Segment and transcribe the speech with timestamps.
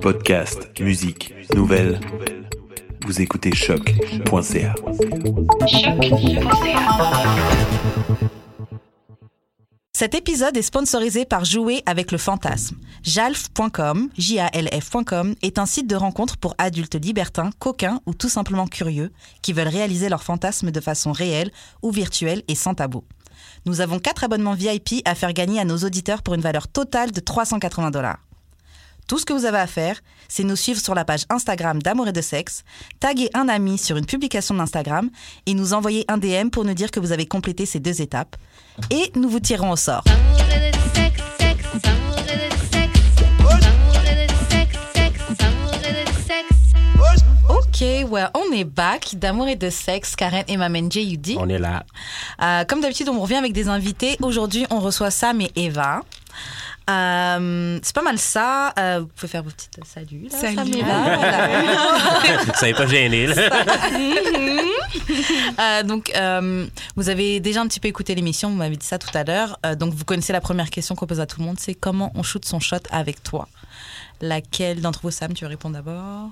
[0.00, 2.00] Podcast, musique, nouvelles.
[3.04, 4.74] Vous écoutez choc.ca.
[9.92, 12.76] Cet épisode est sponsorisé par Jouer avec le fantasme.
[13.02, 19.12] Jalf.com, J-A-L-F.com, est un site de rencontre pour adultes libertins, coquins ou tout simplement curieux
[19.42, 21.50] qui veulent réaliser leurs fantasmes de façon réelle
[21.82, 23.04] ou virtuelle et sans tabou.
[23.66, 27.10] Nous avons quatre abonnements VIP à faire gagner à nos auditeurs pour une valeur totale
[27.10, 28.27] de 380 dollars.
[29.08, 29.98] Tout ce que vous avez à faire,
[30.28, 32.62] c'est nous suivre sur la page Instagram d'Amour et de Sexe,
[33.00, 35.08] taguer un ami sur une publication d'Instagram
[35.46, 38.36] et nous envoyer un DM pour nous dire que vous avez complété ces deux étapes.
[38.90, 40.04] Et nous vous tirerons au sort.
[47.48, 51.36] Ok, ouais, on est back d'amour et de sexe, Karen et Mamen J.U.D.
[51.38, 51.84] On est là.
[52.42, 54.18] Euh, comme d'habitude, on revient avec des invités.
[54.20, 56.02] Aujourd'hui, on reçoit Sam et Eva.
[56.88, 58.72] Euh, c'est pas mal ça.
[58.78, 60.28] Euh, vous pouvez faire vos petites saluts.
[60.30, 60.56] Là, Salut.
[60.56, 62.54] Sam et Eva, voilà.
[62.54, 63.34] Ça n'est pas gêné, là.
[65.60, 68.98] Euh, donc, euh, vous avez déjà un petit peu écouté l'émission, vous m'avez dit ça
[68.98, 69.58] tout à l'heure.
[69.66, 72.10] Euh, donc, vous connaissez la première question qu'on pose à tout le monde, c'est comment
[72.14, 73.48] on shoot son shot avec toi?
[74.20, 76.30] Laquelle d'entre vous, Sam, tu veux répondre d'abord?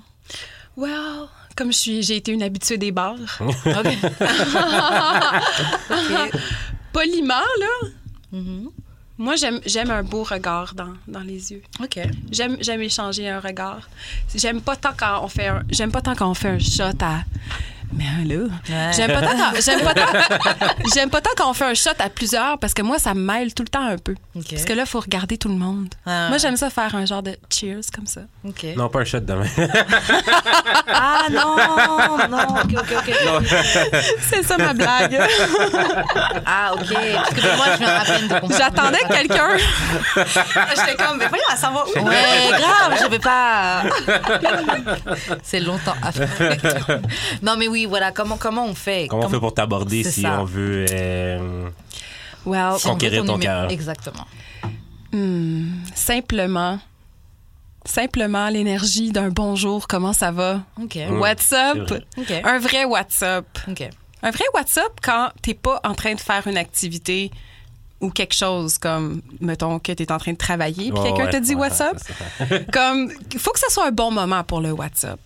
[0.75, 3.15] Well, comme je suis, j'ai été une habituée des bars.
[3.39, 3.97] Ok.
[6.93, 7.87] Poliment, là,
[8.31, 8.69] Mhm.
[9.17, 11.63] Moi, j'aime, j'aime un beau regard dans, dans les yeux.
[11.81, 11.99] Ok.
[12.31, 13.89] J'aime, j'aime échanger un regard.
[14.35, 16.97] J'aime pas tant quand on fait un, j'aime pas tant quand on fait un shot
[17.01, 17.23] à.
[17.93, 18.35] Mais là,
[18.69, 18.91] Ouais.
[18.95, 20.05] j'aime pas, tant quand, j'aime, pas tant,
[20.93, 23.21] j'aime pas tant quand on fait un shot à plusieurs parce que moi, ça me
[23.21, 24.13] mêle tout le temps un peu.
[24.49, 25.87] Parce que là, il faut regarder tout le monde.
[26.05, 26.27] Ah.
[26.29, 28.21] Moi, j'aime ça faire un genre de cheers comme ça.
[28.75, 29.45] Non, pas un shot demain.
[30.89, 31.55] Ah non,
[32.29, 33.45] non, ok, ok, ok.
[34.29, 35.19] C'est ça ma blague.
[36.45, 38.53] Ah ok, parce que moi je à peine de.
[38.57, 39.57] J'attendais que quelqu'un.
[40.75, 43.83] J'étais comme, mais voyons, elle s'en va où Ouais, grave, je vais pas.
[45.43, 46.99] C'est longtemps à faire.
[47.41, 49.07] Non, mais oui, voilà, comment, comment on fait?
[49.09, 50.41] Comment on fait pour t'aborder si ça.
[50.41, 50.85] on veut.
[50.91, 51.69] euh,
[52.45, 53.71] Well, si on veut conquérir ton numéro- cœur?
[53.71, 54.25] Exactement.
[55.11, 56.79] Hmm, simplement.
[57.85, 60.61] Simplement l'énergie d'un bonjour, comment ça va?
[60.81, 60.95] Ok.
[60.95, 61.19] Mm.
[61.19, 61.89] What's up?
[62.17, 62.41] vrai.
[62.43, 63.45] Un vrai WhatsApp.
[63.69, 63.89] Ok.
[64.23, 67.31] Un vrai WhatsApp quand t'es pas en train de faire une activité
[68.01, 71.37] ou quelque chose comme, mettons, que t'es en train de travailler, puis quelqu'un ouais, te
[71.37, 71.97] dit ouais, WhatsApp.
[72.73, 75.19] Comme, il faut que ça soit un bon moment pour le WhatsApp.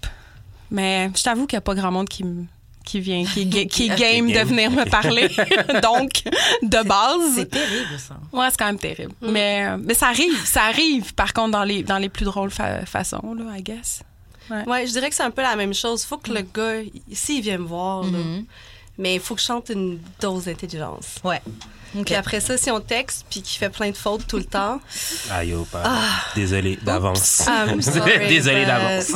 [0.72, 2.46] Mais je t'avoue qu'il y a pas grand monde qui me
[2.84, 3.46] qui vient, qui
[3.90, 5.28] game de venir me parler.
[5.84, 6.24] Donc,
[6.64, 7.36] de base.
[7.36, 8.18] C'est terrible ça.
[8.34, 9.14] Ouais, c'est quand même terrible.
[9.22, 12.50] Mais, euh, mais ça arrive, ça arrive, par contre, dans les, dans les plus drôles
[12.50, 14.02] fa- façons, là, I guess.
[14.50, 16.04] Ouais, je dirais que c'est un peu la même chose.
[16.04, 16.82] Faut que le gars,
[17.14, 18.46] s'il vient me voir, là, Mhm.
[18.98, 21.16] mais il faut que je chante une dose d'intelligence.
[21.24, 21.42] Ouais.
[21.98, 22.06] Ok.
[22.06, 24.80] Puis après ça, si on texte puis qu'il fait plein de fautes tout le temps,
[25.30, 25.84] Ah, yo, pas.
[26.36, 27.44] Désolé d'avance.
[28.30, 29.08] Désolé d'avance.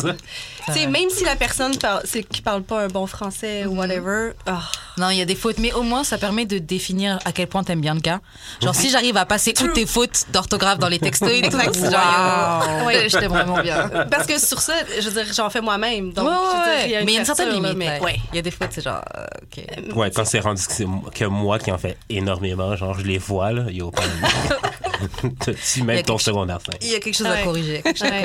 [0.68, 3.76] tu sais, même si la personne parle, c'est qui parle pas un bon français ou
[3.78, 4.62] whatever, ah,
[4.98, 7.48] Non, il y a des fautes, mais au moins ça permet de définir à quel
[7.48, 8.20] point t'aimes bien le gars.
[8.62, 11.62] Genre, si j'arrive à passer toutes tes fautes d'orthographe dans les textos, il est comme,
[11.62, 11.92] Exact.
[11.92, 13.08] genre, Ouais.
[13.10, 13.90] je t'aime vraiment bien.
[14.10, 16.12] parce que sur ça, je veux dire, j'en fais moi-même.
[16.14, 17.78] Donc, Ouais, ouais, dire, mais il y a une certaine limite.
[18.02, 18.18] ouais.
[18.34, 19.96] Il y a des fautes, c'est genre, euh, ok.
[19.96, 23.18] Ouais, quand c'est rendu que c'est que moi qui en fais énormément, genre je les
[23.18, 23.78] vois, là, Tu Il
[25.78, 26.78] y a même ton secondaire 5.
[26.82, 27.82] Il y a quelque chose à corriger.
[27.86, 28.24] à.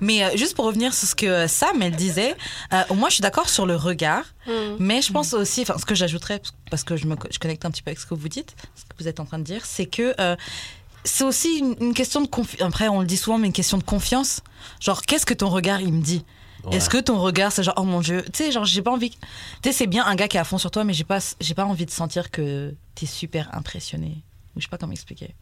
[0.00, 2.34] Mais euh, juste pour revenir sur ce que Sam, elle disait,
[2.72, 4.76] euh, moi je suis d'accord sur le regard, Mm.
[4.78, 7.70] mais je pense aussi, enfin ce que j'ajouterais, parce que je me je connecte un
[7.70, 9.66] petit peu avec ce que vous dites, ce que vous êtes en train de dire,
[9.66, 10.36] c'est que euh,
[11.04, 12.62] c'est aussi une, une question de confiance.
[12.66, 14.40] Après, on le dit souvent, mais une question de confiance.
[14.80, 16.24] Genre, qu'est-ce que ton regard, il me dit?
[16.64, 16.76] Ouais.
[16.76, 19.10] Est-ce que ton regard, c'est genre, oh mon Dieu, tu sais, genre, j'ai pas envie.
[19.10, 19.18] Tu
[19.64, 21.54] sais, c'est bien un gars qui est à fond sur toi, mais j'ai pas, j'ai
[21.54, 24.22] pas envie de sentir que t'es super impressionné.
[24.56, 25.34] Ou je sais pas comment expliquer.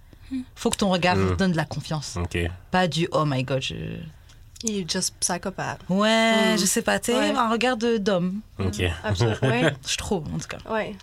[0.56, 1.37] Faut que ton regard Mm.
[1.37, 2.17] donne de la confiance.
[2.17, 2.37] Ok.
[2.71, 3.75] Pas du oh my god, je.
[4.65, 5.81] Il est just psychopathe.
[5.89, 6.59] Ouais, Mm.
[6.59, 7.31] je sais pas, tu Ouais.
[7.31, 8.83] un regard de- d'homme, Ok.
[9.05, 9.37] Absolument.
[9.43, 9.75] ouais.
[9.87, 10.59] je trouve, en tout cas.
[10.71, 10.97] ouais.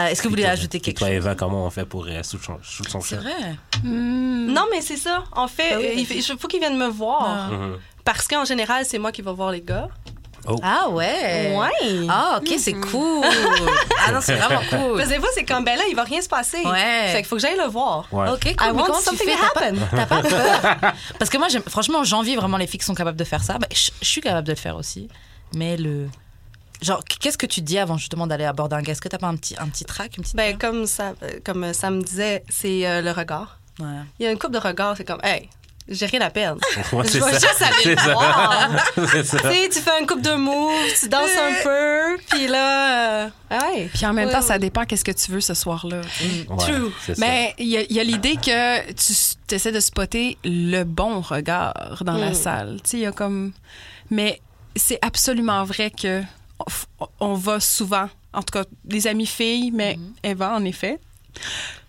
[0.00, 1.16] Euh, Est-ce que vous voulez ajouter quelque toi, chose?
[1.16, 2.58] Eva, comment on fait pour euh, sous son,
[3.00, 3.56] C'est vrai.
[3.84, 4.46] Hmm.
[4.52, 5.24] Non, mais c'est ça.
[5.32, 7.22] En fait, Ah oui, il, faut qu'il vienne me voir.
[7.26, 7.50] Ah.
[7.52, 7.78] Mhm.
[8.04, 9.88] Parce qu'en général, c'est moi qui vais voir les gars.
[10.62, 11.54] Ah ouais.
[11.56, 12.06] Ouais.
[12.08, 13.24] Ah ok, c'est cool.
[14.06, 14.96] ah non, c'est vraiment cool.
[14.96, 16.64] Parce que des fois, c'est comme, ben là, il va rien se passer.
[16.64, 17.08] Ouais.
[17.08, 18.06] Fait qu'il faut que j'aille le voir.
[18.12, 18.30] Ouais.
[18.30, 18.66] Ok, cool.
[18.66, 19.36] I want comment tu something fais?
[19.36, 19.88] to T'as pas, happen.
[19.90, 20.92] t'as pas peur?
[21.18, 23.58] Parce que moi, franchement, j'envie vraiment les filles qui sont capables de faire ça.
[23.58, 25.08] Bah, je, suis capable de le faire aussi.
[25.54, 26.08] Mais le.
[26.80, 28.92] Genre, qu'est-ce que tu dis avant justement d'aller aborder un gars?
[28.92, 31.40] Est-ce que t'as pas un petit, un petit track une petite Ben, comme ça, euh,
[31.44, 33.58] comme ça me disait, c'est euh, le regard.
[33.80, 33.86] Ouais.
[34.18, 35.48] Il y a une coupe de regards, c'est comme, hey,
[35.88, 36.60] j'ai rien à perdre.
[36.92, 38.68] Ouais, Je vais juste aller le voir.
[39.70, 43.88] Tu fais un couple de moves, tu danses un peu, puis là, euh, ah ouais.
[43.92, 46.00] Puis en même Ouais, temps, ça dépend qu'est-ce que tu veux ce soir-là.
[46.48, 46.92] Ouais, True.
[47.18, 52.30] Mais il y a, l'idée que tu essaies de spotter le bon regard dans la
[52.30, 52.34] Mm.
[52.34, 52.76] salle.
[52.84, 53.52] Tu sais, il y a comme.
[54.10, 54.40] Mais
[54.76, 56.22] c'est absolument vrai que
[57.20, 60.98] on- va souvent, en tout cas, les amis filles, mais Eva, en effet,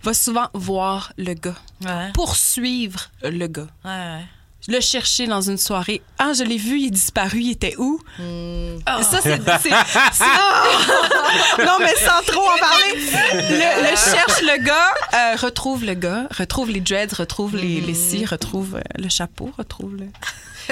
[0.04, 1.56] va souvent voir le gars,
[1.86, 2.12] Ouais.
[2.14, 4.26] poursuivre le gars, Ouais, ouais.
[4.68, 6.02] le chercher dans une soirée.
[6.18, 8.00] Ah, je l'ai vu, il est disparu, il était où?
[8.18, 8.78] Hmm.
[9.04, 9.42] Ça, c'est.
[9.62, 9.70] c'est-
[11.66, 12.94] non, mais sans trop en parler.
[13.34, 17.94] Le, le cherche le gars, euh, retrouve le gars, retrouve les dreads, retrouve les, les
[17.94, 20.06] cils, retrouve euh, le chapeau, retrouve le.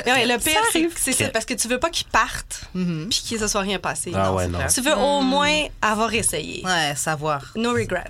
[0.05, 0.93] Ouais, le pire, Ça c'est arrive.
[0.95, 3.07] c'est ça, parce que tu veux pas qu'ils partent, Mhm.
[3.09, 4.11] puis qu'il ne soit rien passé.
[4.13, 4.59] Ah ouais, non.
[4.71, 6.63] Tu veux au moins avoir essayé.
[6.63, 7.41] Ouais, savoir.
[7.55, 8.03] No regrets.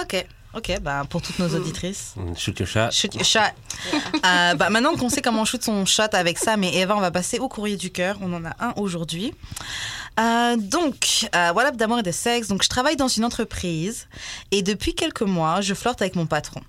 [0.00, 2.14] Ok, ok, bah pour toutes nos auditrices.
[2.36, 2.90] Shoot your shot.
[2.90, 3.40] Shoot your shot.
[4.24, 7.10] Euh, bah, maintenant qu'on sait comment shoot son shot avec ça, mais Eva, on va
[7.10, 8.16] passer au courrier du cœur.
[8.22, 9.34] On en a un aujourd'hui.
[10.18, 12.48] Euh, donc, euh, voilà d'amour et de sexe.
[12.48, 14.06] Donc, je travaille dans une entreprise
[14.50, 16.62] et depuis quelques mois, je flirte avec mon patron.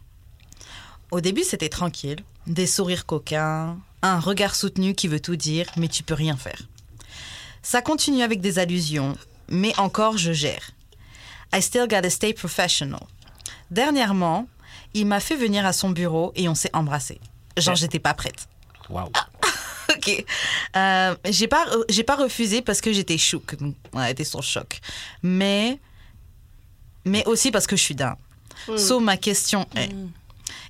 [1.11, 2.19] Au début, c'était tranquille.
[2.45, 6.61] Des sourires coquins, un regard soutenu qui veut tout dire, mais tu peux rien faire.
[7.61, 9.17] Ça continue avec des allusions,
[9.47, 10.71] mais encore je gère.
[11.53, 13.07] I still gotta stay professional.
[13.71, 14.47] Dernièrement,
[14.93, 17.19] il m'a fait venir à son bureau et on s'est embrassé.
[17.57, 17.75] Genre, Ouais.
[17.79, 18.47] j'étais pas prête.
[18.89, 19.11] Wow.
[19.95, 20.25] Ok.
[20.75, 23.55] Euh, j'ai pas, j'ai pas refusé parce que j'étais choc.
[23.93, 24.79] Ouais, j'étais sur le choc.
[25.23, 25.79] Mais,
[27.05, 28.15] mais aussi parce que je suis d'un.
[28.77, 29.89] So, ma question est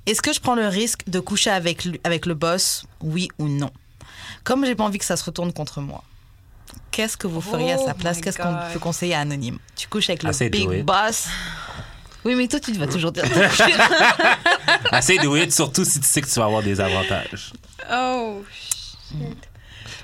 [0.05, 3.47] est-ce que je prends le risque de coucher avec, lui- avec le boss, oui ou
[3.47, 3.71] non?
[4.43, 6.03] Comme j'ai pas envie que ça se retourne contre moi.
[6.91, 8.17] Qu'est-ce que vous feriez à Oh sa place?
[8.17, 9.59] my Qu'est-ce qu'on peut conseiller à Anonyme?
[9.75, 11.27] Tu couches avec le big boss.
[12.25, 13.23] Oui, mais toi, tu vas toujours dire.
[14.91, 17.53] Assez de it, surtout si tu sais que tu vas avoir des avantages.
[17.91, 18.43] Oh.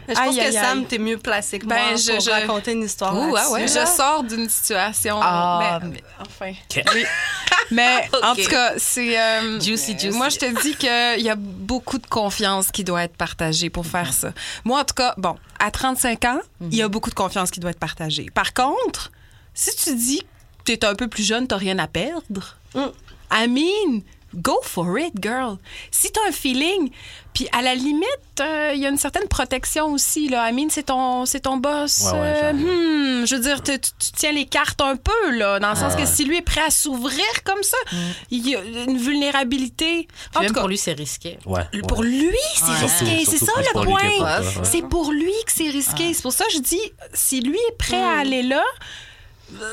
[0.07, 0.85] Mais je pense Aïe, que aïe, Sam, aïe.
[0.85, 3.67] t'es mieux placé que Ben, moi je- pour je- raconter une histoire Ouh, ah ouais.
[3.67, 5.19] Je sors d'une situation.
[5.21, 6.53] Ah, ben, mais- enfin.
[6.93, 7.03] Oui.
[7.71, 9.19] Mais en tout cas, c'est.
[9.19, 10.09] euh, Juicy, juicy.
[10.17, 13.85] Moi, je te dis qu'il y a beaucoup de confiance qui doit être partagée pour
[13.85, 14.31] faire ça.
[14.65, 17.59] Moi, en tout cas, bon, à 35 ans, il y a beaucoup de confiance qui
[17.59, 18.25] doit être partagée.
[18.33, 19.11] Par contre,
[19.53, 20.23] si tu dis
[20.65, 22.85] que tu es un peu plus jeune, tu rien à perdre, Mm.
[23.33, 24.01] I mean,
[24.35, 25.57] go for it, girl.
[25.91, 26.89] Si tu as un feeling,
[27.33, 28.05] puis à la limite,
[28.39, 30.29] euh, il y a une certaine protection aussi.
[30.29, 30.49] Là.
[30.49, 32.01] I mean, c'est ton, c'est ton boss.
[32.05, 33.73] Ouais, ouais, Euh, hmm, je veux dire, tu,
[34.15, 36.03] tiens les cartes un peu, là, dans le sens Ouais.
[36.03, 37.77] que si lui est prêt à s'ouvrir comme ça,
[38.29, 40.07] il y a une vulnérabilité.
[40.35, 41.37] En Même tout cas, pour lui, c'est risqué.
[41.45, 41.63] Ouais.
[41.87, 42.77] pour lui, c'est Ouais.
[42.79, 43.25] risqué.
[43.25, 44.63] C'est ça le point.
[44.63, 46.13] C'est pour lui que c'est risqué.
[46.13, 46.81] C'est pour ça que je dis,
[47.13, 49.10] si lui est prêt à aller là, euh,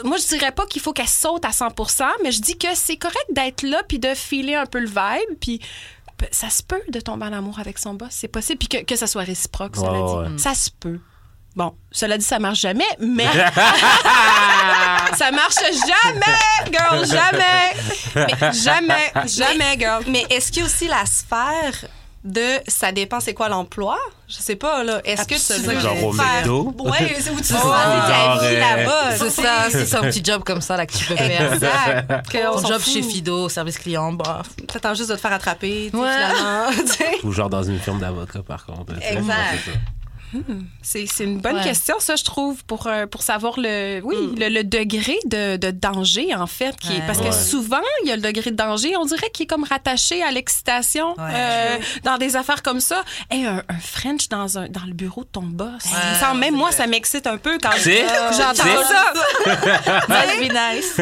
[0.05, 2.97] moi, je dirais pas qu'il faut qu'elle saute à 100% mais je dis que c'est
[2.97, 5.39] correct d'être là puis de filer un peu le vibe.
[5.41, 5.61] Puis
[6.31, 8.09] ça se peut de tomber en amour avec son boss.
[8.11, 8.59] C'est possible.
[8.59, 10.33] Puis que, que ça soit réciproque, cela dit.
[10.33, 10.39] ouais.
[10.39, 10.99] Ça se peut.
[11.57, 13.27] Bon, cela dit, ça marche jamais, mais
[15.17, 17.73] ça marche jamais, girl, jamais.
[18.15, 20.05] Mais jamais, jamais, girl.
[20.07, 21.89] Mais est-ce qu'il y a aussi la sphère
[22.25, 23.97] de ça dépend c'est quoi l'emploi?
[24.29, 25.00] Je sais pas, là.
[25.05, 26.75] Est-ce que tu veux Genre au faire- McDo?
[26.81, 29.11] Ouais, c'est où tu Oh, vas vie euh, là-bas.
[29.17, 31.55] C'est ça, c'est ça, un petit job comme ça là, que tu peux faire.
[31.55, 32.31] Exact.
[32.31, 32.93] Ton job fout.
[32.93, 34.43] chez Fido, service client, bah.
[34.67, 36.09] T'attends juste de te faire attraper, Ouais.
[36.11, 36.67] finalement.
[37.25, 38.93] Ou genre dans une firme d'avocat, par contre.
[39.00, 39.71] Exact.
[40.83, 41.63] C'est une bonne Ouais.
[41.65, 45.71] question, ça, je trouve, pour, euh, pour savoir le, oui, le, le degré de, de
[45.71, 46.77] danger, en fait.
[46.77, 47.03] Qui est- Ouais.
[47.07, 47.33] parce que Ouais.
[47.33, 50.31] souvent, il y a le degré de danger, on dirait qu'il est comme rattaché à
[50.31, 51.33] l'excitation Ouais.
[51.35, 53.05] euh, dans des affaires comme ça.
[53.31, 55.85] Hey, un, un French dans, un, dans le bureau de ton boss.
[56.35, 56.76] Même c'est moi, vrai.
[56.76, 59.12] ça m'excite un peu quand C'est- j'entends c'est- ça.
[60.38, 61.00] Nice.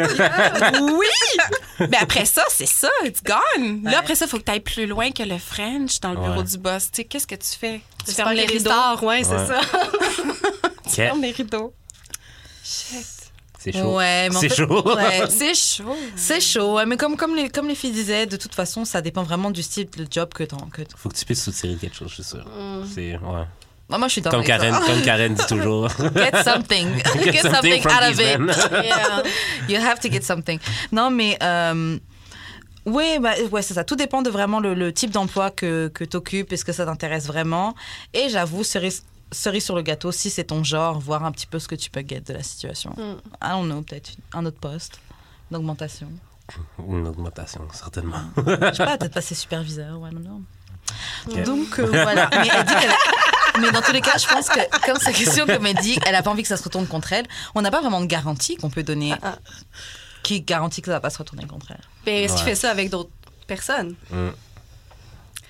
[0.80, 1.86] oui!
[1.90, 3.82] Mais après ça, c'est ça, it's gone.
[3.84, 6.16] Là, après ça, il faut que tu ailles plus loin que le French dans le
[6.20, 6.44] bureau Ouais.
[6.44, 6.84] du boss.
[6.90, 7.80] Tu sais, qu'est-ce que tu fais?
[8.06, 8.70] Tu fermes les rideaux.
[8.70, 9.60] stars, ouais, c'est ça.
[10.86, 10.92] Ok.
[10.92, 11.72] Ferme les rideaux.
[12.62, 13.96] C'est chaud.
[13.96, 14.94] Ouais, C'est fait- chaud.
[14.94, 15.22] ouais.
[15.28, 15.96] C'est chaud.
[16.14, 19.00] C'est chaud, ouais, mais comme, comme, les, comme les filles disaient, de toute façon, ça
[19.00, 20.58] dépend vraiment du style de job que t'en.
[20.68, 22.44] Que Faut que tu puisses soutirer quelque chose, je suis sûr.
[22.94, 23.44] C'est, ouais.
[23.88, 25.88] Non, moi, je suis dans Comme Karen, comme Karen dit toujours.
[26.16, 26.88] Get something.
[27.24, 28.40] get, something, out of it.
[28.84, 29.22] Yeah.
[29.68, 30.58] You have to get something.
[30.90, 31.36] Non, mais.
[31.42, 31.98] Euh,
[32.86, 33.84] oui, bah, ouais, c'est ça.
[33.84, 36.52] Tout dépend de vraiment le, le type d'emploi que, que tu occupes.
[36.52, 37.74] Est-ce que ça t'intéresse vraiment?
[38.14, 41.58] Et j'avoue, cerise, cerise sur le gâteau, si c'est ton genre, voir un petit peu
[41.58, 42.90] ce que tu peux get de la situation.
[42.96, 43.16] Mm.
[43.42, 45.00] I don't know, peut-être un autre poste,
[45.50, 46.08] une augmentation.
[46.88, 48.20] Une augmentation, certainement.
[48.36, 50.40] Je sais pas, peut-être passer superviseur, I don't know.
[51.28, 51.42] Ok.
[51.42, 52.30] Donc euh, voilà.
[52.30, 55.12] Mais, elle dit qu'elle a- mais dans tous les cas, je pense que comme sa
[55.12, 57.26] question, comme elle dit, elle a pas envie que ça se retourne contre elle.
[57.56, 59.38] On n'a pas vraiment de garantie qu'on peut donner Ah, ah.
[60.26, 61.80] Qui garantit que ça va pas se retourner contre elle.
[62.04, 62.50] Mais est-ce qu'il Ouais.
[62.50, 63.10] fait ça avec d'autres
[63.46, 63.94] personnes?
[64.10, 64.28] Mm.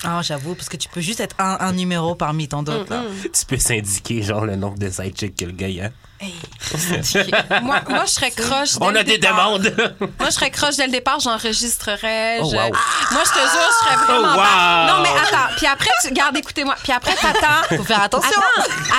[0.05, 2.95] Ah, j'avoue, parce que tu peux juste être un, un numéro parmi tant d'autres.
[3.23, 5.91] Tu peux syndiquer, genre, le nombre de side chicks que le gars y a.
[7.63, 8.77] moi, moi, je serais croche.
[8.81, 9.59] On a des départ.
[9.59, 9.75] demandes!
[10.19, 12.39] Moi, je serais croche dès le départ, j'enregistrerais.
[12.43, 12.71] Oh, je- wow.
[13.13, 14.33] Moi, je te jure, je serais vraiment.
[14.35, 14.87] Oh, wow.
[14.97, 15.55] Non, mais attends.
[15.57, 16.13] Puis après, tu.
[16.13, 16.75] Garde, écoutez-moi.
[16.83, 17.63] Puis après, t'attends.
[17.77, 18.41] Faut faire attention.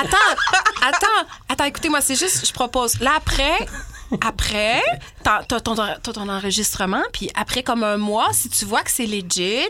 [0.00, 3.00] attends, attends, attends, écoutez-moi, c'est juste, je propose.
[3.00, 3.66] Là, après,
[4.20, 4.82] après,
[5.22, 9.68] t'as ton enregistrement, puis après, comme un mois, si tu vois que c'est legit,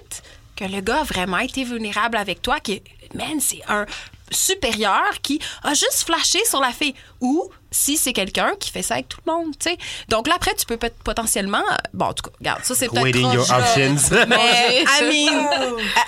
[0.56, 2.72] que le gars a vraiment été vulnérable avec toi, que,
[3.14, 3.86] man, c'est un
[4.30, 6.94] supérieur qui a juste flashé sur la fille.
[7.20, 9.78] Ou si c'est quelqu'un qui fait ça avec tout le monde, tu sais.
[10.08, 11.62] Donc là, après, tu peux peut- potentiellement...
[11.92, 14.16] Bon, en tout cas, regarde, ça, c'est peut-être Waiting your options.
[14.28, 15.46] Mais, I mean,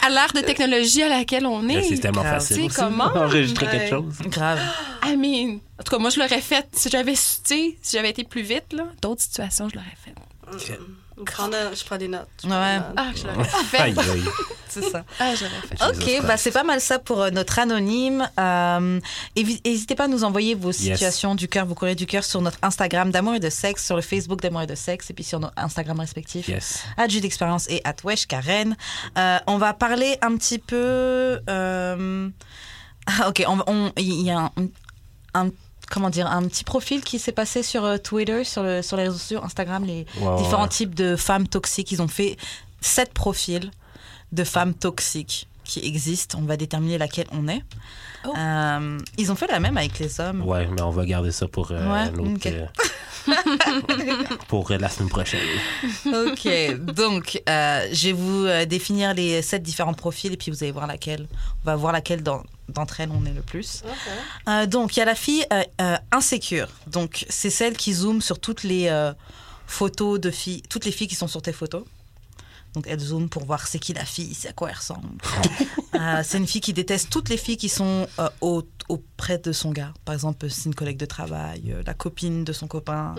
[0.03, 1.83] à, à l'ère de technologie à laquelle on est...
[1.83, 2.35] C'est tellement grave.
[2.41, 2.57] facile.
[2.57, 3.05] Tu sais, aussi, comment?
[3.15, 3.73] Enregistrer Ouais.
[3.73, 4.15] quelque chose.
[4.27, 4.61] Grave.
[5.05, 6.67] I mean, en tout cas, moi, je l'aurais fait.
[6.73, 9.97] Si j'avais su, tu sais, si j'avais été plus vite, là, d'autres situations, je l'aurais
[10.05, 10.79] fait.
[11.27, 12.29] Je prends des notes.
[12.45, 12.51] Ouais.
[12.51, 12.85] des notes.
[12.97, 13.79] Ah, je l'aurais fait.
[13.83, 14.23] Aïe, aïe.
[14.69, 15.05] C'est ça.
[15.19, 15.85] Ah, je fait.
[16.21, 18.29] Ok, bah c'est pas mal ça pour euh, notre anonyme.
[18.39, 19.01] Euh,
[19.37, 22.59] N'hésitez pas à nous envoyer vos situations du cœur, vos courriers du cœur sur notre
[22.63, 25.41] Instagram d'amour et de sexe, sur le Facebook d'amour et de sexe, et puis sur
[25.41, 26.47] nos Instagram respectifs.
[26.49, 26.85] Yes.
[26.97, 28.77] à Jude d'expérience et à Wesh Karen.
[29.19, 31.41] Euh, on va parler un petit peu.
[31.49, 32.29] euh,
[33.07, 34.51] ah, ok, on- on- il y a un,
[35.35, 35.51] un-
[35.91, 39.05] comment dire un petit profil qui s'est passé sur euh, Twitter, sur, le, sur les
[39.05, 40.07] réseaux sociaux, Instagram, les
[40.39, 40.69] différents ouais.
[40.69, 41.93] types de femmes toxiques.
[41.93, 42.39] Ils ont fait
[42.81, 43.71] sept profils
[44.33, 46.39] de femmes toxiques qui existent.
[46.41, 47.63] On va déterminer laquelle on est.
[48.27, 48.35] Oh.
[48.37, 50.43] Euh, ils ont fait la même avec les hommes.
[50.47, 52.47] Ouais, mais on va garder ça pour euh, Ouais, un autre, ok.
[52.47, 52.67] euh,
[54.49, 55.41] pour euh, la semaine prochaine.
[56.07, 56.49] Ok,
[56.95, 60.73] donc euh, je vais vous euh, définir les sept différents profils et puis vous allez
[60.73, 61.27] voir laquelle.
[61.63, 63.83] On va voir laquelle d'entre elles on est le plus.
[64.49, 66.69] Euh, donc il y a la fille euh, euh, insécure.
[66.87, 69.13] Donc c'est celle qui zoome sur toutes les euh,
[69.67, 71.85] photos de filles, toutes les filles qui sont sur tes photos.
[72.75, 75.09] Donc elle zoome pour voir c'est qui la fille, c'est à quoi elle ressemble.
[75.95, 79.53] Euh, c'est une fille qui déteste toutes les filles qui sont euh, au- auprès de
[79.53, 79.93] son gars.
[80.07, 83.17] Par exemple, c'est une collègue de travail, euh, la copine de son copain.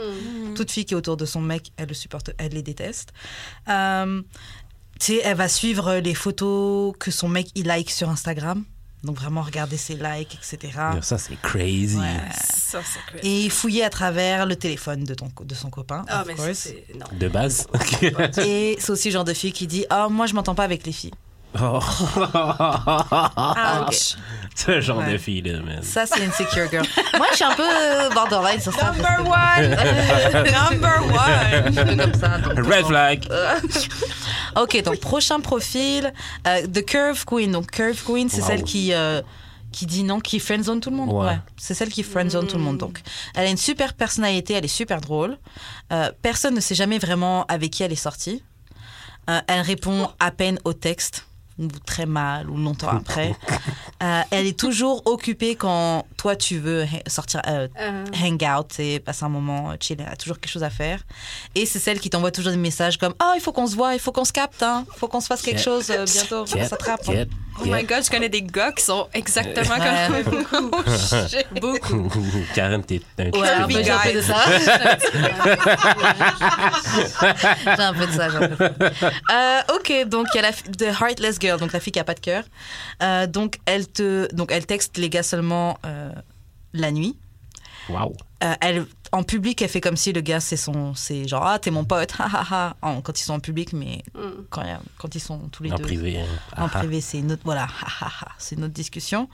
[0.55, 3.09] Toute fille qui est autour de son mec, elle le supporte, elle les déteste.
[3.67, 4.21] Euh,
[4.99, 8.63] tu sais, elle va suivre les photos que son mec il like sur Instagram.
[9.03, 10.77] Donc vraiment regarder ses likes, etc.
[11.01, 11.97] Ça, c'est crazy.
[11.97, 12.19] Ouais.
[12.33, 13.45] Ça, c'est crazy.
[13.45, 16.05] Et fouiller à travers le téléphone de, ton, de son copain.
[16.07, 16.97] Ah, of mais.
[16.99, 17.05] Non.
[17.19, 17.67] De base.
[18.45, 20.85] Et c'est aussi le genre de fille qui dit Oh, moi je m'entends pas avec
[20.85, 21.13] les filles.
[21.59, 21.79] Oh.
[23.87, 24.15] Ouch.
[24.55, 25.13] C'est le genre Ouais.
[25.13, 25.81] de fille, là, man.
[25.81, 26.85] Ça, c'est une secure girl.
[27.17, 28.91] moi je suis un peu euh, borderline sur ça.
[28.91, 31.97] Number que- Number one!
[31.97, 32.37] comme ça.
[32.37, 33.27] donc- Red flag.
[34.57, 36.11] Ok, donc prochain profil,
[36.45, 37.51] euh, The Curve Queen.
[37.51, 38.47] Donc Curve Queen, c'est Wow.
[38.47, 39.21] celle qui euh,
[39.71, 41.13] qui dit non, qui friendzone tout le monde.
[41.25, 41.39] Ouais.
[41.55, 42.77] C'est celle qui friendzone tout le monde.
[42.77, 42.99] Donc,
[43.35, 45.37] elle a une super personnalité, elle est super drôle.
[45.93, 48.43] Euh, personne ne sait jamais vraiment avec qui elle est sortie.
[49.29, 51.25] Euh, elle répond à peine au texte,
[51.59, 53.35] ou très mal, ou longtemps après.
[54.03, 58.99] Euh, elle est toujours occupée quand toi tu veux sortir, euh, Euh, hang out, et
[58.99, 61.01] passer un moment euh, chill, elle a toujours quelque chose à faire.
[61.55, 63.93] Et c'est celle qui t'envoie toujours des messages comme Oh, il faut qu'on se voit,
[63.93, 66.05] il faut qu'on se capte, hein, il faut qu'on se fasse quelque Get- chose euh,
[66.05, 67.01] bientôt, on s'attrape.
[67.59, 70.23] Oh my god, je connais des gars qui sont exactement Ouais.
[70.23, 70.41] comme
[71.61, 72.03] beaucoup.
[72.09, 72.09] beaucoup.
[72.55, 74.15] Karen, t'es un Ouais, un peu, Curvy j'ai un peu guy.
[74.15, 74.35] de ça.
[77.77, 78.29] j'ai un peu de ça.
[78.29, 79.11] j'ai un peu de ça.
[79.31, 82.03] Euh, ok, donc il y a la The Heartless Girl, donc la fille qui a
[82.03, 82.43] pas de cœur.
[83.03, 86.11] Euh, donc elle te, donc elle texte les gars seulement euh,
[86.73, 87.17] la nuit.
[87.89, 88.13] Wow.
[88.43, 91.59] Euh, elle, en public, elle fait comme si le gars c'est son, c'est genre ah
[91.59, 94.19] t'es mon pote, ha ha ha, en- quand ils sont en public, mais Mm.
[94.49, 96.19] quand, a- quand ils sont tous les En deux privé.
[96.19, 96.25] hein.
[96.57, 96.77] en Ah, ah.
[96.79, 97.67] privé, c'est une autre, voilà,
[98.37, 99.27] c'est une autre discussion.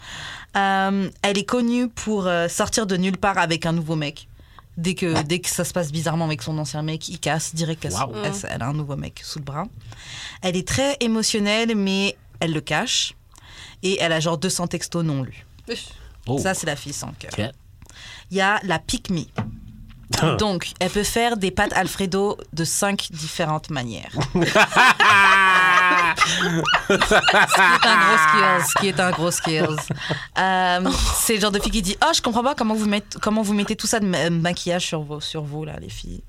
[0.55, 4.27] Euh, elle est connue pour euh, sortir de nulle part avec un nouveau mec.
[4.77, 7.83] Dès que, dès que ça se passe bizarrement avec son ancien mec, il casse direct.
[7.85, 8.13] Elle, Wow.
[8.23, 9.65] elle- elle a un nouveau mec sous le bras.
[10.43, 13.13] Elle est très émotionnelle, mais elle le cache.
[13.81, 15.45] Et elle a genre 200 textos non lus.
[16.27, 16.37] Oh.
[16.37, 17.31] Ça, c'est la fille sans cœur.
[18.29, 19.21] Il y a la pick me.
[20.39, 24.11] Donc, elle peut faire des pâtes Alfredo de cinq différentes manières.
[26.87, 27.27] ce qui
[27.77, 28.65] est un gros skills.
[28.67, 29.75] Ce qui est un gros skills.
[30.39, 33.19] Euh, c'est le genre de fille qui dit Oh, je comprends pas comment vous, mettez,
[33.21, 36.23] comment vous mettez tout ça de ma- maquillage sur vous, sur vous là, les filles.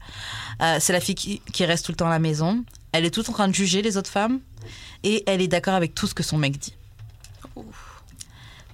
[0.62, 2.64] Euh, c'est la fille qui, qui reste tout le temps à la maison.
[2.92, 4.40] Elle est tout en train de juger les autres femmes.
[5.04, 6.74] Et elle est d'accord avec tout ce que son mec dit.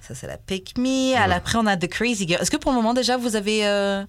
[0.01, 1.15] Ça, c'est la pick me.
[1.15, 2.41] Après, on a The Crazy Girl.
[2.41, 4.03] Est-ce que pour le moment, déjà, vous avez euh,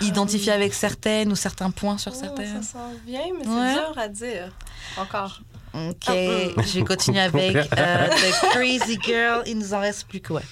[0.00, 3.74] identifié avec certaines ou certains points sur Oh, certaines ça s'en vient, mais Ouais.
[3.74, 4.52] c'est dur à dire.
[4.96, 5.40] Encore.
[5.74, 9.42] Ok, je vais continuer avec euh, The Crazy Girl.
[9.46, 10.42] Il nous en reste plus que ouais.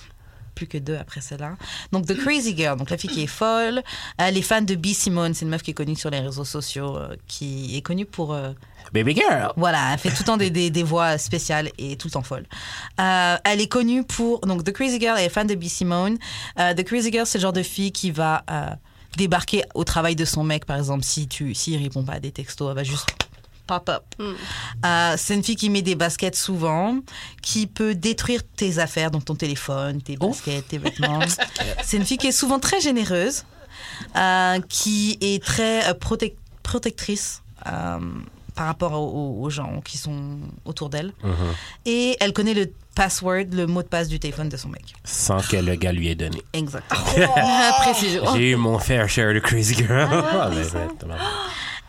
[0.57, 1.55] plus que deux après celle-là.
[1.93, 3.83] Donc The Crazy Girl, donc la fille qui est folle.
[4.19, 4.87] Elle est fan de B.
[4.89, 8.05] Simone, c'est une meuf qui est connue sur les réseaux sociaux, euh, qui est connue
[8.07, 8.33] pour...
[8.35, 8.51] euh,
[8.93, 9.53] Baby girl.
[9.57, 12.23] voilà, elle fait tout le temps des, des, des voix spéciales et tout le temps
[12.23, 12.45] folle.
[13.01, 14.41] Euh, elle est connue pour.
[14.41, 15.65] Donc, The Crazy Girl, elle est fan de B.
[15.65, 16.19] Simone.
[16.59, 18.67] Euh, The Crazy Girl, c'est le genre de fille qui va euh,
[19.17, 22.33] débarquer au travail de son mec, par exemple, si tu s'il répond pas à des
[22.33, 23.07] textos, elle va juste
[23.67, 24.03] pop up.
[24.85, 26.99] Euh, c'est une fille qui met des baskets souvent,
[27.43, 31.21] qui peut détruire tes affaires, donc ton téléphone, tes baskets, tes vêtements.
[31.85, 33.45] c'est une fille qui est souvent très généreuse,
[34.17, 37.43] euh, qui est très euh, protec- protectrice.
[38.63, 41.13] Par rapport aux, aux gens qui sont autour d'elle.
[41.85, 44.95] Et elle connaît le password, le mot de passe du téléphone de son mec.
[45.03, 46.41] Sans que le gars lui ait donné.
[46.53, 47.01] Exactement.
[47.81, 48.23] Précision.
[48.37, 50.09] J'ai eu mon fair share de Crazy Girl.
[50.13, 51.17] Ah, Ah, exactement.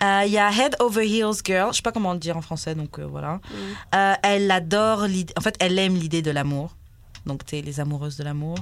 [0.02, 2.42] Euh, Il y a Head Over Heels Girl, je sais pas comment le dire en
[2.42, 3.36] français, donc euh, voilà.
[3.36, 3.40] Mm.
[3.96, 6.76] Euh, elle adore l'idée, en fait, elle aime l'idée de l'amour.
[7.26, 8.58] Donc, tu les amoureuses de l'amour.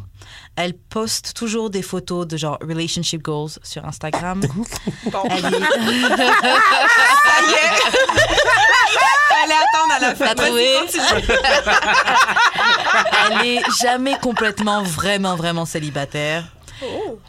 [0.55, 4.41] Elle poste toujours des photos de genre relationship goals sur Instagram.
[5.05, 5.61] Elle est-
[9.43, 10.25] Allez attendre à la fin.
[10.27, 10.69] T'as trouvé
[13.31, 16.45] Elle est jamais complètement, vraiment, vraiment célibataire.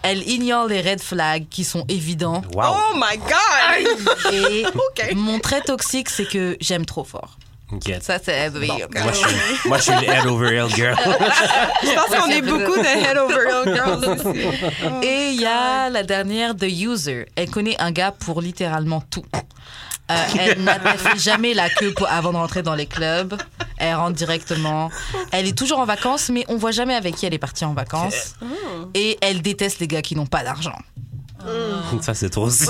[0.03, 2.43] Elle ignore les red flags qui sont évidents.
[2.55, 2.75] Wow.
[2.75, 4.33] Oh my God!
[4.33, 4.65] Et
[5.15, 7.37] mon trait toxique, c'est que j'aime trop fort.
[7.81, 8.00] Get.
[8.02, 8.69] Ça, c'est oui.
[8.69, 10.97] Moi, je suis, moi, je suis le head over heel girl.
[11.83, 15.07] Je pense qu'on est beaucoup de head over heel girls ici.
[15.07, 17.26] Et il y a la dernière, The User.
[17.37, 19.25] Elle connaît un gars pour littéralement tout.
[20.11, 23.41] Euh, elle n'a fait jamais la queue pour- avant de rentrer dans les clubs.
[23.79, 24.91] Elle rentre directement.
[25.31, 27.73] Elle est toujours en vacances, mais on voit jamais avec qui elle est partie en
[27.73, 28.35] vacances.
[28.95, 30.76] Et elle déteste les gars qui n'ont pas d'argent.
[32.00, 32.66] Ça, c'est trop aussi.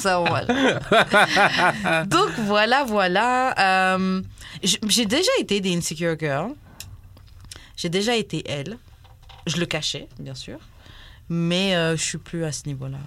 [0.00, 0.74] Ça, voilà.
[2.04, 3.92] Donc voilà, voilà.
[3.94, 4.22] Euh,
[4.62, 6.52] J'ai déjà été des insecure girls.
[7.76, 8.78] J'ai déjà été elle.
[9.46, 10.58] Je le cachais, bien sûr.
[11.28, 12.98] Mais euh, je suis plus à ce niveau-là.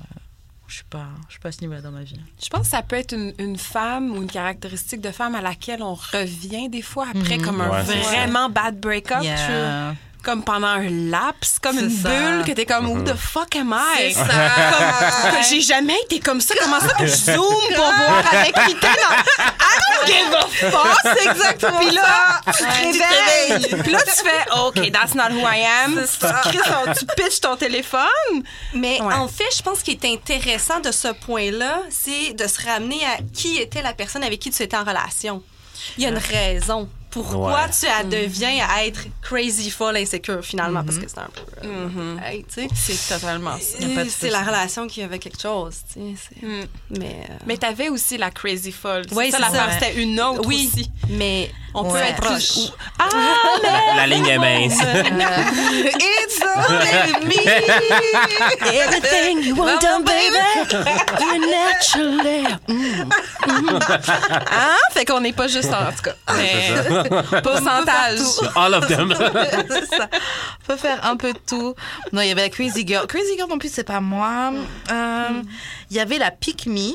[0.67, 2.17] Je suis pas, je suis pas à ce niveau-là dans ma vie.
[2.41, 5.41] Je pense que ça peut être une, une femme ou une caractéristique de femme à
[5.41, 9.21] laquelle on revient des fois après, comme un Ouais, vraiment bad break-up.
[9.21, 9.95] Yeah.
[10.23, 12.09] Comme pendant un laps, comme une ça.
[12.09, 14.13] bulle, que t'es comme, who the fuck am I?
[14.13, 14.25] C'est ça.
[14.25, 16.53] Comme, j'ai jamais été comme ça.
[16.61, 17.35] Comment ça que je zoome
[17.75, 18.87] pour voir avec qui t'es.
[18.87, 20.97] I don't give a fuck!
[21.17, 23.81] C'est exactement Puis là, tu te réveilles.
[23.83, 26.05] Puis là, tu fais, OK, that's not who I am.
[26.05, 26.41] Ça.
[26.51, 27.99] Tu, pitches ton téléphone.
[28.73, 29.13] Mais Ouais.
[29.15, 33.17] en fait, je pense qu'il est intéressant de ce point-là, c'est de se ramener à
[33.33, 35.41] qui était la personne avec qui tu étais en relation.
[35.97, 36.87] Il y a une raison.
[37.11, 37.69] Pourquoi Ouais.
[37.77, 40.83] tu as- deviens à être crazy folle insécure finalement?
[40.83, 42.67] Parce que c'est un peu euh, hey, tu sais.
[42.73, 43.77] C'est totalement ça.
[44.09, 46.63] C'est la relation qui avait quelque chose tu sais Mm.
[46.99, 49.03] mais euh, Mais t'avais aussi la crazy folle.
[49.11, 49.71] Oui, c'est ça, ça.
[49.73, 50.89] C'était une autre oui aussi.
[51.09, 52.09] mais On peut Ouais.
[52.09, 52.73] être proche plus...
[52.99, 53.07] ah
[53.63, 54.73] La, la ligne est mince.
[54.79, 57.41] it's only me
[58.81, 60.37] Everything you want done, baby,
[61.19, 62.45] it naturally.
[64.51, 64.77] Hein?
[64.91, 66.15] Fait qu'on n'est pas juste en, en tout cas.
[66.35, 67.00] Mais
[67.43, 68.19] pourcentage.
[68.55, 69.13] All of them.
[69.97, 70.09] Ça.
[70.63, 71.73] Faut faire un peu de tout.
[72.13, 73.07] Non, il y avait la Crazy Girl.
[73.07, 74.53] Crazy Girl, en plus, c'est pas moi.
[74.91, 75.41] Euh,
[75.89, 76.93] Il y avait la Pick Me.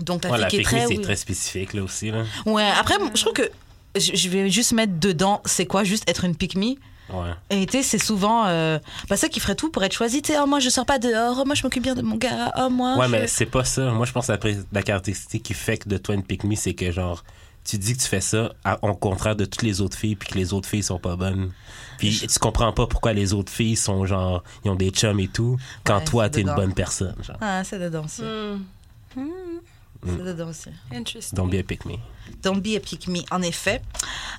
[0.00, 0.86] Donc, la Ouais, fille la qui est pique-me, très.
[0.88, 1.02] c'est oui.
[1.02, 2.10] très spécifique, là aussi.
[2.10, 2.24] Là.
[2.44, 3.50] Ouais, après, je trouve que
[3.98, 6.74] je vais juste mettre dedans, c'est quoi juste être une Pick Me
[7.08, 7.30] Ouais.
[7.50, 10.22] Et tu sais, c'est souvent euh, bah, ça qui ferait tout pour être choisi.
[10.22, 11.36] Tu sais, oh, moi, je sors pas dehors.
[11.40, 12.52] Oh, moi, je m'occupe bien de mon gars.
[12.58, 12.96] Oh, moi.
[12.96, 13.82] Ouais, je- mais c'est pas ça.
[13.92, 16.56] Moi, je pense que la, la caractéristique qui fait que de toi une pick me,
[16.56, 17.22] c'est que genre,
[17.66, 20.28] tu dis que tu fais ça à- au contraire de toutes les autres filles, puis
[20.28, 21.52] que les autres filles sont pas bonnes.
[21.98, 25.28] Puis tu comprends pas pourquoi les autres filles sont genre, ils ont des chums et
[25.28, 27.14] tout, quand Ouais, toi, t'es une bonne personne.
[27.22, 28.22] Genre, Ah, c'est dedans aussi.
[28.22, 29.60] Hmm.
[30.06, 30.68] C'est dedans aussi.
[30.92, 31.36] Interesting.
[31.36, 31.94] don't be a pick me.
[32.42, 33.80] Don't be a pick me, en effet.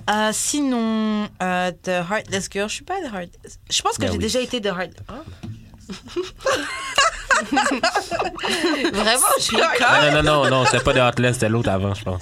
[0.09, 3.59] Euh, sinon, euh, The Heartless Girl, je suis pas The Heartless.
[3.69, 4.23] Je pense que Ben j'ai oui.
[4.23, 5.03] déjà été The Heartless.
[8.93, 12.03] Vraiment, je suis Non, non, non, non, c'était pas de Heartless, c'était l'autre avant, je
[12.03, 12.21] pense.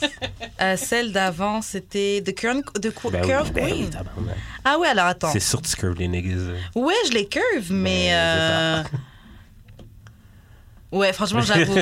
[0.61, 4.03] Euh, Celle d'avant, c'était The Curve, the Cu- Ben oui, Curve ben oui, Queen.
[4.63, 5.31] Ah ouais, alors attends.
[5.31, 6.53] C'est sûr que tu curves les niggas.
[6.75, 8.07] Ouais, je les curve, mais.
[8.09, 8.83] Ben, euh,
[10.91, 11.73] Ouais, franchement, j'avoue.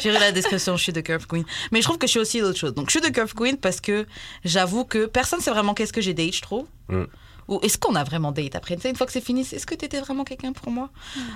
[0.00, 1.44] J'ai lu la description, je suis de Curve Queen.
[1.72, 2.72] Mais je trouve que je suis aussi d'autres choses.
[2.74, 4.06] Donc, je suis de Curve Queen parce que
[4.44, 6.64] j'avoue que personne sait vraiment qu'est-ce que j'ai date, je trouve.
[6.88, 7.04] Mm.
[7.50, 8.76] Ou est-ce qu'on a vraiment date après?
[8.84, 10.88] Une fois que c'est fini, est-ce que tu étais vraiment quelqu'un pour moi?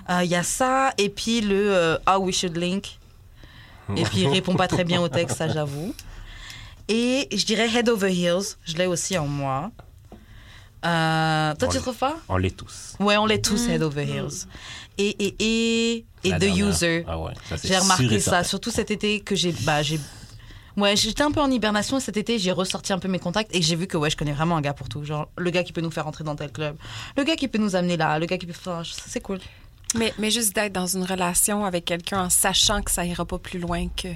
[0.08, 2.98] Euh, Il y a ça, et puis le euh, How We Should Link.
[3.96, 5.94] Et puis, il répond pas très bien au texte, ça, j'avoue.
[6.88, 9.70] Et je dirais Head Over Heels, je l'ai aussi en moi.
[10.86, 12.16] Euh, toi, On tu trouves pas?
[12.28, 12.94] On l'est tous.
[13.00, 14.46] Ouais, on l'est tous Head Over Heels.
[14.98, 16.68] Et, et, et, et The dernière.
[16.68, 17.04] User.
[17.08, 17.32] Ah ouais,
[17.64, 18.44] J'ai remarqué ça, certain.
[18.44, 19.52] surtout cet été que j'ai.
[19.62, 19.98] Bah, j'ai
[20.76, 23.62] Ouais, j'étais un peu en hibernation cet été, j'ai ressorti un peu mes contacts et
[23.62, 25.04] j'ai vu que ouais, je connais vraiment un gars pour tout.
[25.04, 26.76] Genre, le gars qui peut nous faire rentrer dans tel club,
[27.16, 28.54] le gars qui peut nous amener là, le gars qui peut.
[28.56, 29.38] Enfin, c'est cool.
[29.96, 33.38] Mais, mais juste d'être dans une relation avec quelqu'un en sachant que ça ira pas
[33.38, 34.08] plus loin que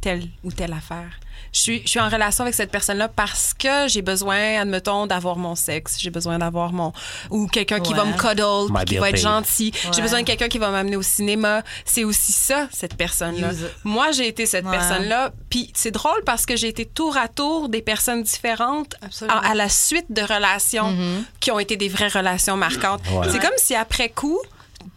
[0.00, 1.10] telle ou telle affaire.
[1.52, 5.36] Je suis, je suis en relation avec cette personne-là parce que j'ai besoin, admettons, d'avoir
[5.36, 5.96] mon sexe.
[5.98, 6.92] J'ai besoin d'avoir mon...
[7.30, 9.22] Ou quelqu'un qui va me cuddle, My qui va être paid.
[9.22, 9.72] gentil.
[9.94, 11.62] J'ai besoin de quelqu'un qui va m'amener au cinéma.
[11.84, 13.50] C'est aussi ça, cette personne-là.
[13.84, 14.72] Moi, j'ai été cette Ouais.
[14.72, 15.32] personne-là.
[15.48, 18.96] Puis c'est drôle parce que j'ai été tour à tour des personnes différentes
[19.28, 20.94] à, à la suite de relations
[21.40, 23.00] qui ont été des vraies relations marquantes.
[23.12, 23.26] Ouais.
[23.30, 24.38] C'est comme si après coup,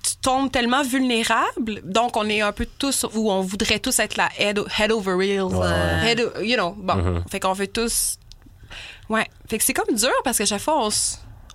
[0.04, 4.18] tu tombes tellement vulnérable, donc on est un peu tous, ou on voudrait tous être
[4.18, 5.60] la head, head over heels, Ouais.
[5.66, 8.18] euh, head you know, bon, fait qu'on veut tous,
[9.10, 10.90] ouais, fait que c'est comme dur parce qu'à chaque fois on,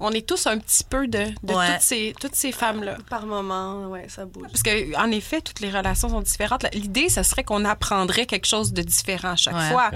[0.01, 1.73] on est tous un petit peu de, de Ouais.
[1.73, 2.99] toutes ces, toutes ces femmes-là.
[3.09, 4.49] Par moment, ouais, ça bouge.
[4.53, 6.67] Parce que, en effet, toutes les relations sont différentes.
[6.75, 9.71] L'idée, ça serait qu'on apprendrait quelque chose de différent à chaque Ouais.
[9.71, 9.91] fois.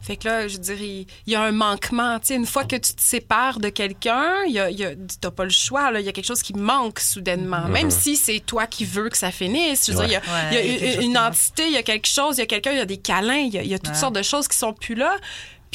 [0.00, 2.18] Fait que là, je dirais, il il y a un manquement.
[2.30, 5.30] Une fois que tu te sépares de quelqu'un, il y a, il y a- t'as
[5.30, 5.90] pas le choix.
[5.90, 5.98] là.
[6.00, 7.66] Il y a quelque chose qui manque soudainement.
[7.68, 9.86] Même si c'est toi qui veux que ça finisse.
[9.86, 10.06] Je veux Ouais.
[10.08, 12.40] dire, il y a, Ouais, il y une, entité, il y a quelque chose, il
[12.40, 13.94] y a quelqu'un, il y a des câlins, il y a, il y a toutes
[13.94, 14.00] Ouais.
[14.00, 15.16] sortes de choses qui sont plus là.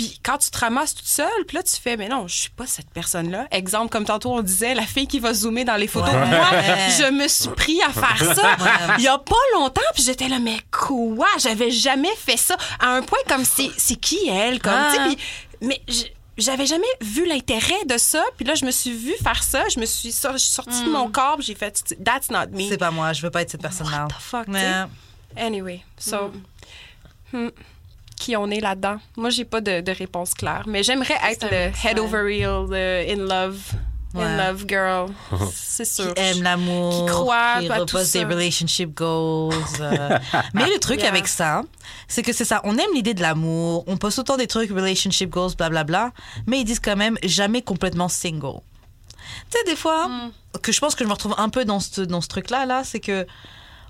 [0.02, 2.50] Puis quand tu te ramasses toute seule, puis là, tu fais, mais non, je suis
[2.50, 3.48] pas cette personne-là.
[3.52, 6.10] Exemple, comme tantôt on disait, la fille qui va zoomer dans les photos.
[6.12, 6.26] Ouais.
[6.26, 6.48] Moi,
[6.98, 8.96] je me suis pris à faire ça Ouais.
[8.98, 11.28] il y a pas longtemps, puis j'étais là, mais quoi?
[11.38, 12.58] J'avais jamais fait ça.
[12.80, 14.60] À un point comme, c'est qui elle?
[14.60, 14.92] Comme, Ah.
[14.92, 15.82] tu sais, puis- mais
[16.38, 18.24] j'avais jamais vu l'intérêt de ça.
[18.38, 19.66] Puis là, je me suis vue faire ça.
[19.70, 22.48] Je me suis, sor- je suis sortie de mon corps, puis j'ai fait, that's not
[22.52, 22.68] me.
[22.70, 24.04] C'est pas moi, je veux pas être cette personne-là.
[24.06, 24.86] What the fuck, Mais?
[25.38, 26.32] Anyway, so.
[27.32, 27.50] hmm,
[28.22, 28.98] qui on est là-dedans?
[29.18, 33.06] Moi, j'ai pas de, de réponse claire, mais j'aimerais être le head over heel, le
[33.10, 33.60] in love,
[34.16, 35.10] in love girl.
[35.54, 36.14] C'est sûr.
[36.14, 38.20] qui aime l'amour, Qui croit qui à tout repose ça.
[38.20, 39.54] des relationship goals.
[39.80, 40.18] euh.
[40.54, 41.10] Mais le truc Yeah.
[41.10, 41.64] avec ça,
[42.08, 42.62] c'est que c'est ça.
[42.66, 46.12] On aime l'idée de l'amour, on poste autant des trucs relationship goals, blablabla,
[46.46, 48.60] mais ils disent quand même jamais complètement single.
[49.50, 50.32] Tu sais, des fois, Mm.
[50.62, 52.84] que je pense que je me retrouve un peu dans ce, dans ce truc-là, là,
[52.84, 53.26] c'est que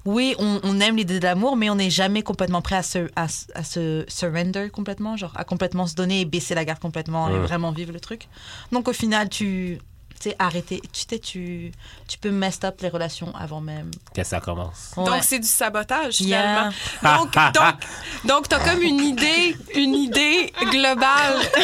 [0.05, 3.07] oui, on, on aime l'idée de l'amour, mais on n'est jamais complètement prêt à se,
[3.15, 6.79] à, se- à se surrender complètement, genre à complètement se donner et baisser la garde
[6.79, 8.27] complètement et vraiment vivre le truc.
[8.71, 9.79] Donc au final, tu
[10.29, 11.71] sais, arrêter, tu sais, tu,
[12.07, 13.91] tu peux mess up les relations avant même.
[14.15, 14.91] Que ça commence.
[14.97, 15.05] Ouais.
[15.05, 16.69] Donc, c'est du sabotage, Yeah.
[17.01, 17.21] finalement.
[17.23, 17.75] Donc, donc,
[18.25, 21.39] donc t'as comme une idée, une idée globale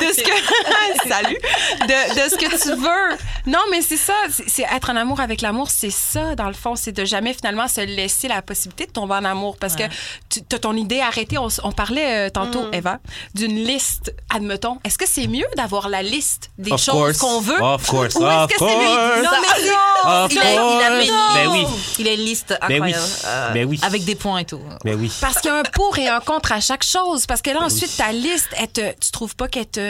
[0.00, 1.08] de ce que...
[1.08, 1.38] Salut!
[1.82, 3.16] De, de ce que tu veux.
[3.46, 4.14] Non, mais c'est ça.
[4.46, 6.74] C'est être en amour avec l'amour, c'est ça, dans le fond.
[6.76, 9.56] C'est de jamais, finalement, se laisser la possibilité de tomber en amour.
[9.58, 9.88] Parce Ouais.
[10.30, 11.36] que tu as ton idée arrêtée.
[11.38, 12.98] On, parlait euh, tantôt, Eva,
[13.34, 14.78] d'une liste, admettons.
[14.84, 17.18] Est-ce que c'est mieux d'avoir la liste des Of choses course.
[17.28, 17.62] Qu'on veut?
[17.62, 18.14] Of course.
[18.16, 18.72] Ou est-ce Of que c'est lui?
[18.72, 19.22] course.
[19.22, 21.66] Non, mais Of il, a, il, a, Ben oui.
[21.98, 22.92] il a une liste Ben oui.
[22.92, 23.04] incroyable.
[23.26, 23.80] euh, Ben oui.
[23.82, 24.60] Avec des points et tout.
[24.84, 25.12] Mais oui.
[25.20, 27.26] Parce qu'il y a un pour et un contre à chaque chose.
[27.26, 29.80] Parce que là, ensuite, ta liste, elle te, tu trouves pas qu'elle te,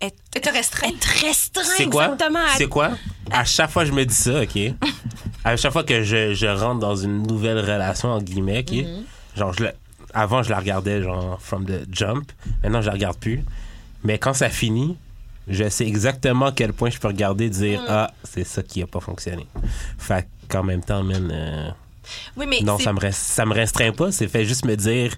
[0.00, 0.10] elle,
[0.42, 0.88] te restreint.
[0.88, 2.04] elle te restreint C'est quoi?
[2.06, 2.38] exactement.
[2.40, 2.90] à- C'est quoi?
[3.30, 4.58] À chaque fois, je me dis ça, OK?
[5.44, 8.72] À chaque fois que je, je rentre dans une nouvelle relation, en guillemets, OK?
[8.72, 9.38] Mm-hmm.
[9.38, 9.72] Genre, je la-
[10.14, 12.32] avant, je la regardais, genre, from the jump.
[12.62, 13.44] Maintenant, je la regarde plus.
[14.04, 14.96] Mais quand ça finit,
[15.48, 17.52] je sais exactement à quel point je peux regarder et Mm.
[17.52, 19.46] dire, ah, c'est ça qui a pas fonctionné.
[19.98, 21.70] Fait qu'en même temps, man, euh,
[22.36, 24.12] Oui, mais non, ça me, rest- ça me restreint pas.
[24.12, 25.14] C'est fait juste me dire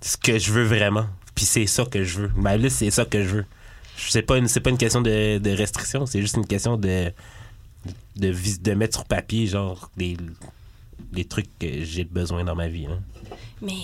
[0.00, 1.06] ce que je veux vraiment.
[1.34, 2.30] Puis c'est ça que je veux.
[2.36, 3.44] Ma liste, c'est ça que je veux.
[3.96, 7.12] C'est pas une, c'est pas une question de, de restriction, c'est juste une question de,
[8.16, 10.16] de, vis- de mettre sur papier, genre, des,
[11.12, 12.86] des trucs que j'ai besoin dans ma vie.
[12.86, 13.00] hein.
[13.60, 13.74] Mais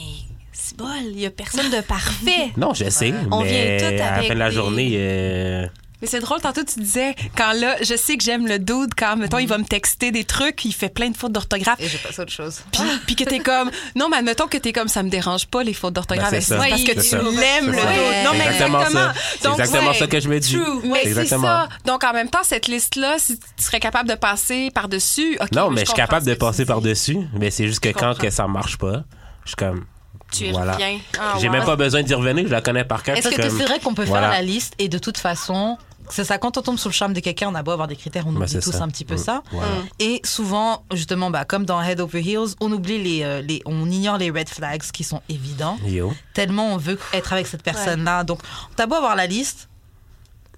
[0.60, 2.50] c'est bol, il y a personne de parfait.
[2.56, 4.90] Non, je sais, On mais vient tout à la avec fin de la des- journée,
[4.96, 5.66] euh,
[6.00, 9.16] Mais c'est drôle, tantôt, tu disais, quand là, je sais que j'aime le dude, quand,
[9.16, 11.80] mettons, il va me texter des trucs, il fait plein de fautes d'orthographe.
[11.80, 12.60] Et j'ai passé autre chose.
[12.72, 15.62] Puis, puis que t'es comme, non, mais admettons que t'es comme, ça me dérange pas
[15.64, 16.30] les fautes d'orthographe.
[16.30, 16.56] Ben, c'est ça.
[16.68, 17.18] parce que C'est tu ça.
[17.18, 17.32] l'aimes,
[17.64, 17.92] C'est le ça.
[17.92, 18.24] dude?
[18.24, 19.00] Non, mais C'est exactement exactement.
[19.00, 19.14] ça.
[19.32, 20.52] C'est Donc, exactement ouais, ça que je me dis.
[20.54, 20.64] True.
[20.82, 21.42] C'est Mais c'est exactement.
[21.46, 21.68] ça.
[21.84, 25.36] Donc, en même temps, cette liste-là, si tu serais capable de passer par-dessus.
[25.40, 26.66] ok, Non, mais je suis comprends capable ce de que tu passer dis.
[26.68, 27.18] par-dessus.
[27.38, 28.22] Mais c'est juste que Je quand comprends.
[28.22, 29.02] que ça marche pas,
[29.44, 29.84] je suis comme.
[30.32, 30.72] Tu y voilà.
[30.72, 30.98] reviens.
[31.18, 31.52] Ah, J'ai wow.
[31.52, 33.16] même pas besoin d'y revenir, je la connais par cœur.
[33.16, 34.28] Est-ce que comme- c'est vrai qu'on peut Voilà.
[34.30, 35.78] faire la liste et de toute façon,
[36.10, 37.96] c'est ça, quand on tombe sous le charme de quelqu'un, on a beau avoir des
[37.96, 38.82] critères, on Ben, oublie tous ça.
[38.82, 39.18] un petit peu Mm.
[39.18, 39.42] ça.
[39.52, 39.70] Voilà.
[39.98, 43.90] Et souvent, justement, bah, comme dans Head Over Heels, on oublie les, euh, les, on
[43.90, 45.78] ignore les red flags qui sont évidents.
[45.86, 46.12] Yo.
[46.34, 48.24] Tellement on veut être avec cette personne-là.
[48.24, 48.40] Donc,
[48.76, 49.68] t'as beau avoir la liste,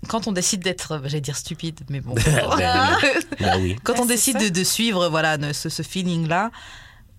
[0.08, 2.14] quand on décide d'être, euh, j'allais dire stupide, mais bon.
[2.58, 2.96] Ben.
[3.38, 3.76] Ben oui.
[3.84, 6.50] quand Ouais, on décide de, de suivre voilà, ce feeling-là,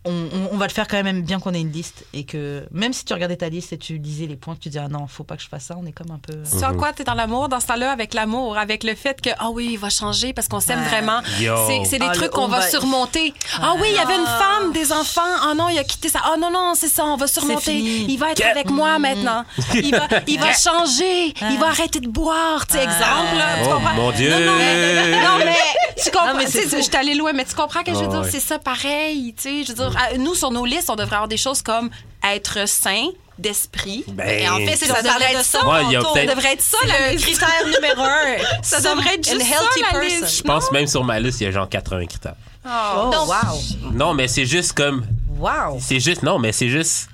[0.06, 2.66] on, on- on va le faire quand même bien qu'on ait une liste et que
[2.72, 5.06] même si tu regardais ta liste et tu lisais les points tu dis ah non
[5.08, 7.04] faut pas que je fasse ça on est comme un peu Tu vois quoi, t'es
[7.04, 7.50] dans l'amour?
[7.50, 10.48] Dans ce temps-là avec l'amour, avec le fait que ah oui, il va changer parce
[10.48, 10.88] qu'on s'aime Ouais.
[10.88, 11.22] vraiment.
[11.68, 13.34] C'est, c'est des Ah, trucs qu'on on va, va- surmonter.
[13.62, 15.22] Ah oui, il y avait une femme, des enfants.
[15.44, 16.20] Ah non, il a quitté ça.
[16.24, 17.76] Ah non non, c'est ça, on va surmonter.
[17.78, 19.46] Il va être avec moi maintenant.
[19.76, 21.34] Il va, il va changer.
[21.52, 22.66] Il va arrêter de boire.
[22.68, 23.94] Tu sais, exemple là, tu Oh comprends?
[23.94, 24.30] mon Dieu!
[24.32, 25.56] Non, non, mais, non, mais
[26.04, 26.28] tu comprends?
[26.34, 28.58] Non, mais je suis allée loin, mais tu comprends que je veux dire, c'est ça
[28.60, 29.34] pareil.
[29.36, 31.62] Tu sais, je veux dire, à- nous sur nos listes, on devrait avoir des choses
[31.62, 31.90] comme
[32.24, 33.08] être sain
[33.40, 34.04] d'esprit.
[34.08, 35.68] Ben, Et en fait, c'est Ça ça, devrait être ça.
[35.68, 35.84] Ouais,
[36.28, 38.38] devrait être C'est le critère numéro un.
[38.62, 40.20] Ça devrait être juste healthy ça, la person.
[40.26, 40.38] liste.
[40.38, 42.36] Je pense même sur ma liste, il y a genre 80 critères.
[42.66, 45.06] oh Donc- wow Non, mais c'est juste comme.
[45.40, 46.22] wow C'est juste.
[46.24, 47.10] Non, mais c'est juste.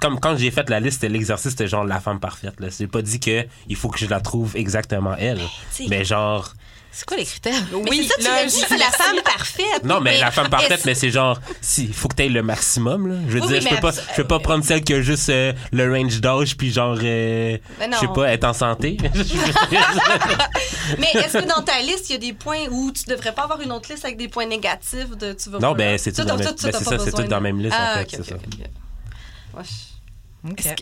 [0.00, 2.54] Comme quand j'ai fait la liste, c'était l'exercice, c'était genre la femme parfaite.
[2.60, 2.68] Là.
[2.76, 5.40] J'ai pas dit que il faut que je la trouve exactement elle.
[5.72, 6.52] C'est- Mais genre.
[6.98, 7.54] C'est quoi les critères?
[7.72, 9.84] Oui, c'est ça, tu dit, c'est la femme parfaite.
[9.84, 11.38] Non, mais, Mais la femme parfaite, mais c'est genre.
[11.60, 13.06] Si, il faut que tu aies le maximum.
[13.06, 13.14] Là.
[13.28, 15.00] Je veux Oui, dire, oui, je peux pas, je peux pas prendre celle qui a
[15.00, 16.98] juste euh, le range d'âge, puis genre.
[17.00, 17.86] euh, non.
[17.92, 18.96] je sais pas, être en santé.
[20.98, 23.42] Mais est-ce que dans ta liste, il y a des points où tu devrais pas
[23.44, 26.24] avoir une autre liste avec des points négatifs de tu vas non, ben c'est tout
[26.24, 28.16] dans, ça, ben, c'est ça, c'est tout dans la même liste, Ah, en fait.
[28.18, 28.36] ok, c'est ça.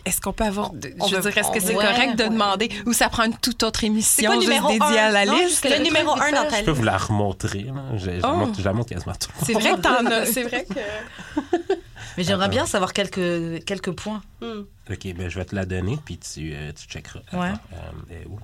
[0.05, 0.71] Est-ce, qu'on peut avoir.
[0.71, 2.29] de- je veux dire, est-ce que c'est ouais, correct de ouais.
[2.29, 5.05] demander ou ça prend une toute autre émission quoi le juste numéro dédiée un?
[5.07, 5.65] à la Non, liste?
[5.67, 7.65] le numéro un dans ta Je peux vous la remontrer.
[7.95, 8.35] Je, je la Oh.
[8.35, 9.31] montre, je la montre quasiment tout.
[9.45, 10.25] C'est vrai que t'en as.
[10.27, 10.73] C'est vrai que.
[12.17, 14.61] mais j'aimerais bien savoir quelques quelques points Hmm.
[14.91, 17.19] Ok, ben je vais te la donner, puis tu, euh, tu checkeras.
[17.33, 17.47] Ouais.
[17.49, 18.39] Attends, euh, où?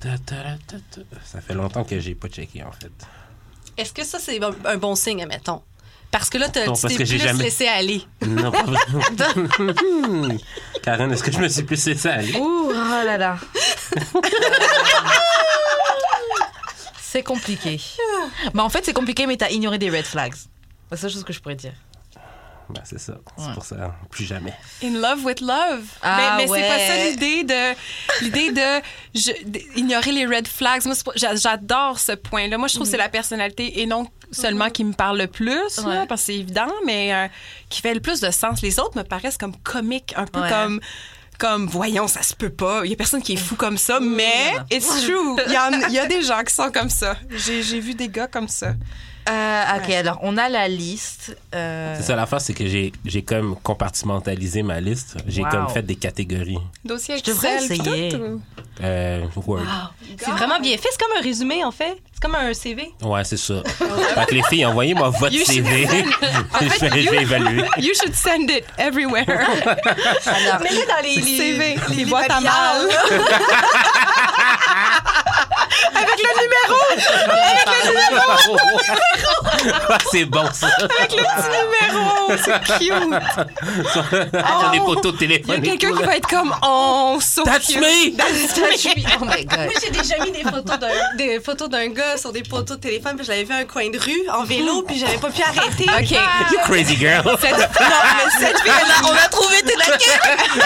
[0.00, 1.20] Ta, ta, ta, ta, ta.
[1.24, 2.90] Ça fait longtemps que j'ai pas checké, en fait.
[3.76, 5.62] Est-ce que ça, c'est un un bon signe, admettons?
[6.14, 8.00] Parce que là, t'as- Non, tu t'es plus jamais- laissé aller.
[8.24, 10.28] Non, pas vraiment.
[10.84, 12.36] Karen, est-ce que je me suis plus laissé aller?
[12.38, 13.36] ouh oh là là
[17.00, 17.80] c'est compliqué
[18.54, 20.48] mais en fait c'est compliqué mais t'as ignoré des red flags c'est
[20.90, 21.72] la seule chose que je pourrais dire
[22.70, 23.14] Ben, c'est ça.
[23.36, 23.54] C'est Ouais.
[23.54, 23.94] pour ça.
[24.10, 24.54] Plus jamais.
[24.82, 25.84] In love with love.
[26.02, 27.74] Ah, mais mais c'est pas ça l'idée de
[28.24, 28.82] l'idée de,
[29.14, 30.84] je- d'ignorer les red flags.
[30.86, 32.56] Moi, j'adore ce point-là.
[32.58, 35.78] Moi, je trouve que c'est la personnalité et non seulement qui me parle le plus,
[35.84, 37.28] là, parce que c'est évident, mais euh,
[37.68, 38.62] qui fait le plus de sens.
[38.62, 40.48] Les autres me paraissent comme comiques, un peu Ouais.
[40.50, 40.80] comme
[41.36, 43.98] comme voyons ça se peut pas il y a personne qui est fou comme ça
[43.98, 47.16] mais it's true il y, en- il y a des gens qui sont comme ça
[47.28, 48.74] j'ai j'ai vu des gars comme ça
[49.26, 53.22] Euh, ok alors on a la liste euh, C'est ça l'affaire, c'est que j'ai, j'ai
[53.22, 55.16] comme compartimentalisé ma liste.
[55.26, 55.48] J'ai Wow.
[55.50, 56.58] comme fait des catégories.
[56.84, 58.14] dossier Je devrais Excel, puis essayer.
[58.16, 58.40] ou-
[58.82, 59.62] Euh, Word.
[60.18, 60.88] C'est vraiment bien fait.
[60.90, 61.96] C'est comme un résumé, en fait.
[62.12, 62.92] C'est comme un CV.
[63.02, 63.62] Ouais, c'est ça.
[63.64, 65.86] fait que les filles, envoyez-moi votre You CV.
[66.60, 67.64] je, vais, je vais évaluer.
[67.78, 72.40] you should send it everywhere alors, Mets-le dans les, les, CV, les boîtes à
[75.92, 76.48] babillards, mal.
[76.96, 77.34] là.
[77.44, 78.56] avec le numéro
[79.90, 80.66] Ah, c'est bon, ça.
[80.98, 82.04] avec le petit numéro
[82.42, 82.92] c'est cute
[84.34, 85.62] J'en ai pas tout il y a téléphone.
[85.62, 87.80] quelqu'un qui va être comme oh so That's cute.
[87.80, 88.12] me!
[89.20, 92.32] oh my god Moi, j'ai déjà mis des photos d'un des photos d'un gars sur
[92.32, 94.82] des poteaux de téléphone, puis je l'avais vu à un coin de rue en vélo,
[94.82, 95.84] puis j'avais pas pu arrêter.
[95.88, 96.10] Ok.
[96.52, 97.22] You crazy girl.
[97.40, 97.66] Cette- non,
[98.16, 100.20] mais cette fille-là, On a trouvé tes laquelle.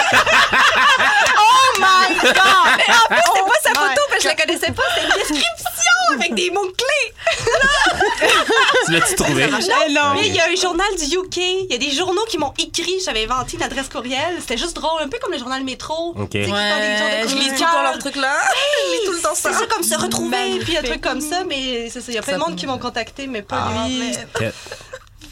[1.37, 2.33] oh my god
[2.77, 4.83] Mais en fait, c'est pas sa photo, parce que je la connaissais pas.
[4.95, 7.13] C'est description avec des mots-clés.
[8.85, 9.47] tu l'as-tu trouvé?
[9.87, 10.13] Eh non.
[10.15, 11.37] Mais il y a un journal du UK.
[11.37, 12.95] Il y a des journaux qui m'ont écrit.
[13.03, 14.37] J'avais inventé une adresse courriel.
[14.39, 16.13] C'était juste drôle, un peu comme le journal Métro.
[16.17, 16.29] Ok.
[16.31, 18.33] Tu sais, qui font des de leur truc là
[18.91, 21.43] lis tout le temps C'est ça ça, comme se retrouver, puis un truc comme ça,
[21.47, 22.07] mais c'est ça.
[22.09, 23.99] Il y a plein de Ça- monde qui m'ont contacté, mais pas Ah, lui.
[24.39, 24.51] mais-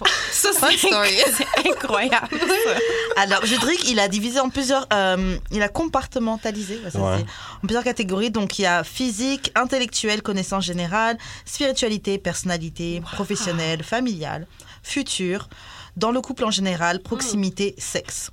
[0.31, 2.27] ça c'est incroyable.
[3.17, 4.85] Alors, Judric, il a divisé en plusieurs.
[4.93, 7.25] euh, il a compartimentalisé ça, Ouais.
[7.63, 8.29] en plusieurs catégories.
[8.31, 14.47] Donc, il y a physique, intellectuel, connaissance générale, spiritualité, personnalité, professionnelle, familiale,
[14.83, 15.49] futur,
[15.95, 18.31] dans le couple en général, proximité, sexe.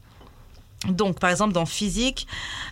[0.89, 2.27] Donc, par exemple, dans physique,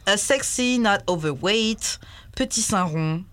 [0.08, 1.98] euh, sexy, not overweight,
[2.36, 3.24] petit sein rond,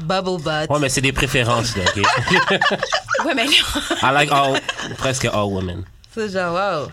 [0.00, 0.68] bubble butt.
[0.70, 2.02] Ouais, mais c'est des préférences, là, ok?
[3.26, 4.60] ouais mais I like all,
[4.98, 5.84] presque all women.
[6.14, 6.90] C'est genre, wow.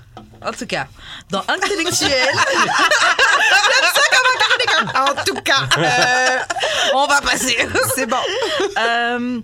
[0.48, 0.88] En tout cas,
[1.30, 2.30] dans intellectuel.
[4.96, 6.40] en tout cas euh,
[6.94, 7.58] On va passer.
[7.96, 8.18] c'est bon
[8.78, 9.40] Euh,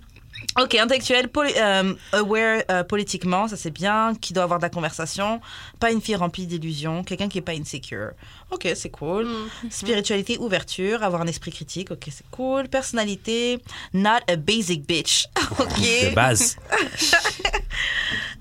[0.59, 4.69] ok, intellectuel, poli- euh, aware euh, politiquement, ça c'est bien, qui doit avoir de la
[4.69, 5.41] conversation,
[5.79, 8.11] pas une fille remplie d'illusions, quelqu'un qui est pas insecure.
[8.51, 9.27] Ok, c'est cool.
[9.69, 12.67] Spiritualité, ouverture, avoir un esprit critique, ok, c'est cool.
[12.69, 13.59] Personnalité,
[13.93, 15.25] not a basic bitch.
[15.59, 15.79] ok.
[16.09, 16.57] De base.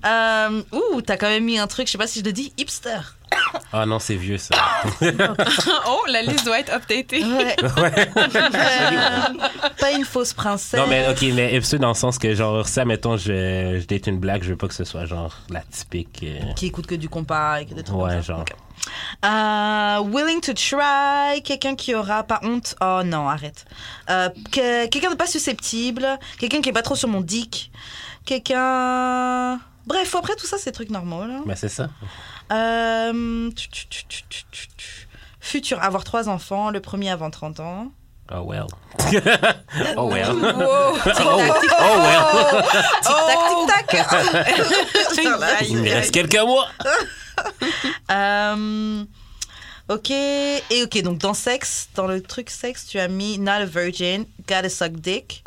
[0.05, 2.53] Euh, ouh, t'as quand même mis un truc, je sais pas si je le dis,
[2.57, 3.14] hipster.
[3.73, 4.55] Ah non, c'est vieux, ça.
[5.87, 7.23] oh, la liste doit être updatée.
[7.77, 7.95] Ouais.
[8.27, 10.79] Euh, pas une fausse princesse.
[10.79, 14.07] Non, mais OK, mais hipster dans le sens que, genre, ça, mettons, je, je date
[14.07, 16.21] une blague, je veux pas que ce soit, genre, la typique...
[16.23, 18.33] euh, Qui écoute que du compas et que des trucs Ouais, comme ça.
[18.33, 18.45] genre.
[19.25, 22.75] Euh, willing to try, quelqu'un qui aura pas honte.
[22.81, 23.65] Oh non, arrête.
[24.07, 26.07] Que- quelqu'un de pas susceptible,
[26.39, 27.71] quelqu'un qui est pas trop sur mon dick,
[28.25, 29.59] quelqu'un.
[29.87, 31.25] Bref, après tout ça, c'est des trucs normaux.
[31.25, 31.41] Là.
[31.45, 31.89] Ben, c'est ça.
[32.51, 35.07] Euh, tu- tu- tu- tu- tu- tu- tu.
[35.39, 37.91] Futur, avoir trois enfants, le premier avant 30 ans.
[38.31, 38.65] Oh well.
[39.97, 40.33] oh well.
[40.33, 40.97] Wow.
[41.05, 41.41] oh,
[41.79, 42.63] oh well.
[43.03, 43.87] Tic-tac,
[45.13, 45.61] tic-tac.
[45.69, 46.67] Il me reste quelques mois.
[48.11, 49.03] Euh,
[49.89, 53.65] ok, et ok, donc dans sexe, dans le truc sexe, tu as mis not a
[53.65, 55.43] virgin, gotta suck dick.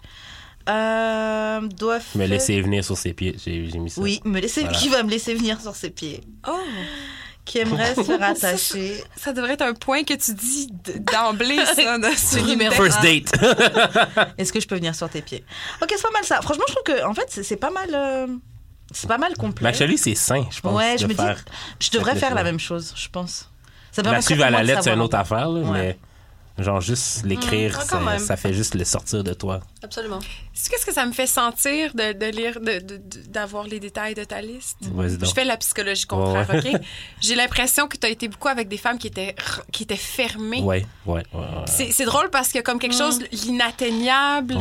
[0.69, 4.01] Euh, doit Me laisser venir sur ses pieds, j'ai j'ai mis ça.
[4.01, 4.77] Oui, me laisser, Voilà.
[4.77, 6.21] qui va me laisser venir sur ses pieds?
[6.47, 6.59] Oh,
[7.45, 9.03] Qui aimerait se faire attacher.
[9.17, 10.69] ça devrait être un point que tu dis
[11.13, 11.99] d'emblée, ça.
[11.99, 12.75] de- une numéro.
[12.75, 13.33] First date.
[14.39, 15.43] Est-ce que je peux venir sur tes pieds?
[15.83, 16.43] Ok, c'est pas mal ça.
[16.43, 17.89] Franchement, je trouve que, en fait, c'est c'est pas mal.
[17.95, 18.27] euh,
[18.93, 19.69] c'est pas mal complet.
[19.69, 20.75] Actually, c'est sain, je pense.
[20.77, 23.51] ouais, je me faire dis, je devrais faire la même chose, je pense.
[23.93, 25.71] Ça La suivre à la lettre, c'est une autre affaire, là, Ouais.
[25.73, 25.99] mais
[26.59, 27.99] genre juste l'écrire, Mm, quand ça,
[28.37, 29.61] fait juste le sortir de toi.
[29.83, 30.21] Absolument.
[30.53, 33.79] Sais-tu qu'est-ce que ça me fait sentir de, de lire, de- de- de- d'avoir les
[33.81, 34.77] détails de ta liste?
[34.83, 35.07] Donc.
[35.09, 36.75] Je fais la psychologie contraire, Ouais, ouais.
[36.77, 36.81] OK?
[37.21, 39.35] J'ai l'impression que tu as été beaucoup avec des femmes qui étaient,
[39.73, 40.61] qui étaient fermées.
[40.63, 41.41] Ouais, ouais, ouais.
[41.41, 41.45] ouais.
[41.67, 44.55] C'est, c'est drôle parce a comme quelque chose l'inatteignable.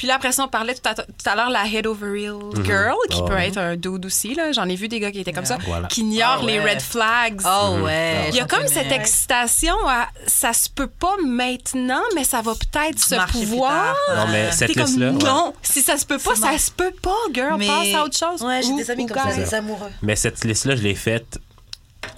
[0.00, 2.38] Puis là, après ça, on parlait tout à, tout à l'heure la head over heel
[2.64, 4.34] girl, qui peut être un dude aussi.
[4.34, 4.50] Là.
[4.50, 5.88] J'en ai vu des gars qui étaient comme ça, Voilà.
[5.88, 7.42] qui ignorent Ah les red flags.
[7.44, 8.30] Oh ouais.
[8.30, 12.54] Il y a comme cette excitation à ça se peut pas maintenant, mais ça va
[12.54, 13.94] peut-être se Marcher pouvoir.
[14.16, 15.10] Non, mais cette liste-là.
[15.10, 15.18] ouais.
[15.22, 17.56] non, si ça se peut pas, Ça se peut pas, girl.
[17.58, 18.40] Mais- Passe à autre chose.
[18.42, 19.90] Ouais, j'ai Ou- des amis ou comme ça, des amoureux.
[20.00, 21.38] Mais cette liste-là, je l'ai faite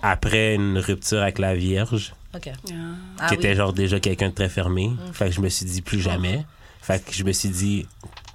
[0.02, 2.48] après une rupture avec la Vierge, Ok.
[2.48, 2.72] Ah.
[3.18, 3.40] Ah qui oui.
[3.40, 4.90] était genre déjà quelqu'un de très fermé.
[5.12, 6.46] Fait que je me suis dit plus jamais.
[6.82, 7.86] Fait que je me suis dit,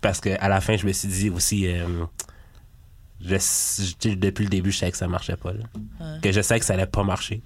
[0.02, 2.06] parce que à la fin, je me suis dit aussi, euh,
[3.22, 5.54] je, je- depuis le début, je savais que ça marchait pas.
[5.54, 6.20] là.
[6.22, 7.42] Que je savais que ça allait pas marcher.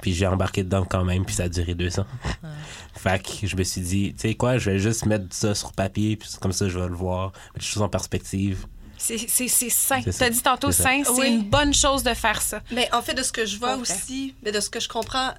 [0.00, 2.06] Puis j'ai embarqué dedans quand même, puis ça a duré deux ans.
[2.94, 5.72] fait que je me suis dit, tu sais quoi, je vais juste mettre ça sur
[5.72, 8.66] papier, puis comme ça, je vais le voir, mettre les choses en perspective.
[8.98, 10.00] C'est, c'est, c'est sain.
[10.02, 11.28] Tu as dit tantôt sain, c'est Oui.
[11.28, 12.62] une bonne chose de faire ça.
[12.72, 15.32] Mais en fait, de ce que je vois aussi, mais de ce que je comprends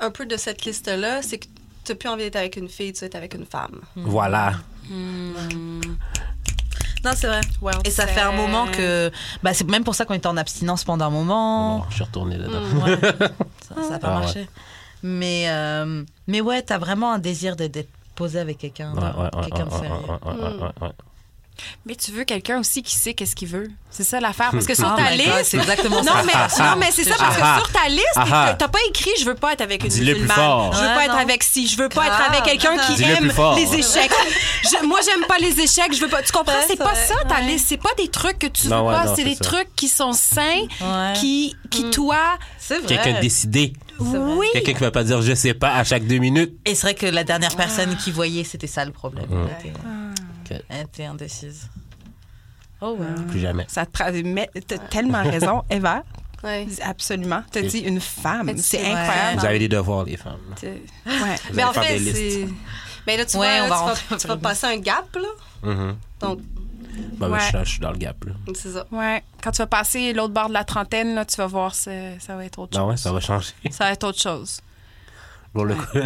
[0.00, 1.46] un peu de cette liste-là, c'est que
[1.84, 3.80] tu n'as plus envie d'être avec une fille, tu veux être avec une femme.
[3.96, 4.54] Voilà.
[7.04, 7.40] Non, c'est vrai.
[7.60, 9.10] Well Et ça fait un moment que.
[9.42, 11.78] Bah, c'est même pour ça qu'on était en abstinence pendant un moment.
[11.80, 12.62] Bon, je suis retourné dedans.
[12.84, 12.96] Ouais.
[13.82, 14.20] ça n'a pas Ah, ouais.
[14.20, 14.48] marché.
[15.02, 18.92] Mais, euh, mais ouais, t'as vraiment un désir de- d'être posé avec quelqu'un.
[18.94, 20.92] Ouais, ouais, ouais, quelqu'un de ouais, ouais, sérieux.
[21.86, 23.68] Mais tu veux quelqu'un aussi qui sait qu'est-ce qu'il veut.
[23.90, 24.50] C'est ça l'affaire.
[24.52, 25.44] Parce que sur Oh ta my God, liste.
[25.50, 26.22] c'est exactement non, ça.
[26.24, 26.32] mais,
[26.64, 27.58] non, mais c'est ça, parce Ah.
[27.60, 28.56] que sur ta liste, Ah.
[28.58, 30.36] t'as pas écrit je veux pas être avec une Dis-le plus musulmane.
[30.36, 30.72] fort.
[30.72, 31.18] Je veux Ouais, pas être non.
[31.18, 31.66] avec si.
[31.68, 34.10] Je veux pas être avec quelqu'un qui Dis-le aime les échecs.
[34.62, 35.92] Je- moi, j'aime pas les échecs.
[35.94, 36.22] Je veux pas.
[36.22, 36.52] Tu comprends?
[36.52, 37.46] Ouais, c'est pas ça ta Ouais.
[37.46, 37.66] liste.
[37.68, 39.04] C'est pas des trucs que tu Non, veux ouais, pas.
[39.06, 39.44] non, c'est des ça.
[39.44, 40.66] trucs qui sont sains,
[41.14, 42.16] qui, qui toi.
[42.58, 42.86] C'est vrai.
[42.96, 43.72] Quelqu'un décidé.
[43.98, 44.46] Oui.
[44.52, 46.54] Quelqu'un qui va pas dire je sais pas à chaque deux minutes.
[46.64, 49.26] Et c'est vrai que la dernière personne qui voyait, c'était ça le problème.
[50.50, 50.50] Ouais.
[50.50, 50.64] Elle, était, Ok.
[50.68, 51.68] elle était indécise.
[52.80, 53.06] Oh ouais.
[53.28, 53.64] Plus jamais.
[53.68, 56.02] Ça te tra- mais T'as tellement raison, Eva.
[56.82, 57.42] Absolument.
[57.52, 58.52] T'as dit une femme.
[58.58, 59.40] C'est incroyable.
[59.40, 60.40] Vous avez des devoirs, les femmes.
[60.56, 61.36] C'est- Ouais.
[61.48, 62.48] Vous Mais en fait, c'est.
[63.06, 65.28] Mais là, tu Ouais, vois, là, tu, vas, tu vas passer un gap, là.
[65.72, 65.96] Mhm.
[66.20, 66.40] Donc,
[67.16, 67.40] Bah, bah, Ouais.
[67.40, 68.22] je, suis- je suis dans le gap.
[68.24, 68.32] Là.
[68.54, 68.84] c'est ça.
[68.92, 69.22] Ouais.
[69.42, 71.90] Quand tu vas passer l'autre bord de la trentaine, là, tu vas voir, ça
[72.28, 72.82] va être autre chose.
[72.84, 73.52] Non, ouais, ça va changer.
[73.70, 74.60] Ça va être autre chose.
[75.52, 75.84] Pour le coup,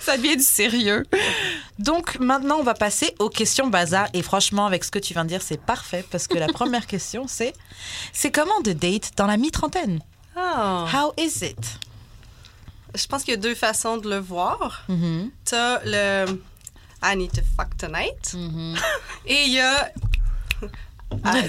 [0.00, 1.04] Ça devient du sérieux.
[1.78, 4.08] Donc maintenant, on va passer aux questions bazar.
[4.12, 6.86] Et franchement, avec ce que tu viens de dire, c'est parfait parce que la première
[6.88, 7.52] question, c'est
[8.12, 10.00] c'est comment de date dans la mi-trentaine?
[10.36, 10.86] Ah.
[10.92, 11.78] How is it?
[12.94, 14.82] Je pense qu'il y a deux façons de le voir.
[14.88, 15.30] Mhm.
[15.44, 16.40] T'as le
[17.04, 18.34] I need to fuck tonight.
[18.34, 18.74] Mhm.
[19.26, 19.92] Et il y a.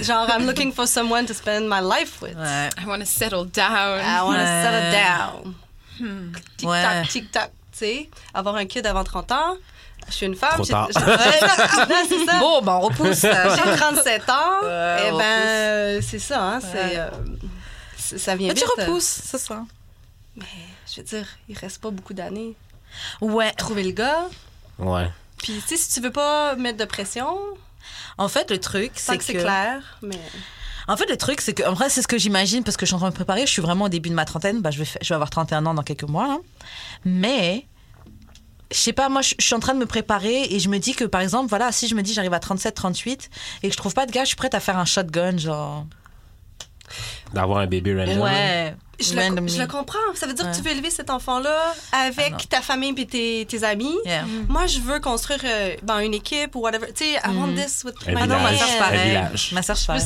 [0.02, 2.36] genre, I'm looking for someone to spend my life with.
[2.36, 2.68] Ouais.
[2.78, 4.00] I want to settle down.
[4.00, 4.62] I want to Ouais.
[4.62, 5.54] settle down.
[6.56, 6.68] Tic-tac,
[7.02, 7.06] Ouais.
[7.08, 7.50] tic-tac.
[7.72, 9.56] Tu sais, avoir un kid avant 30 ans.
[10.08, 10.54] Je suis une femme.
[10.54, 10.88] Trop j'ai- tard.
[12.08, 12.38] c'est ça.
[12.40, 13.20] Bon, ben on repousse.
[13.22, 14.62] J'ai 37 ans.
[14.62, 16.66] Ouais, et on ben, c'est ça, hein, Ouais.
[16.72, 17.10] c'est, euh,
[17.96, 18.86] c'est- ça vient Mais tu vite.
[18.86, 19.62] repousses, c'est ça.
[20.36, 22.56] Je veux dire, il reste pas beaucoup d'années.
[23.20, 23.52] Ouais.
[23.52, 24.24] Trouver le gars.
[24.78, 25.08] ouais.
[25.38, 27.38] Puis, tu sais, si tu veux pas mettre de pression,
[28.20, 29.82] En fait, le truc, c'est que c'est clair.
[30.02, 30.20] Mais
[30.86, 32.90] En fait, le truc, c'est que, en vrai, c'est ce que j'imagine parce que je
[32.90, 33.46] suis en train de me préparer.
[33.46, 34.60] Je suis vraiment au début de ma trentaine.
[34.60, 36.28] Bah, je, vais je vais avoir 31 ans dans quelques mois.
[36.28, 36.38] là.
[37.06, 37.66] Mais,
[38.70, 40.76] je sais pas, moi, je, je suis en train de me préparer et je me
[40.78, 43.30] dis que, par exemple, voilà, si je me dis j'arrive à 37, 38
[43.62, 45.86] et que je trouve pas de gars, je suis prête à faire un shotgun, genre.
[47.32, 48.20] D'avoir un bébé random.
[48.22, 48.74] Ouais.
[48.98, 49.98] Je le, je comprends.
[50.14, 50.50] Ça veut dire Ouais.
[50.50, 53.94] que tu veux élever cet enfant-là avec Ah ta famille et tes, tes amis.
[54.04, 54.24] Yeah.
[54.46, 56.88] Moi, je veux construire euh, ben, une équipe ou whatever.
[56.88, 58.58] Tu sais, I want this with Un my ma village.
[58.58, 59.08] soeur, pareil.
[59.08, 59.50] village.
[59.52, 60.02] Ma soeur, c'est pareil.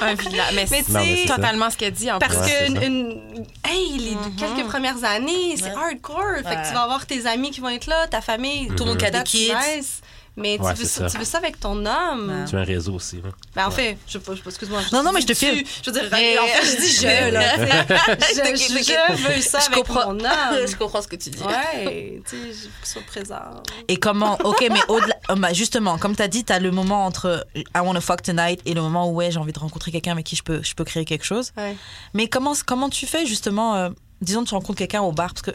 [0.00, 0.52] Un village.
[0.56, 1.36] Mais, c'est ça.
[1.36, 3.20] totalement ce qu'elle dit en Parce Ouais, que une,
[3.64, 6.38] hey, les quelques premières années, c'est hardcore.
[6.44, 8.66] Fait que tu vas avoir tes amis qui vont être là, ta famille.
[8.76, 9.52] Tout le monde qui a des That's kids.
[9.76, 10.00] nice.
[10.38, 11.10] Mais Ouais, tu, veux ça, ça.
[11.10, 12.44] tu veux ça avec ton homme?
[12.48, 13.16] Tu as un réseau aussi.
[13.16, 13.30] là.
[13.54, 14.82] Ben, en fait, je, je, je- excuse-moi.
[14.92, 15.62] Non, non, mais je te file.
[15.62, 15.66] tu.
[15.82, 17.56] Je veux dire, Mais- en fait, je dis je, là.
[18.20, 20.12] je, je, je veux ça Je avec comprends.
[20.12, 20.66] mon homme.
[20.68, 21.42] Je comprends ce que tu dis.
[21.42, 23.62] Ouais, tu sais, je soit présent.
[23.88, 27.46] Et comment Ok, mais au-delà, euh, bah, justement, comme t'as dit, t'as le moment entre
[27.54, 30.26] I wanna fuck tonight et le moment où ouais, j'ai envie de rencontrer quelqu'un avec
[30.26, 31.52] qui je peux, je peux créer quelque chose.
[31.56, 31.76] Ouais.
[32.12, 33.88] Mais comment, comment tu fais justement euh,
[34.20, 35.50] Disons, tu rencontres quelqu'un au bar parce que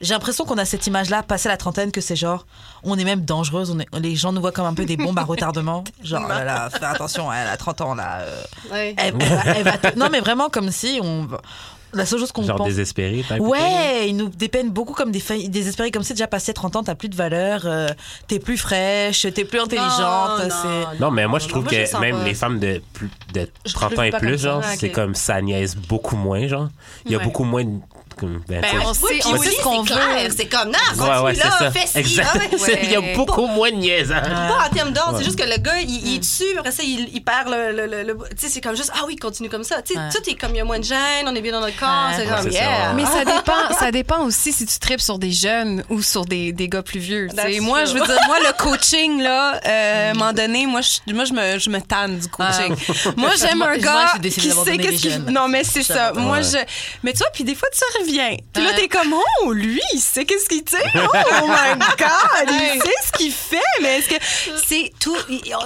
[0.00, 2.46] j'ai l'impression qu'on a cette image-là, passé la trentaine, que c'est genre,
[2.82, 5.18] on est même dangereuse, on est, les gens nous voient comme un peu des bombes
[5.18, 5.84] à retardement.
[6.02, 8.20] Genre, oh là là, fais attention, elle a 30 ans là.
[8.20, 8.42] euh,
[8.72, 8.94] Ouais.
[8.98, 11.28] elle, elle va, elle va te- Non, mais vraiment comme si on.
[11.96, 12.66] La seule chose qu'on Genre pense.
[12.66, 13.18] désespéré.
[13.18, 13.38] type thing.
[13.46, 16.82] Ouais, ils nous dépeignent beaucoup comme des filles désespérées, comme si déjà passé 30 ans,
[16.82, 17.86] t'as plus de valeur, euh,
[18.26, 20.40] t'es plus fraîche, t'es plus intelligente.
[20.40, 20.98] Non, c'est...
[20.98, 23.48] Non, mais moi, je trouve moi, je le que même les femmes de, plus, de
[23.64, 24.48] Je 30 le ans et pas plus, ça.
[24.48, 26.68] genre, Ah, c'est comme ça niaise beaucoup moins, genre.
[27.06, 27.24] Il y a Ouais.
[27.24, 27.78] beaucoup moins de.
[28.24, 30.00] Comme, ben, Ben, on Oui, sait, puis on sait ce qu'on c'est veut.
[30.00, 30.30] clair.
[30.36, 31.70] C'est comme, non, Ouais, ouais, là, ça.
[31.70, 31.98] fais ci.
[31.98, 32.28] Exact.
[32.34, 32.38] ah
[32.82, 34.22] Il y a beaucoup moins de niaisage.
[34.26, 37.22] Pas en termes d'ordre, c'est juste que le gars, il, dessus, après ça, il, il
[37.22, 37.72] perd le.
[37.72, 39.82] le, le, le- tu sais, c'est comme juste, ah oui, continue comme ça.
[39.82, 40.08] Tu sais, Ouais.
[40.12, 42.08] tout est comme, il y a moins de gêne, on est bien dans notre corps,
[42.08, 42.14] Ouais.
[42.16, 42.92] c'est Ouais, comme, yeah.
[42.94, 46.52] Mais ça dépend, ça dépend aussi si tu tripes sur des jeunes ou sur des,
[46.52, 47.28] des gars plus vieux.
[47.30, 47.42] tu sais.
[47.52, 50.80] That's Moi, je veux dire, moi, le coaching, là, euh, à un moment donné, moi,
[50.80, 52.74] je, moi, je, me, je me tanne du coaching.
[53.16, 55.18] Moi, j'aime un gars qui sait qu'est-ce qu'il...
[55.30, 56.12] Non, mais c'est ça.
[56.14, 56.58] Moi, je...
[57.02, 58.13] Mais tu vois, puis des fois, tu reviens.
[58.52, 58.76] Puis là, Ouais.
[58.76, 60.62] t'es comme, oh, lui, il sait qu'est-ce qu'il...
[60.64, 60.98] Tu sais, oh,
[61.42, 63.56] oh my God, il sait ce qu'il fait.
[63.82, 64.60] Mais est-ce que...
[64.66, 65.16] C'est tout...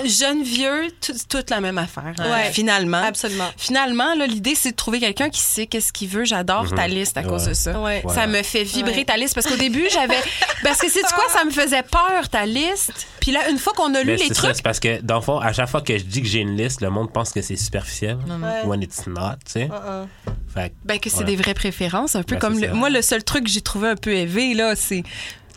[0.05, 2.15] Jeune, vieux, tout- toute la même affaire.
[2.19, 2.51] Ouais.
[2.53, 3.03] Finalement.
[3.03, 3.49] Absolument.
[3.57, 6.25] Finalement, là, l'idée, c'est de trouver quelqu'un qui sait qu'est-ce qu'il veut.
[6.25, 7.49] J'adore ta liste à cause Ouais.
[7.51, 7.81] de ça.
[7.81, 8.03] Ouais.
[8.15, 9.05] Ça me fait vibrer Ouais.
[9.05, 10.19] ta liste parce qu'au début, j'avais.
[10.63, 12.93] Parce que c'est quoi, ça me faisait peur ta liste?
[13.21, 14.57] Puis là, une fois qu'on a lu Mais les trucs.
[14.57, 16.57] c'est parce que, dans le fond, à chaque fois que je dis que j'ai une
[16.57, 18.19] liste, le monde pense que c'est superficiel.
[18.65, 19.65] When it's not, tu sais.
[19.65, 20.07] Uh-uh.
[20.55, 21.25] Fait Ben, que c'est Ouais.
[21.25, 23.61] des vraies préférences, un peu Ben, comme c'est le- moi le seul truc que j'ai
[23.62, 25.03] trouvé un peu élevé là, c'est.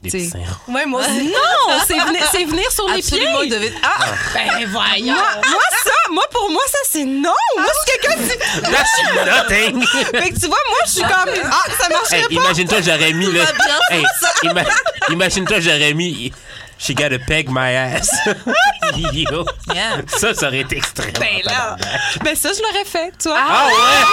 [0.03, 1.25] Ouais, moi aussi.
[1.25, 3.45] non, c'est venir, c'est venir sur les Absolument, pieds.
[3.45, 5.13] il devait- Ah, ben voyons.
[5.13, 7.29] Moi, moi, ça, moi pour moi ça c'est non.
[7.55, 9.85] Moi si quelqu'un dit, That's nothing!
[9.85, 11.11] fait que tu vois moi je suis comme
[11.51, 12.43] ah ça marcherait Hey, pas.
[12.45, 13.43] imagine-toi, j'aurais mis là.
[13.91, 14.03] Hey,
[14.43, 14.65] ima-
[15.09, 16.33] imagine-toi, j'aurais mis.
[16.81, 18.09] She gotta peg my ass.
[19.13, 19.45] Yo.
[19.71, 20.01] Yeah.
[20.07, 21.13] Ça, ça aurait été extrême.
[21.19, 21.77] Ben là,
[22.23, 23.37] ben ça je l'aurais fait, tu vois.
[23.39, 24.03] Ah ouais!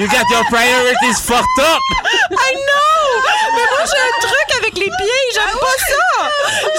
[0.00, 1.80] You got your priorities fucked up!
[2.30, 3.22] I know!
[3.56, 5.26] Mais moi, j'ai un truc avec les pieds.
[5.34, 6.30] J'aime pas ça!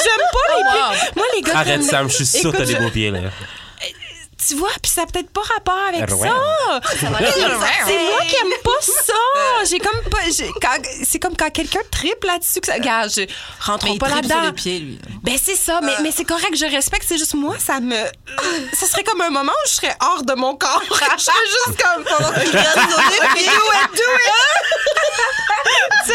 [0.01, 1.11] J'aime pas les pieds.
[1.17, 1.57] Moi, les gars.
[1.57, 3.19] Arrête, Sam, je suis sûr que t'as des beaux pieds, là.
[4.51, 6.27] Tu vois, puis ça a peut-être pas rapport avec Ouais.
[6.27, 6.81] ça.
[6.99, 7.19] C'est moi
[8.27, 9.13] qui aime pas ça.
[9.69, 10.17] J'ai comme pas.
[11.05, 12.59] C'est comme quand quelqu'un triple là-dessus.
[12.59, 13.21] Que ça, regarde, je
[13.65, 14.41] rentre pas là-dedans.
[14.41, 14.99] les pieds, lui.
[15.23, 17.05] Ben c'est ça, mais, mais c'est correct, je respecte.
[17.07, 17.95] C'est juste moi, ça me.
[18.73, 20.81] Ça serait comme un moment où je serais hors de mon corps.
[21.17, 21.33] Je serais
[21.65, 22.03] juste comme.
[22.03, 22.79] pendant regarde
[26.03, 26.13] tu sais,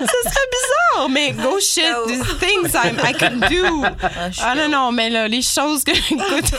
[0.00, 3.84] ce serait bizarre, mais go shit, these things I'm- I can do.
[4.32, 5.90] suis Ah non, non, mais là, les choses que.
[5.92, 6.50] Écoute,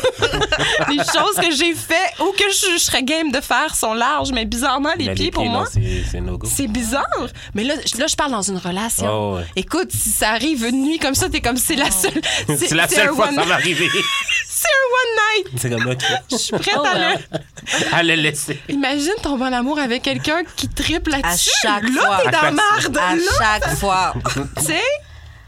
[0.90, 4.32] les choses que j'ai fait ou que je, je serais game de faire sont larges,
[4.32, 5.66] mais bizarrement, les Mais pieds, pour non, moi.
[6.12, 6.48] c'est no go.
[6.50, 7.06] C'est bizarre.
[7.54, 9.08] Mais là, je- là, je parle dans une relation.
[9.10, 9.46] Oh, ouais.
[9.56, 12.22] Écoute, si ça arrive une nuit comme ça, t'es comme c'est la seule.
[12.58, 13.88] C'est la seule fois que one- ça m'est arrivé.
[14.48, 15.62] C'est un one night.
[15.62, 16.04] C'est comme, OK.
[16.32, 17.16] Je suis prête Oh, à ouais.
[17.32, 17.40] le.
[17.94, 18.60] À le laisser.
[18.68, 21.50] Imagine tomber en amour avec quelqu'un qui triple À là-dessus.
[21.62, 22.18] chaque là, fois.
[22.24, 22.98] t'es À dans marde.
[22.98, 24.14] À chaque fois.
[24.58, 24.82] tu sais?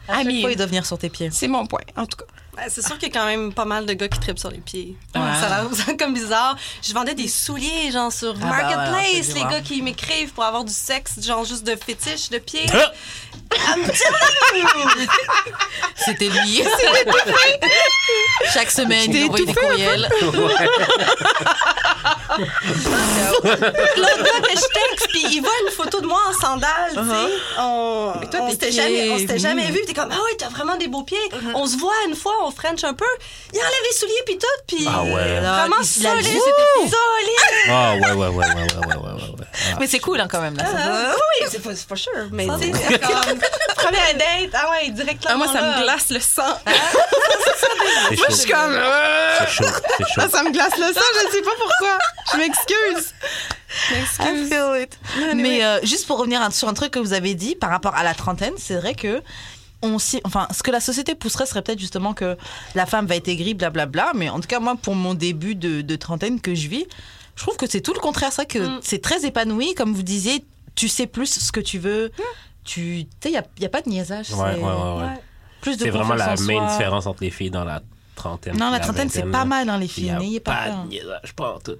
[0.07, 1.29] À chaque fois, il doit venir sur tes pieds.
[1.31, 2.25] C'est mon point, en tout cas.
[2.61, 4.51] Ouais, C'est sûr qu'il y a quand même pas mal de gars qui tripent sur
[4.51, 4.95] les pieds.
[5.15, 5.21] Ouais.
[5.39, 6.55] Ça a l'air comme bizarre.
[6.83, 9.29] Je vendais des souliers, genre sur Ah bah Marketplace.
[9.29, 12.37] on le les gars qui m'écrivent pour avoir du sexe, genre juste de fétiche de
[12.37, 12.65] pieds.
[12.73, 12.91] Ah!
[15.95, 16.63] C'était lui.
[18.53, 20.09] Chaque semaine, il envoyait des courriels.
[23.43, 26.99] L'autre gars que je texte, puis il voit une photo de moi en sandales, tu
[27.09, 27.33] sais.
[27.59, 29.81] On, toi, on tes s'était jamais, on s'était jamais vu.
[29.85, 31.17] T'es comme, ah ouais, t'as vraiment des beaux pieds.
[31.53, 33.05] On se voit une fois, on French un peu,
[33.53, 36.91] il enlève les souliers puis tout, puis ah vraiment solide, solide.
[37.69, 37.95] Ah
[39.79, 40.57] Mais c'est cool hein, quand même.
[40.59, 41.13] Ah,
[41.49, 43.39] c'est pas, sûr, mais tu sais, comme
[43.75, 45.33] première date, ah ouais, directement.
[45.33, 46.57] Ah, moi, ça me glace le sang.
[46.65, 46.71] Ah,
[48.15, 48.73] moi, je suis comme.
[48.73, 49.39] Euh,
[50.17, 51.97] ah, ça me glace le sang, je ne sais pas pourquoi.
[52.33, 53.13] Je m'excuse.
[54.19, 57.69] I feel Mais euh, juste pour revenir sur un truc que vous avez dit par
[57.69, 59.21] rapport à la trentaine, c'est vrai que
[59.81, 62.37] on enfin, ce que la société pousserait serait peut-être justement que
[62.75, 64.11] la femme va être aigrie, blablabla.
[64.15, 66.85] Mais en tout cas, moi, pour mon début de, de trentaine que je vis,
[67.35, 68.29] je trouve que c'est tout le contraire.
[68.31, 68.79] C'est vrai que Mm.
[68.83, 70.45] c'est très épanoui, comme vous disiez.
[70.75, 72.11] Tu sais plus ce que tu veux.
[72.63, 74.29] Tu sais, il n'y a, y a pas de niaisage.
[74.31, 75.21] Ouais, c'est ouais, ouais, ouais.
[75.61, 76.67] Plus de C'est vraiment la main soi.
[76.71, 77.81] différence entre les filles dans la
[78.15, 78.55] trentaine.
[78.57, 80.09] Non, la trentaine, c'est pas mal dans les Il y filles.
[80.11, 81.75] a N'ayez pas pas de niaisage, pas en tout.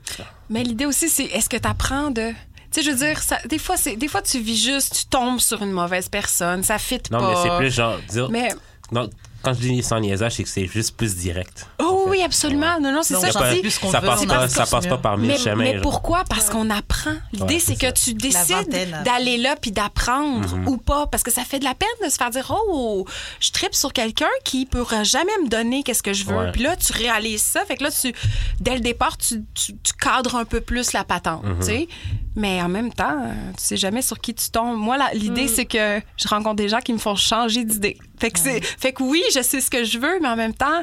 [0.49, 2.31] Mais l'idée aussi, c'est est-ce que tu apprends de.
[2.73, 5.05] Tu sais, je veux dire, ça, des, fois, c'est, des fois, tu vis juste, tu
[5.05, 7.29] tombes sur une mauvaise personne, ça fit Non, pas.
[7.29, 7.97] mais c'est plus genre.
[8.09, 8.53] dire- Mais-
[8.93, 9.09] Non,
[9.43, 11.65] quand je dis sans niaisage, c'est que c'est juste plus direct.
[11.79, 12.09] Oh en fait.
[12.11, 12.77] oui, absolument.
[12.81, 13.61] Non, non, c'est ça, a je pas- dis.
[13.61, 15.55] plus qu'on ça veut, passe on pas, ça passe pas par mille Mais, chemins.
[15.63, 15.81] mais genre.
[15.81, 16.23] pourquoi?
[16.29, 17.13] Parce qu'on apprend.
[17.31, 19.01] L'idée, Ouais, c'est que tu décides vingtaine.
[19.05, 20.67] d'aller là puis d'apprendre Mhm.
[20.67, 21.07] ou pas.
[21.07, 23.05] Parce que ça fait de la peine de se faire dire Oh,
[23.39, 26.35] je tripe sur quelqu'un qui pourra jamais me donner qu'est-ce que je veux.
[26.35, 26.51] Ouais.
[26.51, 27.63] Puis là, tu réalises ça.
[27.65, 28.13] Fait que là, tu,
[28.59, 31.43] dès le départ, tu, tu- tu cadres un peu plus la patente.
[31.61, 31.87] Tu sais.
[32.35, 34.77] Mais en même temps, euh, tu sais jamais sur qui tu tombes.
[34.77, 37.97] Moi, l'idée, c'est que je rencontre des gens qui me font changer d'idée.
[38.19, 40.53] Fait que, c'est, fait que oui, je sais ce que je veux, mais en même
[40.53, 40.81] temps,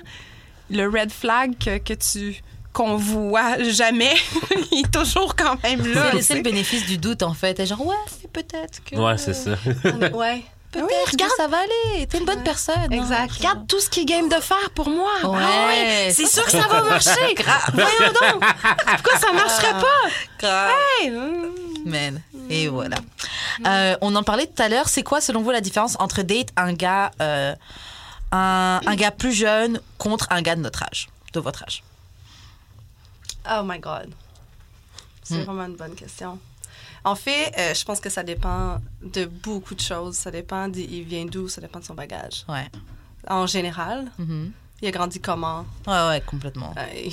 [0.71, 2.43] le red flag que, que tu
[2.75, 4.15] qu'on voit jamais,
[4.73, 6.13] il est toujours quand même là.
[6.21, 7.59] C'est le bénéfice du doute, en fait.
[7.59, 7.97] Et genre, ouais,
[8.33, 8.95] peut-être que.
[8.95, 9.57] Ouais, c'est ça.
[10.15, 10.45] Ouais.
[10.71, 11.33] Peut-être Oui, que regarde.
[11.37, 12.07] ça va aller.
[12.07, 12.93] T'es une bonne personne.
[12.93, 13.31] Exact.
[13.31, 13.35] hein.
[13.39, 15.11] Regarde tout ce qui est game de faire pour moi.
[15.25, 17.11] Ouais, Ah ouais, c'est sûr que ça va marcher.
[17.73, 18.45] Voyons donc.
[19.03, 20.69] Pourquoi ça marcherait pas?
[21.01, 21.55] Hey, hum.
[21.87, 22.21] Man.
[22.51, 22.97] Et voilà.
[23.67, 24.89] Euh, on en parlait tout à l'heure.
[24.89, 27.55] C'est quoi, selon vous, la différence entre date un gars, euh,
[28.33, 31.83] un, un gars plus jeune contre un gars de notre âge, de votre âge?
[33.51, 34.11] Oh my God.
[35.23, 35.43] C'est Hmm.
[35.45, 36.39] vraiment une bonne question.
[37.05, 40.17] En fait, euh, je pense que ça dépend de beaucoup de choses.
[40.17, 42.45] Ça dépend d'il vient d'où, ça dépend de son bagage.
[42.49, 42.69] Ouais.
[43.29, 44.53] En général, Mhm.
[44.83, 45.65] il a grandi comment?
[45.87, 46.75] Ouais, ouais, complètement.
[46.77, 47.11] Euh,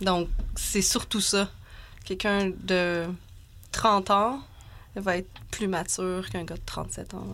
[0.00, 1.48] donc, c'est surtout ça.
[2.04, 3.04] Quelqu'un de
[3.72, 4.40] 30 ans
[4.94, 7.26] va être plus mature qu'un gars de 37 ans.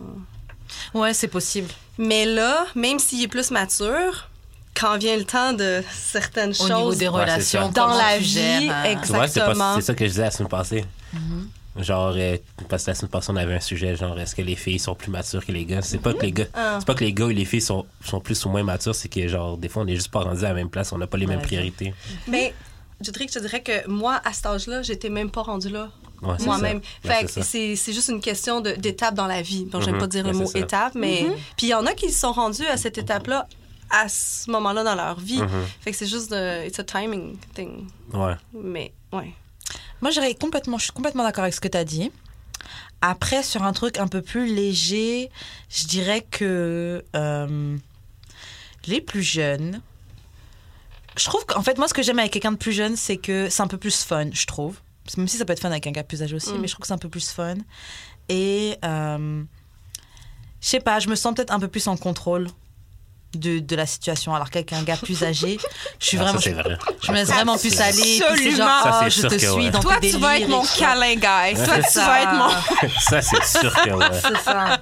[0.93, 1.69] Ouais, c'est possible.
[1.97, 4.29] Mais là, même s'il est plus mature,
[4.75, 8.85] quand vient le temps de certaines Au choses niveau des relations, dans la vie, gères,
[8.85, 9.05] exact.
[9.05, 9.75] Tu vois, c'est pas- Exactement.
[9.75, 10.85] c'est ça que je disais la semaine passée.
[11.13, 11.83] Mm-hmm.
[11.83, 12.37] Genre, euh,
[12.69, 14.93] parce que la semaine passée, on avait un sujet, genre, est-ce que les filles sont
[14.93, 15.81] plus matures que les gars?
[15.81, 16.75] C'est pas que les gars, Ah.
[16.79, 19.09] c'est pas que les gars ou les filles sont, sont plus ou moins matures, c'est
[19.09, 21.07] que, genre, des fois, on est juste pas rendu à la même place, on n'a
[21.07, 21.93] pas les mêmes priorités.
[22.27, 22.53] Mais
[23.01, 25.89] je dirais que je dirais que moi, à cet âge-là, j'étais même pas rendue là.
[26.21, 26.79] Ouais, Moi-même.
[27.03, 27.43] Ouais, Fait
[27.75, 29.65] c'est juste une question de- d'étape dans la vie.
[29.65, 29.99] Bon, j'aime Mhm.
[29.99, 31.25] pas dire le mot étape, mais.
[31.57, 33.45] Puis il y en a qui se sont rendus à cette étape-là
[33.89, 35.41] à ce moment-là dans leur vie.
[35.41, 35.49] Mhm.
[35.81, 36.65] Fait que c'est juste de.
[36.67, 37.87] It's a timing thing.
[38.13, 38.35] Ouais.
[38.53, 39.33] Mais, ouais.
[40.03, 42.11] Moi, j'irais complètement, je suis complètement d'accord avec ce que tu as dit.
[43.01, 45.31] Après, sur un truc un peu plus léger,
[45.69, 47.77] je dirais que euh,
[48.85, 49.79] les plus jeunes.
[51.15, 53.47] Je trouve qu'en fait, moi, ce que j'aime avec quelqu'un de plus jeune, c'est que
[53.47, 54.81] c'est un peu plus fun, je trouve.
[55.15, 56.57] Même si ça peut être fun avec un gars plus âgé aussi, Mm.
[56.59, 57.55] mais je trouve que c'est un peu plus fun.
[58.27, 59.41] Et euh,
[60.59, 62.49] je sais pas, je me sens peut-être un peu plus en contrôle
[63.35, 64.33] de, de la situation.
[64.35, 65.57] Alors qu'avec un gars plus âgé,
[65.99, 66.39] je suis Ah, vraiment.
[66.39, 66.77] ça, c'est vrai.
[67.01, 68.21] je me laisse vraiment plus aller.
[68.35, 69.69] puis genre, Ça, c'est je te suis ouais.
[69.71, 71.53] dans Toi, tes tu vas être mon câlin, guy.
[71.63, 72.05] Toi, tu ça.
[72.05, 72.89] vas être mon.
[72.99, 74.05] ça, c'est sûr que, ouais.
[74.21, 74.81] C'est ça.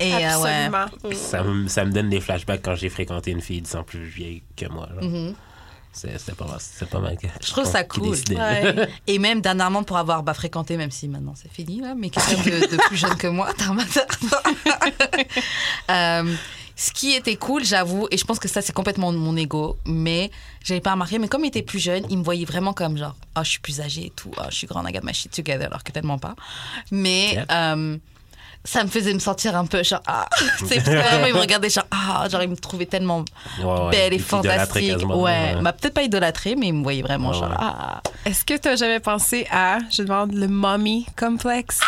[0.00, 0.70] Et euh, ouais.
[1.14, 4.04] Ça me, ça me donne des flashbacks quand j'ai fréquenté une fille 10 ans plus
[4.04, 4.88] vieille que moi.
[4.94, 5.10] genre.
[5.10, 5.34] Mhm.
[5.96, 7.16] C'est- C'était pas, c'était pas mal.
[7.40, 8.16] Je trouve ça cool.
[8.30, 8.88] Ouais.
[9.06, 12.42] Et même dernièrement pour avoir bah, fréquenté, même si maintenant c'est fini, là, mais quelqu'un
[12.42, 13.50] de, de plus jeune que moi,
[15.90, 16.34] Euh,
[16.76, 20.30] Ce qui était cool, j'avoue, et je pense que ça c'est complètement mon ego, mais
[20.64, 23.14] j'avais pas remarqué, mais comme il était plus jeune, il me voyait vraiment comme genre,
[23.36, 25.30] ah je suis plus âgée et tout, ah je suis grande, I got my shit
[25.30, 26.34] together, alors que tellement pas.
[26.90, 27.46] Mais Yep.
[27.52, 27.96] euh,
[28.64, 30.26] ça me faisait me sentir un peu genre, ah,
[30.66, 33.24] sais, vraiment, il me regardait genre, ah, genre il me trouvait tellement
[33.62, 33.90] Ouais, ouais.
[33.90, 34.92] belle et fantastique.
[34.94, 37.56] quasiment, Ouais, m'a peut-être pas idolâtré, mais il me voyait vraiment Ouais, genre, ouais.
[37.60, 38.02] ah.
[38.24, 41.78] Est-ce que tu as jamais pensé à, je demande, le mommy complexe?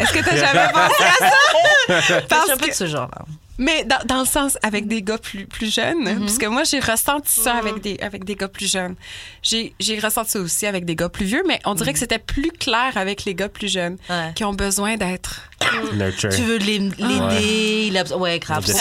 [0.00, 1.30] Est-ce que tu as jamais pensé à ça?
[1.88, 3.24] Je suis Parce un peu que- de ce genre-là.
[3.58, 6.80] Mais dans, dans le sens avec des gars plus, plus jeunes, parce que moi, j'ai
[6.80, 8.94] ressenti ça avec, des, avec des gars plus jeunes.
[9.42, 12.18] J'ai j'ai ressenti ça aussi avec des gars plus vieux, mais on dirait que c'était
[12.18, 14.32] plus clair avec les gars plus jeunes Ouais.
[14.34, 15.42] qui ont besoin d'être.
[15.94, 16.30] Nurture.
[16.30, 18.64] Tu veux l'aider, a- ouais, grave.
[18.66, 18.72] se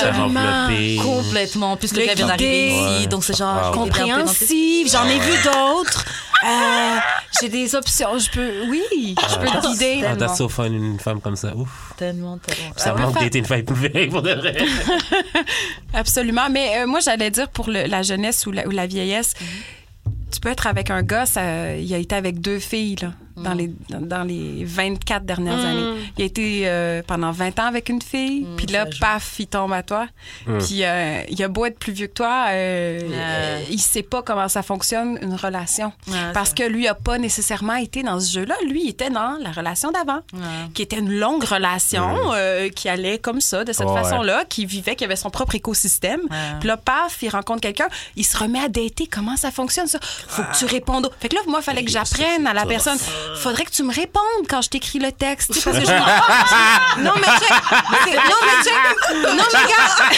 [1.01, 1.77] complètement.
[1.77, 3.07] plus, le vient d'arriver ici, Ouais.
[3.07, 3.75] donc c'est genre Ah, ouais.
[3.77, 6.05] Compréhensive, j'en ai vu d'autres.
[6.43, 6.97] Euh,
[7.39, 8.51] j'ai des options, je peux.
[8.67, 10.03] Oui, je peux te guider.
[10.07, 11.55] Ah, that's so fun, une femme comme ça.
[11.55, 11.69] Ouf.
[11.97, 12.71] Tellement, tellement.
[12.75, 14.55] Ça peut manque d'être une femme plus vieille pour de vrai.
[15.93, 16.49] Absolument.
[16.49, 19.33] Mais euh, moi, j'allais dire pour la jeunesse ou la, vieillesse,
[20.31, 21.25] tu peux être avec un gars,
[21.79, 23.09] il a été avec deux filles.
[23.37, 25.99] Dans, les, dans les 24 dernières années.
[26.17, 29.73] Il a été euh, pendant 20 ans avec une fille, puis là, paf, il tombe
[29.73, 30.07] à toi.
[30.59, 34.47] Puis euh, il a beau être plus vieux que toi, euh, il sait pas comment
[34.47, 35.91] ça fonctionne, une relation.
[36.33, 38.55] Parce que lui a pas nécessairement été dans ce jeu-là.
[38.67, 40.19] Lui, il était dans la relation d'avant,
[40.73, 44.95] qui était une longue relation, euh, qui allait comme ça, de cette façon-là, qui vivait,
[44.95, 46.21] qui avait son propre écosystème.
[46.59, 49.07] Puis là, paf, il rencontre quelqu'un, il se remet à dater.
[49.07, 49.99] Comment ça fonctionne, ça?
[50.01, 51.05] Faut que tu répondes.
[51.05, 52.97] au- Fait que là, moi, il fallait que j'apprenne à la personne.
[53.41, 55.53] Faudrait que tu me répondes quand je t'écris le texte.
[55.53, 55.91] Tu sais, parce que je-
[57.01, 57.49] Non, mais check.
[57.49, 59.13] Non, mais check.
[59.15, 60.13] Non, mais regarde.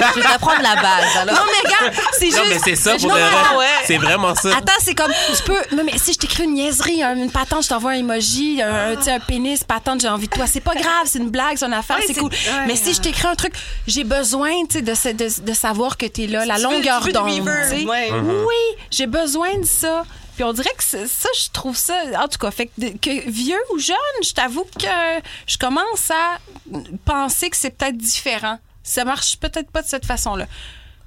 [0.14, 1.16] Je vais t'apprendre la base.
[1.16, 1.34] Alors.
[1.36, 2.38] Non, mais regarde, c'est juste.
[2.38, 3.22] Non, mais c'est ça pour vrai.
[3.22, 4.48] attends, C'est vraiment ça.
[4.56, 5.76] Attends, c'est comme, tu peux.
[5.76, 8.96] Non, mais si je t'écris une niaiserie, un- une patente, je t'envoie un emoji, un,
[9.26, 10.46] pénis, patente, j'ai envie de toi.
[10.46, 12.30] C'est pas grave, c'est une blague, c'est une affaire, Ouais, c'est cool.
[12.30, 13.52] ouais, mais si je t'écris un truc,
[13.86, 17.40] j'ai besoin, de, de, de savoir que t'es là, la longueur d'onde.
[17.86, 18.10] ouais.
[18.12, 20.04] Oui, j'ai besoin de ça.
[20.40, 21.92] Puis on dirait que ça, je trouve ça.
[22.18, 24.86] En tout cas, fait que, vieux ou jeune, je t'avoue que
[25.46, 26.38] je commence à
[27.04, 28.58] penser que c'est peut-être différent.
[28.82, 30.46] Ça marche peut-être pas de cette façon-là.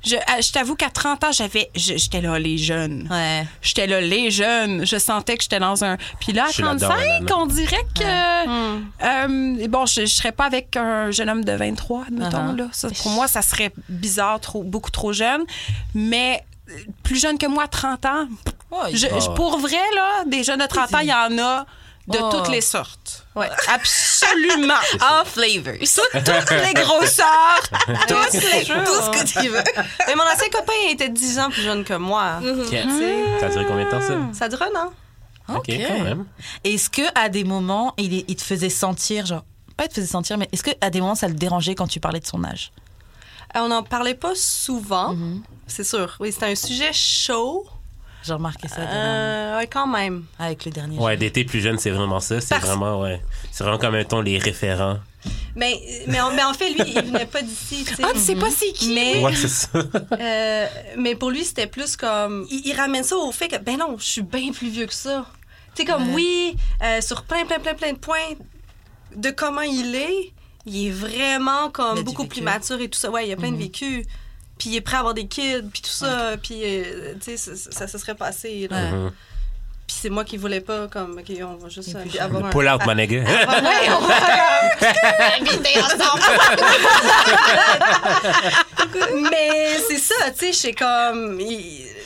[0.06, 3.08] Je, euh, je t'avoue qu'à 30 ans, j'avais, j'étais là, les jeunes.
[3.10, 3.48] Ouais.
[3.64, 4.86] J'étais là, les jeunes.
[4.86, 5.98] Je sentais que j'étais dans un.
[6.20, 7.42] Puis là, à Je suis là-dedans, 35, là-dedans.
[7.42, 9.64] on dirait que.
[9.64, 12.54] euh, bon, je, je serais pas avec un jeune homme de 23, admettons.
[12.54, 12.56] Uh-huh.
[12.56, 12.68] là.
[12.72, 15.42] Ça, pour moi, ça serait bizarre, trop, beaucoup trop jeune.
[15.96, 18.28] Mais euh, plus jeune que moi, 30 ans.
[18.94, 21.66] Je- Ah je- pour vrai, là, des jeunes de 30 ans, il y en a
[22.08, 22.30] de Oh.
[22.32, 23.26] toutes les sortes.
[23.36, 24.74] Ouais, absolument.
[25.00, 25.74] All flavors.
[25.80, 27.62] toutes les grosseurs.
[28.08, 29.64] Tous les, tout ce que tu veux.
[30.08, 32.40] Mais mon ancien copain était 10 ans plus jeune que moi.
[32.42, 32.76] Ok.
[33.40, 34.14] Ça a duré combien de temps, ça?
[34.34, 34.92] Ça dure un an.
[35.58, 36.26] Ok, quand même.
[36.64, 39.44] Est-ce que à des moments, il, est- il te faisait sentir, genre,
[39.76, 41.88] pas il te faisait sentir, mais est-ce que à des moments, ça le dérangeait quand
[41.88, 42.72] tu parlais de son âge?
[43.56, 45.42] Euh, On n'en parlait pas souvent, Mm-hmm.
[45.68, 46.16] c'est sûr.
[46.20, 47.66] Oui, c'était un sujet chaud.
[48.26, 50.24] J'ai remarqué ça Euh, ouais, quand même.
[50.40, 50.98] avec le dernier.
[50.98, 52.40] Ouais, d'été plus jeune, c'est vraiment ça.
[52.42, 53.22] C'est Parce- vraiment, ouais.
[53.52, 54.98] C'est vraiment comme, mettons, les référents.
[55.56, 57.86] Mais, mais, en, mais en fait, lui, il venait pas d'ici.
[58.04, 58.94] Ah, tu sais pas c'est qui?
[58.94, 59.70] Mais, Ouais, c'est ça.
[60.20, 60.68] euh,
[60.98, 62.46] mais pour lui, c'était plus comme.
[62.50, 64.94] Il, il ramène ça au fait que, ben non, je suis bien plus vieux que
[64.94, 65.26] ça.
[65.76, 68.18] Tu sais, comme, oui, euh, sur plein, plein, plein, plein de points
[69.16, 70.34] de comment il est,
[70.66, 73.10] il est vraiment comme beaucoup plus mature et tout ça.
[73.12, 74.06] Ouais, il y a plein de vécu.
[74.58, 76.36] Puis il est prêt à avoir des kids, puis tout ça.
[76.42, 78.68] Puis, euh, tu sais, ça, se serait passé.
[78.70, 78.78] là.
[78.78, 78.92] Ouais.
[78.92, 79.12] Mhm.
[79.86, 82.50] Puis c'est moi qui voulais pas, comme, OK, on va juste euh, puis, avoir un...
[82.52, 83.20] Pull out, my nigga.
[83.24, 84.16] Ouais, on va
[85.36, 86.22] habiter ensemble.
[89.22, 91.40] Mais c'est ça, tu sais, c'est comme...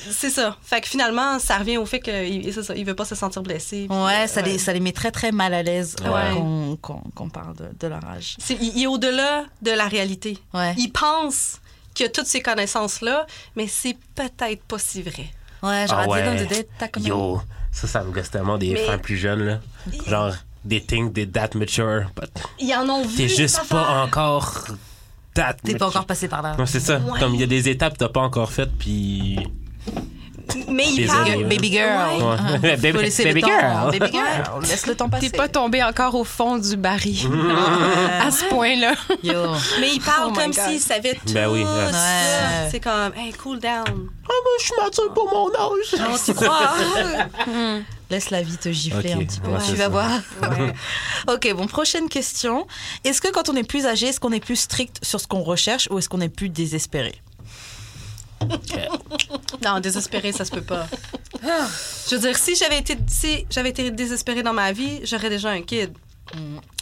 [0.10, 0.56] C'est ça.
[0.64, 3.41] Fait que finalement, ça revient au fait qu'il c'est ça, il veut pas se sentir
[3.43, 3.88] blessé.
[3.89, 6.34] puis, Ouais, euh, ça, Les, ça les met très très mal à l'aise euh, Ouais.
[6.34, 8.38] qu'on qu'on- qu'on parle de, de leur âge.
[8.39, 10.38] C'est- il, il est au-delà de la réalité.
[10.54, 10.74] Ouais.
[10.78, 11.60] Il pense
[11.98, 13.26] qu'il a toutes ces connaissances-là,
[13.56, 15.28] mais c'est peut-être pas si vrai.
[15.64, 16.45] Ouais, genre Ah à ouais.
[16.45, 17.41] dire comme Yo,
[17.72, 19.60] ça, ça me gosse tellement des Mais- femmes plus jeunes, là.
[20.08, 20.34] Genre,
[20.68, 22.30] they think they're that mature, but
[22.60, 23.16] Ils en ont vu.
[23.16, 24.04] t'es juste pas affaire.
[24.04, 24.66] encore
[25.34, 25.88] T'es pas mature.
[25.88, 26.56] encore passé par là.
[26.58, 27.00] Non, c'est ça.
[27.00, 27.20] Ouais.
[27.20, 29.39] Comme il y a des étapes que t'as pas encore faites, puis.
[30.70, 31.30] Mais il Désolé, parle...
[31.38, 31.43] ouais.
[31.43, 32.20] Baby girl.
[32.20, 32.36] Ouais.
[32.39, 33.60] Ah, Baby- faut laisser baby le temps.
[33.60, 34.00] girl.
[34.00, 34.62] Baby girl.
[34.62, 35.30] Laisse le temps passer.
[35.30, 37.28] T'es pas tombé encore au fond du baril.
[38.22, 38.93] à ce point-là.
[39.80, 41.91] Mais il parle Oh comme s'il savait tout Ben oui, ouais.
[41.91, 41.98] ça.
[41.98, 42.70] Ouais.
[42.72, 43.84] C'est comme, hey, cool down.
[43.88, 46.00] Ah, moi, je suis mature pour mon âge.
[46.10, 46.74] Non, tu crois?
[48.10, 49.50] Laisse la vie te gifler Ok, un petit peu.
[49.50, 49.89] ouais, tu vas ça.
[49.89, 50.10] voir.
[51.28, 52.66] ok, bon, prochaine question.
[53.04, 55.43] Est-ce que quand on est plus âgé, est-ce qu'on est plus strict sur ce qu'on
[55.43, 57.16] recherche ou est-ce qu'on est plus désespéré?
[59.63, 60.88] Non, désespéré, ça se peut pas.
[62.09, 65.49] Je veux dire, si j'avais été, si j'avais été désespérée dans ma vie, j'aurais déjà
[65.49, 65.91] un kid.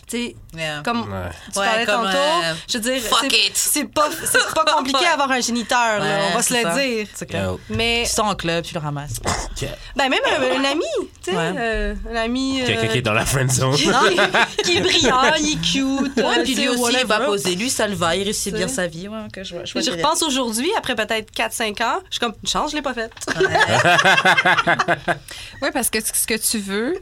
[0.08, 0.36] Tu sais,
[0.84, 1.30] comme Ouais.
[1.52, 3.52] tu Ouais, parlais comme, tantôt, euh, je veux dire, fuck c'est- it.
[3.56, 6.76] c'est pas, c'est pas compliqué d'avoir un géniteur, là, on va se le ça.
[6.78, 7.58] dire.
[7.72, 9.16] Mais, Tu sors en club, tu le ramasses.
[9.96, 10.84] ben même un, un ami,
[11.24, 11.54] tu sais, Ouais.
[11.58, 13.74] euh, un ami euh, Quelqu'un qui est dans la friend zone.
[13.76, 13.90] qui,
[14.64, 16.18] qui est brillant, il est cute.
[16.18, 17.56] Ouais, euh, puis lui aussi, il va poser.
[17.56, 18.16] Lui, ça le va.
[18.16, 19.08] Il réussit bien sa vie.
[19.08, 22.34] Ouais, ok, je vois, je Je repense aujourd'hui, après peut-être 4-5 ans, je suis comme,
[22.44, 23.12] une chance, je l'ai pas faite.
[25.64, 27.02] Oui, parce que ce que tu veux,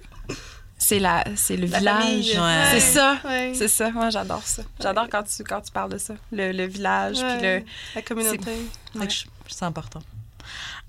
[0.83, 2.37] c'est la, c'est le La village.
[2.37, 2.65] Ouais.
[2.71, 3.17] C'est ça.
[3.23, 3.53] Ouais.
[3.55, 3.89] C'est ça.
[3.91, 4.63] Moi, j'adore ça.
[4.81, 6.13] J'adore quand tu, quand tu parles de ça.
[6.31, 7.37] Le, le village, Ouais.
[7.37, 7.63] puis le...
[7.95, 8.51] La communauté.
[9.47, 10.01] C'est important.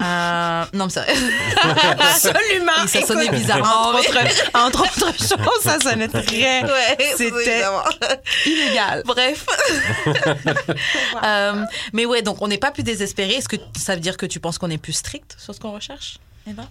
[0.03, 1.05] Euh, non, mais ça.
[1.62, 2.72] Absolument.
[2.84, 3.90] Et ça sonnait bizarrement.
[3.90, 7.62] Entre autres, entre autres choses, ça sonnait très Ouais, C'était-
[8.47, 9.03] illégal.
[9.07, 9.47] Bref.
[11.24, 13.34] Euh, mais ouais, donc on n'est pas plus désespéré.
[13.34, 15.72] Est-ce que ça veut dire que tu penses qu'on est plus strict sur ce qu'on
[15.72, 16.64] recherche Eva?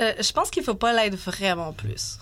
[0.00, 2.18] Euh, je pense qu'il faut pas l'être vraiment plus.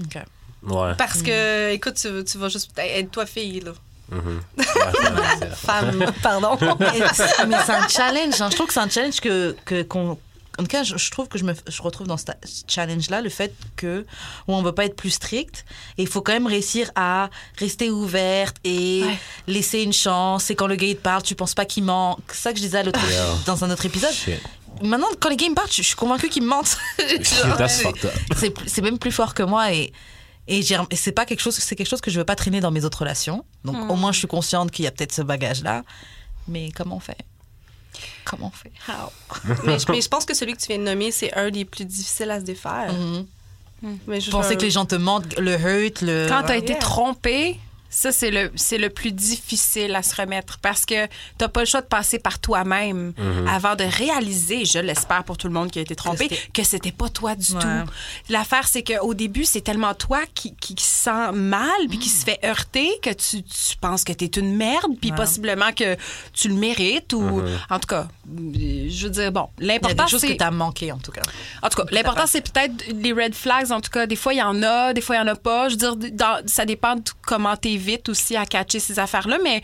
[0.00, 0.18] Ok.
[0.62, 0.94] Ouais.
[0.96, 3.72] Parce que, écoute, tu, tu vas juste être toi fille, là.
[4.10, 4.40] Mhm.
[4.56, 6.56] Ouais, Femme, pardon.
[6.80, 8.40] mais c'est un challenge.
[8.40, 8.48] hein.
[8.50, 10.18] Je trouve que c'est un challenge que, que, qu'on-
[10.58, 12.24] en tout cas, je, je trouve que je me je retrouve dans ce
[12.66, 14.06] challenge-là le fait que
[14.48, 15.66] où on veut pas être plus strict
[15.98, 19.18] et il faut quand même réussir à rester ouverte et Ouais.
[19.48, 20.50] laisser une chance.
[20.50, 22.18] Et quand le gars il te parle, tu penses pas qu'il ment.
[22.28, 23.34] C'est ça que je disais à l'autre- Yeah.
[23.44, 24.12] dans un autre épisode.
[24.12, 24.40] Shit.
[24.82, 26.76] Maintenant, quand les gars ils me parlent, je, je suis convaincue qu'ils me mentent.
[28.66, 29.92] C'est même plus fort que moi et
[30.48, 32.60] et j'ai- et c'est pas quelque chose c'est quelque chose que je veux pas traîner
[32.60, 33.90] dans mes autres relations donc Hmm.
[33.90, 35.82] au moins je suis consciente qu'il y a peut-être ce bagage là
[36.46, 37.18] mais comment on fait?
[38.24, 38.70] Comment on fait?
[39.64, 41.64] Mais, je, mais je pense que celui que tu viens de nommer, c'est un des
[41.64, 42.92] plus difficiles à se défaire.
[42.92, 43.26] Mhm.
[44.06, 46.80] Mais je penser que les gens te mentent le hurt le Quand t'as été Yeah.
[46.80, 47.58] trompé,
[47.90, 51.06] ça, c'est le, c'est le plus difficile à se remettre parce que
[51.38, 53.12] t'as pas le choix de passer par toi-même
[53.48, 56.62] avant de réaliser, je l'espère pour tout le monde qui a été trompé, c'était- que
[56.64, 57.60] c'était pas toi du Ouais.
[57.60, 57.90] tout.
[58.28, 62.08] L'affaire, c'est qu'au début, c'est tellement toi qui, qui, qui se sent mal puis qui
[62.08, 65.16] se fait heurter que tu, tu penses que t'es une merde puis Ouais.
[65.16, 65.96] possiblement que
[66.32, 67.42] tu le mérites ou...
[67.70, 70.28] En tout cas, je veux dire, bon, il y a l'important, des choses c'est...
[70.32, 71.22] que t'as manqué en tout cas
[71.62, 73.70] En tout cas, l'important, c'est peut-être les red flags.
[73.72, 75.36] En tout cas, des fois, il y en a, des fois, il y en a
[75.36, 75.68] pas.
[75.68, 79.38] Je veux dire, dans- ça dépend de comment t'es vite aussi à catcher ces affaires-là,
[79.42, 79.62] mais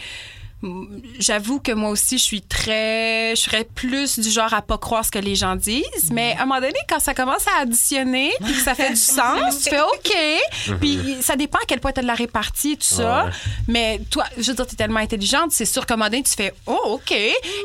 [1.18, 3.34] j'avoue que moi aussi, je suis très...
[3.36, 6.42] Je serais plus du genre à pas croire ce que les gens disent, mais à
[6.42, 9.70] un moment donné, quand ça commence à additionner puis que ça fait du sens, tu
[9.70, 10.78] fais OK.
[10.80, 13.24] Puis ça dépend à quel point t'as de la répartie et tout ça.
[13.24, 13.30] Ouais.
[13.68, 16.34] Mais toi, je veux dire, t'es tellement intelligente, c'est sûr qu'à un moment donné, tu
[16.34, 17.14] fais Oh, OK.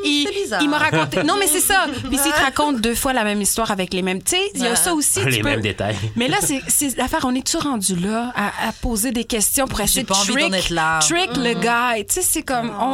[0.04, 0.62] Il, c'est bizarre.
[0.62, 1.22] il m'a raconté...
[1.28, 1.86] Non, mais c'est ça.
[2.08, 4.22] Puis s'il te raconte deux fois la même histoire avec les mêmes...
[4.22, 5.20] Tu sais, il y a ça aussi.
[5.24, 5.96] Les tu peux- mêmes détails.
[6.16, 9.80] mais là, c'est- c'est l'affaire, on est-tu rendu là à, à poser des questions pour
[9.80, 10.98] essayer pas de envie trick, là.
[11.00, 11.92] trick le gars?
[11.98, 12.87] Tu sais, c'est comme, on,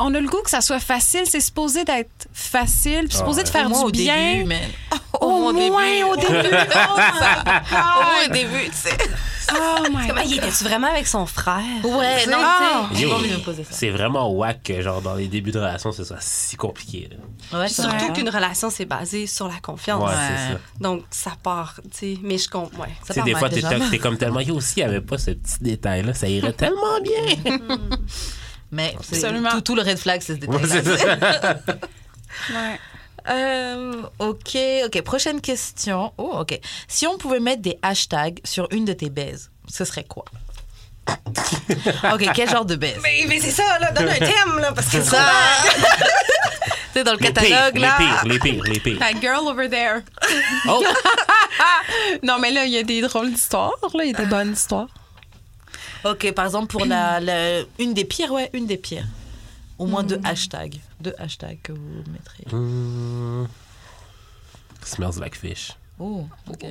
[0.00, 3.48] on a le goût que ça soit facile, c'est supposé d'être facile, puis supposé de
[3.48, 4.32] faire au moins du au bien.
[4.34, 4.68] début mais
[5.20, 5.68] Au moins au début.
[5.68, 8.96] au moins au début tu sais
[9.52, 11.60] Oh my Comment il était-tu vraiment avec son frère?
[11.82, 12.86] ouais non Ah.
[12.90, 15.02] tu sais, j'ai Yo, pas envie de me poser ça C'est vraiment whack que, genre,
[15.02, 17.08] dans les débuts de relation, ce soit si compliqué.
[17.52, 20.04] ouais, Surtout qu'une relation, c'est basé sur la confiance.
[20.08, 20.58] Ouais, ça.
[20.78, 22.18] Donc, ça part, tu sais.
[22.22, 22.86] Mais je compte, ouais.
[23.04, 24.38] Ça Tu sais, part des fois, t'es comme tellement.
[24.38, 27.56] Yo, aussi, il n'y avait pas ce petit détail-là, ça irait tellement bien.
[28.72, 29.50] Mais c'est- Absolument.
[29.50, 31.58] tout, tout le red flag c'est ce détail Ouais, c'est ça.
[32.54, 32.78] Ouais.
[33.28, 34.56] Euh, ok,
[34.86, 35.02] ok.
[35.02, 36.12] Prochaine question.
[36.16, 36.58] Oh, ok.
[36.88, 40.24] Si on pouvait mettre des hashtags sur une de tes baises, ce serait quoi?
[42.14, 42.98] Ok, quel genre de baise?
[43.02, 43.90] Mais, mais c'est ça, là.
[43.92, 44.72] Donne un thème, là.
[44.72, 45.18] Parce que Ça
[45.64, 45.70] Tu
[46.94, 47.94] sais, dans le Les pires, catalogue, les là.
[47.98, 48.98] pires, les pires, les pires.
[48.98, 50.02] That girl over there.
[50.68, 50.82] Oh!
[52.22, 54.04] Non, mais là, il y a des drôles d'histoires, là.
[54.04, 54.88] Il y a des bonnes histoires.
[56.04, 59.06] Ok, par exemple, pour la, la- une des pires, ouais, une des pires.
[59.78, 60.06] Au moins Hmm.
[60.08, 60.78] deux hashtags.
[61.00, 62.44] Deux hashtags que vous mettrez.
[62.54, 63.46] Mm.
[64.84, 65.72] Smells like fish.
[65.98, 66.64] Oh, ok.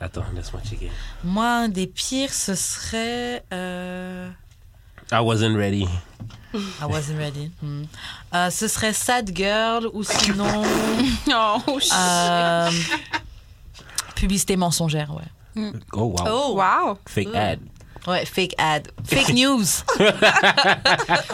[0.00, 0.90] Attends, laisse-moi checker.
[1.22, 3.44] Moi, un des pires, ce serait.
[3.52, 4.28] euh,
[5.12, 5.86] I wasn't ready.
[6.54, 7.50] I wasn't ready.
[7.62, 7.84] Hmm.
[8.34, 10.62] Euh, ce serait Sad Girl ou sinon.
[11.66, 11.92] Oh, shit.
[11.94, 12.70] euh,
[14.16, 15.22] publicité mensongère, ouais.
[15.92, 16.14] Oh, wow.
[16.26, 16.98] Oh, Wow.
[17.06, 17.58] Fake ad.
[18.06, 18.88] Ouais, fake ad.
[19.04, 19.84] Fake news.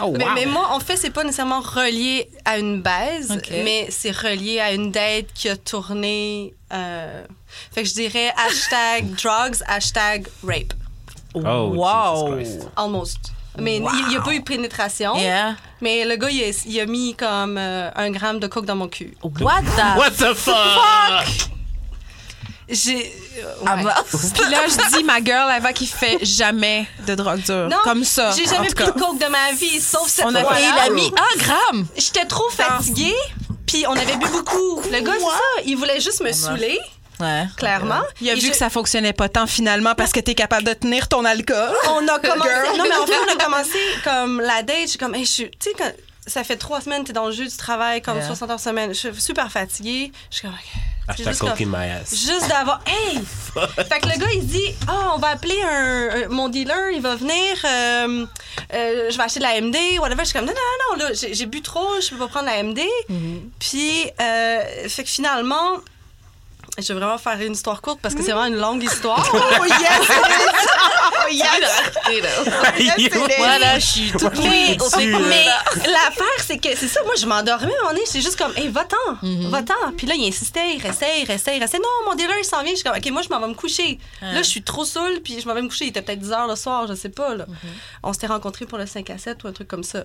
[0.01, 0.31] Oh, Mais, wow.
[0.35, 3.49] mais moi, en fait, c'est pas nécessairement relié à une baise, Ok.
[3.63, 6.53] mais c'est relié à une date qui a tourné.
[6.73, 7.23] euh,
[7.73, 10.73] Fait que je dirais hashtag drugs, hashtag rape.
[11.33, 12.37] Oh, wow.
[12.75, 13.31] Almost.
[13.57, 15.15] Mais il n'y a pas eu de pénétration.
[15.17, 15.55] Yeah.
[15.81, 18.75] Mais le gars, il a, il a mis comme euh, un gramme de coke dans
[18.75, 19.15] mon cul.
[19.23, 21.49] What the What the fuck?
[22.69, 23.11] J'ai.
[23.39, 23.83] euh, Ah, ouais.
[23.83, 24.03] bah.
[24.11, 27.67] Puis là, je dis ma girl avant qu'il fait jamais de drogue dure.
[27.69, 28.31] Non, comme ça.
[28.37, 30.79] J'ai jamais pris de coke de ma vie, sauf cette On a fois Et il
[30.79, 31.87] a mis un gramme.
[31.97, 33.15] J'étais trop fatiguée,
[33.65, 34.81] puis on avait bu beaucoup.
[34.91, 36.79] Le gars, c'est ça, il voulait juste me saouler,
[37.19, 37.45] Ouais.
[37.57, 38.01] clairement.
[38.21, 40.63] Il a Et vu je- que ça fonctionnait pas tant finalement parce que t'es capable
[40.65, 41.71] de tenir ton alcool.
[41.89, 42.49] On a commencé.
[42.49, 42.77] Girl.
[42.77, 44.77] Non, mais en fait, on a commencé comme la date.
[44.83, 45.51] Je suis comme, hey, je suis.
[45.59, 45.95] Tu sais,
[46.27, 48.27] ça fait trois semaines que t'es dans le jeu du travail, comme Yeah.
[48.27, 50.11] 60 heures semaine, je suis super fatiguée.
[50.29, 50.81] Je suis comme, OK.
[51.09, 52.09] Hashtag juste coke comme- in my ass.
[52.11, 52.81] Juste d'avoir.
[52.85, 53.19] Hey!
[53.75, 56.91] fait que le gars, il se dit Ah, on va appeler un, un- mon dealer,
[56.93, 57.35] il va venir,
[57.65, 58.25] euh,
[58.73, 60.19] euh, je vais acheter de la MD, whatever.
[60.23, 62.61] Je suis comme Non, non, non, là, j'ai bu trop, je peux pas prendre la
[62.63, 62.81] MD.
[63.59, 65.77] Puis, euh, fait que finalement,
[66.77, 69.25] je vais vraiment faire une histoire courte parce que c'est vraiment une longue histoire.
[69.61, 70.09] Oh yes!
[71.25, 73.09] oh yes!
[73.37, 75.15] Voilà, je suis toute Mais, nue.
[75.27, 75.45] mais
[75.91, 78.51] l'affaire, c'est que c'est ça, moi, je m'endormais à un moment donné, c'est juste comme,
[78.55, 78.95] hey, va-t'en,
[79.49, 79.73] va-t'en.
[79.97, 81.77] Puis là, il insistait, il restait, il restait, il restait.
[81.77, 82.71] Non, mon dealer, il s'en vient.
[82.71, 83.99] Je suis comme, OK, moi, je m'en vais me coucher.
[84.21, 85.85] Là, je suis trop saoule, puis je m'en vais me coucher.
[85.85, 87.35] Il était peut-être 10 heures le soir, je sais pas.
[87.35, 87.45] Là.
[88.03, 90.03] On s'était rencontrés pour le 5 à 7 ou un truc comme ça.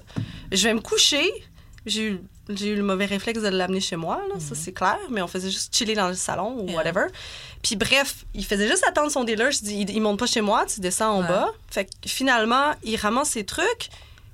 [0.53, 1.31] Je vais me coucher.
[1.87, 4.97] J'ai eu, j'ai eu le mauvais réflexe de l'amener chez moi, là, ça c'est clair,
[5.11, 6.77] mais on faisait juste chiller dans le salon ou Yeah.
[6.77, 7.07] whatever.
[7.63, 9.51] Puis bref, il faisait juste attendre son dealer.
[9.53, 11.29] Je dis, il, il monte pas chez moi, tu descends en Ouais.
[11.29, 11.49] bas.
[11.71, 13.91] Fait que finalement, il ramasse ses trucs,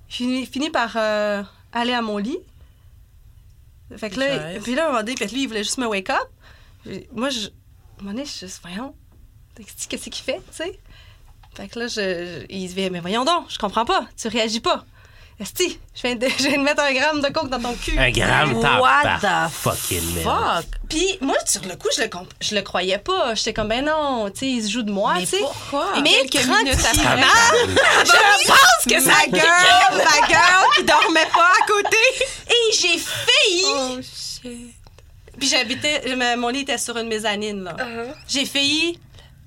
[0.08, 1.42] finit, finit par euh,
[1.72, 2.38] aller à mon lit.
[3.96, 5.86] Fait que là, puis là, à un moment donné, puis lui, il voulait juste me
[5.86, 6.18] wake up.
[6.84, 8.94] Puis Moi, je, à un moment donné, je suis juste, voyons,
[9.56, 10.78] qu'est-ce qu'il fait, tu sais?
[11.54, 14.28] Fait que là, je, je- il se dit, mais voyons donc, je comprends pas, tu
[14.28, 14.84] réagis pas.
[15.40, 17.98] Esti, je viens, de, je viens de mettre un gramme de coke dans ton cul.
[17.98, 20.24] Un gramme, What the fucking merde.
[20.28, 20.66] Fuck!
[20.88, 23.34] Puis moi, sur le coup, je le, comp- je le croyais pas.
[23.34, 25.38] J'étais comme, ben non, tu sais, il se joue de moi, Mais tu sais.
[25.38, 25.92] pourquoi?
[26.02, 27.22] Mais Quelques minutes après.
[28.04, 31.96] je pense que Ma girl, ma girl qui dormait pas à côté.
[32.48, 33.64] Et j'ai failli.
[33.66, 34.74] Oh, shit.
[35.38, 37.76] Puis j'habitais, mon lit était sur une mezzanine, là.
[37.78, 38.12] Uh-huh.
[38.28, 38.98] J'ai failli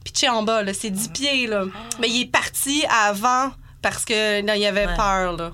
[0.04, 0.74] pitcher en bas, là.
[0.74, 1.66] C'est 10 pieds, là.
[2.00, 3.52] Mais il est parti avant
[3.84, 4.96] parce que, là, il avait Ouais.
[4.96, 5.52] peur, là.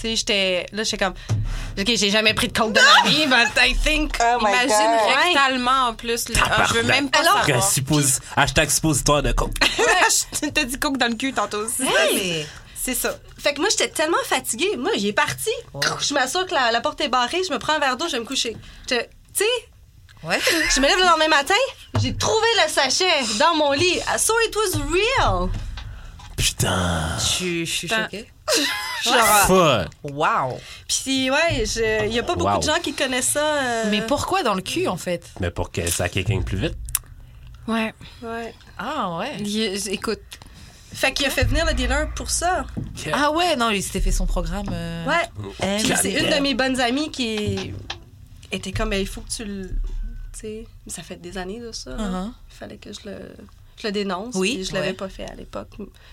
[0.00, 0.66] Tu sais, j'étais.
[0.72, 1.14] Là, j'étais comme.
[1.78, 4.16] OK, j'ai jamais pris de coke de ma vie, but I think.
[4.40, 5.16] Imagine God.
[5.24, 6.28] rectalement en plus.
[6.28, 6.40] là.
[6.44, 7.68] Ah, je veux même pas Alors- savoir.
[7.72, 9.54] Suppose- hashtag suppositoire de coke.
[9.78, 9.84] Ouais,
[10.42, 11.82] je t'ai dit coke dans le cul tantôt aussi.
[11.82, 12.46] Mais-
[12.80, 13.16] C'est ça.
[13.38, 14.76] Fait que moi, j'étais tellement fatiguée.
[14.76, 15.50] Moi, il est parti.
[16.00, 17.42] Je m'assure que la, la porte est barrée.
[17.46, 18.56] Je me prends un verre d'eau, je vais me coucher.
[18.86, 18.94] Tu
[19.34, 19.44] sais,
[20.24, 20.38] Ouais.
[20.74, 21.54] je me lève le lendemain matin.
[22.00, 23.06] J'ai trouvé le sachet
[23.38, 24.00] dans mon lit.
[24.18, 25.48] So it was real.
[26.36, 27.08] Putain.
[27.18, 27.24] Je
[27.64, 28.30] suis- choquée.
[29.02, 29.88] Fuck.
[30.02, 30.58] Wow!
[30.88, 32.58] Puis, ouais, je- il y a pas beaucoup Wow.
[32.58, 33.56] de gens qui connaissent ça.
[33.62, 35.24] euh, Mais pourquoi dans le cul, en fait?
[35.40, 36.76] Mais pour que ça quelqu'un plus vite.
[37.66, 37.94] Ouais.
[38.22, 38.54] Ouais.
[38.78, 39.36] Ah ouais.
[39.40, 40.20] Il- écoute,
[40.90, 42.64] Fait qu'il a fait venir le dealer pour ça.
[43.12, 44.66] Ah ouais, non, il s'était fait son programme.
[44.72, 45.78] euh, Ouais.
[45.84, 47.74] Puis c'est une de mes bonnes amies qui
[48.50, 49.68] était comme, Ben, il faut que tu le.
[50.32, 51.90] Tu sais, ça fait des années de ça.
[51.90, 52.30] Uh-huh.
[52.50, 53.18] Il fallait que je le,
[53.80, 54.34] je le dénonce.
[54.34, 54.92] Oui, puis je l'avais ouais.
[54.94, 55.68] pas fait à l'époque.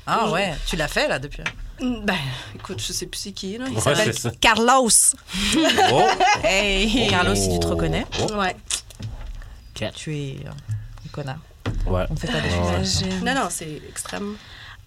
[0.07, 1.43] Ah ouais, tu l'as fait là depuis.
[1.79, 2.15] Ben,
[2.55, 3.65] écoute, je sais plus c'est qui, là.
[3.69, 4.37] Il Ouais, s'appelle.
[4.39, 4.89] Carlos.
[5.91, 6.03] Oh.
[6.43, 8.33] Hey, Carlos, si tu te reconnais, Oh.
[8.35, 8.55] Ouais.
[9.73, 11.39] tu es euh, un connard.
[11.87, 12.05] Ouais.
[12.09, 12.77] On fait pas des Ouais.
[12.77, 13.03] choses.
[13.23, 14.35] Non, non, c'est extrême.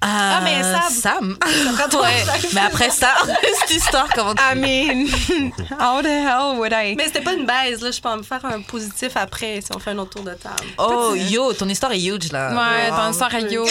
[0.00, 0.90] Ah, mais Sam.
[0.92, 1.38] Sam.
[1.90, 2.24] Quand ouais.
[2.54, 3.14] Mais après ça,
[3.60, 4.40] cette histoire, comment tu...
[4.42, 5.08] I mean,
[5.80, 6.94] how the hell would I?
[6.96, 7.90] Mais c'était pas une baise, là.
[7.90, 10.34] Je peux en me faire un positif après si on fait un autre tour de
[10.34, 10.54] table.
[10.78, 12.50] Oh, yo, ton histoire est huge là.
[12.50, 13.06] Ouais, Wow.
[13.08, 13.66] le soir à yo.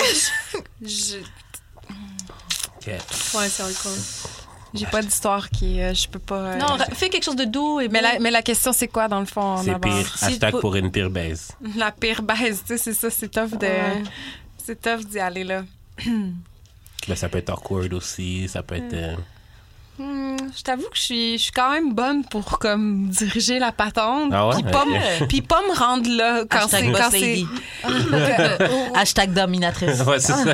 [0.82, 1.18] Je-
[2.76, 2.88] Ok.
[2.88, 3.92] Ouais, c'est hardcore.
[4.74, 5.82] J'ai pas d'histoire qui.
[5.82, 6.36] euh, je peux pas.
[6.36, 9.08] euh, Non, fais quelque chose de doux et Mais la, mais la question, c'est quoi,
[9.08, 9.62] dans le fond?
[9.64, 10.14] C'est pire.
[10.22, 11.50] Hashtag pour- une pire baise.
[11.78, 13.66] La pire baisse, tu sais, c'est ça, c'est tough de.
[13.66, 14.04] Ouais.
[14.64, 15.64] C'est tough d'y aller là.
[17.08, 18.48] Là, ça peut être awkward aussi.
[18.50, 18.94] Ça peut être.
[18.94, 19.16] euh,
[20.00, 23.72] Hmm, je t'avoue que je suis, je suis quand même bonne pour comme diriger la
[23.72, 24.30] patente.
[24.32, 24.54] Ah ouais?
[24.62, 24.90] Puis pas, Ok.
[24.90, 26.86] me- puis pas me rendre là quand c'est.
[26.88, 28.94] Hashtag Quand c'est.
[28.96, 30.02] Hashtag dominatrice.
[30.02, 30.54] Ouais, c'est ça.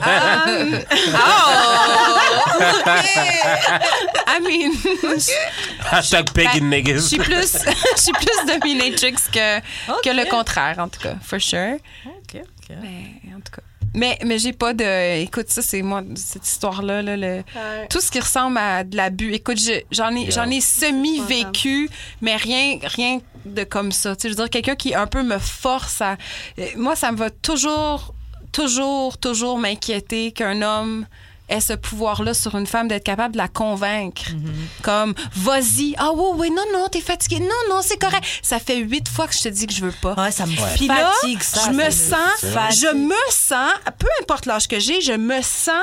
[4.28, 4.72] I mean,
[5.92, 7.00] Hashtag pegging je niggas.
[7.02, 7.58] suis plus,
[7.98, 11.76] je suis plus dominatrix que, que le contraire, en tout cas, for sure.
[12.06, 12.78] Ok, ok.
[12.82, 13.62] Mais en tout cas.
[13.96, 15.22] Mais, mais j'ai pas de.
[15.22, 17.02] Écoute, ça, c'est moi, cette histoire-là.
[17.02, 17.88] Là, le, Ouais.
[17.90, 19.32] tout ce qui ressemble à de l'abus.
[19.34, 21.90] Écoute, je- j'en ai, j'en ai semi-vécu,
[22.22, 24.16] mais rien, rien de comme ça.
[24.16, 26.18] Tu sais, je veux dire, quelqu'un qui un peu me force à.
[26.60, 28.14] euh, Moi, ça me va toujours,
[28.52, 31.06] toujours, toujours m'inquiéter qu'un homme
[31.54, 34.24] ait ce pouvoir-là sur une femme d'être capable de la convaincre.
[34.82, 35.96] Comme, vas-y.
[35.98, 37.40] Ah, oui, oui, non, non, t'es fatiguée.
[37.40, 38.24] Non, non, c'est correct.
[38.42, 40.14] Ça fait huit fois que je te dis que je veux pas.
[40.16, 41.62] Ouais, ça me Puis là, fatigue ça.
[41.68, 42.80] je me sens, fatigue.
[42.82, 45.74] je me sens, peu importe l'âge que j'ai, je me sens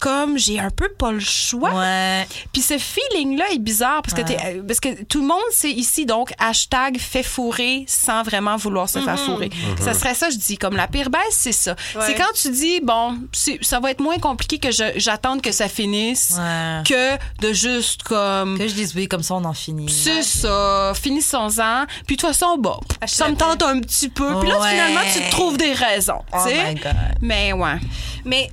[0.00, 1.74] comme j'ai un peu pas le choix.
[1.74, 2.26] Ouais.
[2.52, 4.56] Puis ce feeling-là est bizarre parce que, Ouais.
[4.58, 8.88] euh, parce que tout le monde, c'est ici, donc, hashtag fait fourrer sans vraiment vouloir
[8.88, 9.50] se faire fourrer.
[9.80, 11.74] Ça serait ça, je dis, comme la pire baisse, c'est ça.
[11.96, 12.02] Ouais.
[12.06, 13.18] C'est quand tu dis, bon,
[13.62, 16.82] ça va être moins compliqué que je- j'attende que ça finisse Ouais.
[16.88, 18.58] que de juste comme...
[18.58, 19.88] Que je dise oui, comme ça on en finit.
[19.88, 21.84] C'est ça, finissons-en.
[22.06, 24.40] Puis de toute façon, bon, ça me tente un petit peu.
[24.40, 24.70] Puis là, Ouais.
[24.70, 26.94] finalement, tu te trouves des raisons, Oh my God.
[27.20, 27.78] Mais ouais.
[28.24, 28.50] Mais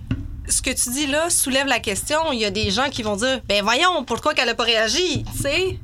[0.48, 2.32] ce que tu dis là soulève la question.
[2.34, 5.24] Il y a des gens qui vont dire Ben voyons, pourquoi qu'elle a pas réagi
[5.36, 5.80] Tu sais?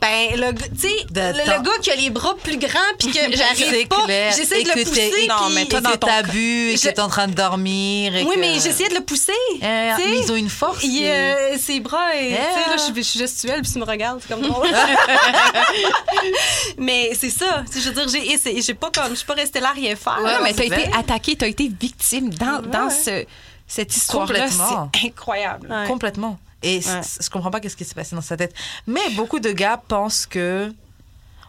[0.00, 3.08] Ben, le, gars- tu sais, De le, gars qui a les bras plus grands puis
[3.08, 5.26] que C'est j'arrive pas, j'essaie Et de le pousser.
[5.28, 7.08] Non, mais toi, Et dans que ton t'as cas- bu, et que Je- t'es en
[7.08, 8.14] train de dormir.
[8.14, 9.32] et Oui, que- mais j'essayais de le pousser.
[9.60, 10.82] Mais ils ont une force.
[10.84, 12.68] Il, qui- euh, ses bras, et, tu sais, Yeah.
[12.70, 14.68] là, je, suis- je suis gestuelle, puis tu me regardes, c'est comme drôle.
[16.78, 17.64] mais c'est ça.
[17.72, 19.72] Je veux dire, j'ai, et c'est- j'ai pas comme, je suis pas restée là à
[19.72, 20.18] rien faire.
[20.22, 20.98] Ouais, mais t'as c'est été vrai.
[20.98, 23.24] attaqué, t'as été victime dans, dans ce,
[23.66, 24.40] cette histoire-là.
[24.48, 24.90] Complètement.
[24.94, 25.68] C'est incroyable.
[25.70, 25.86] Ouais.
[25.86, 26.38] Complètement.
[26.62, 27.00] Et Ouais.
[27.22, 28.54] je comprends pas qu'est-ce qui s'est passé dans sa tête.
[28.86, 30.72] Mais beaucoup de gars pensent que.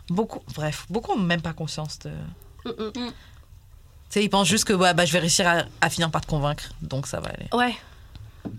[0.10, 2.10] Beaucoup, bref, beaucoup n'ont même pas conscience de.
[2.66, 3.02] Mm, Tu
[4.10, 6.28] sais, ils pensent juste que ouais, bah, je vais réussir à, à finir par te
[6.28, 7.48] convaincre, donc ça va aller.
[7.54, 7.76] Ouais.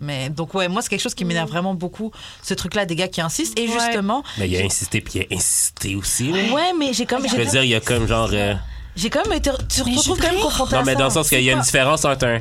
[0.00, 3.08] Mais donc, ouais, moi, c'est quelque chose qui m'énerve vraiment beaucoup, ce truc-là, des gars
[3.08, 3.58] qui insistent.
[3.58, 3.74] Et Ouais.
[3.80, 4.22] justement.
[4.38, 6.30] Mais il a insisté, puis il a insisté aussi.
[6.30, 6.52] là.
[6.54, 7.26] Ouais, mais j'ai comme.
[7.28, 8.30] Je veux dire, il y a comme genre.
[8.32, 8.54] euh,
[8.94, 9.50] J'ai quand même été.
[9.68, 11.54] Tu te retrouves quand même confronté Non, à mais dans le sens qu'il y a
[11.54, 12.40] une différence entre un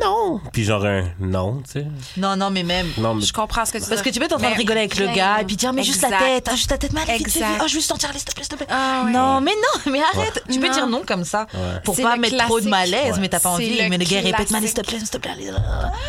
[0.00, 1.86] non, puis genre un non, tu sais.
[2.16, 2.86] Non, non, mais même.
[2.98, 4.52] Non, mais Je comprends ce que tu Parce que tu peux être en train de
[4.52, 6.78] Mais- rigoler avec le gars et puis dire mais juste la tête, ah, juste la
[6.78, 7.36] tête mal, vite, vite, vite.
[7.36, 7.60] Exact.
[7.62, 8.66] oh je veux sentir, s'il te plaît, s'il te plaît.
[8.70, 9.10] Ah ouais.
[9.10, 10.42] Non, mais non, mais arrête.
[10.50, 10.72] Tu peux Non.
[10.72, 11.80] dire non comme ça Ouais.
[11.84, 12.90] pour pas mettre trop de classique.
[12.92, 13.20] malaise, Ouais.
[13.20, 13.80] mais t'as pas envie.
[13.82, 14.88] le Mais le gars répète mal, s'il te classique.
[14.88, 15.30] plaît, s'il te plaît.
[15.32, 15.50] allez,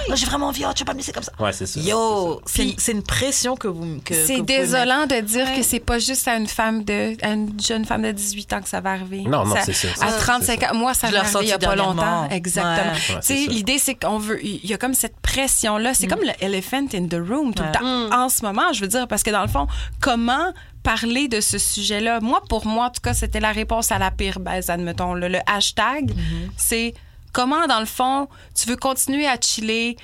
[0.07, 1.31] Moi j'ai vraiment envie, oh, tu vas pas me laisser comme ça.
[1.39, 1.79] Ouais, c'est ça.
[1.79, 6.35] Yo, c'est une pression que vous C'est désolant de dire que c'est pas juste à
[6.35, 9.21] une femme de à une jeune femme de 18 ans que ça va arriver.
[9.21, 10.71] Non, non, c'est ça, c'est À ça, 35 c'est ça.
[10.71, 12.27] ans, moi ça l'ai arrivé il y a pas longtemps.
[12.29, 12.93] Exactement.
[12.95, 13.51] Tu c'est sais, ça.
[13.71, 16.85] L'idée c'est qu'on veut il y a comme cette pression là, c'est comme le elephant
[16.93, 17.69] in the room tout Ouais.
[17.73, 19.67] le temps en ce moment, je veux dire parce que dans le fond,
[20.01, 20.53] comment
[20.83, 22.19] parler de ce sujet-là?
[22.21, 25.27] Moi pour moi en tout cas, c'était la réponse à la pire baisse admettons le,
[25.27, 26.11] le hashtag,
[26.57, 26.93] c'est
[27.33, 29.97] comment dans le fond, tu veux continuer à chiller?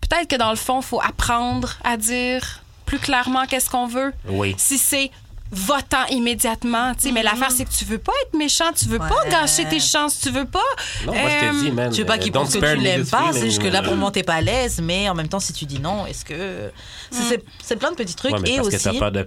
[0.00, 4.12] Peut-être que dans le fond, faut apprendre à dire plus clairement qu'est-ce qu'on veut.
[4.28, 4.54] Oui.
[4.56, 5.10] si c'est
[5.52, 8.98] votant immédiatement, tu sais, mais l'affaire c'est que tu veux pas être méchant, tu veux
[8.98, 10.58] pas gâcher tes chances, tu veux pas
[11.06, 11.92] Non, moi je te Euh, dis, man.
[11.92, 13.78] Tu veux pas euh, qu'il don't pense que tu l'aimes pas, c'est juste que là,
[13.78, 15.78] euh, pour le moment, t'es pas à l'aise, mais en même temps, si tu dis
[15.80, 16.70] non, est-ce que.
[17.10, 18.32] c'est- C'est c'est plein de petits trucs.
[18.32, 19.22] Ouais, mais et parce aussi, que t'as peur de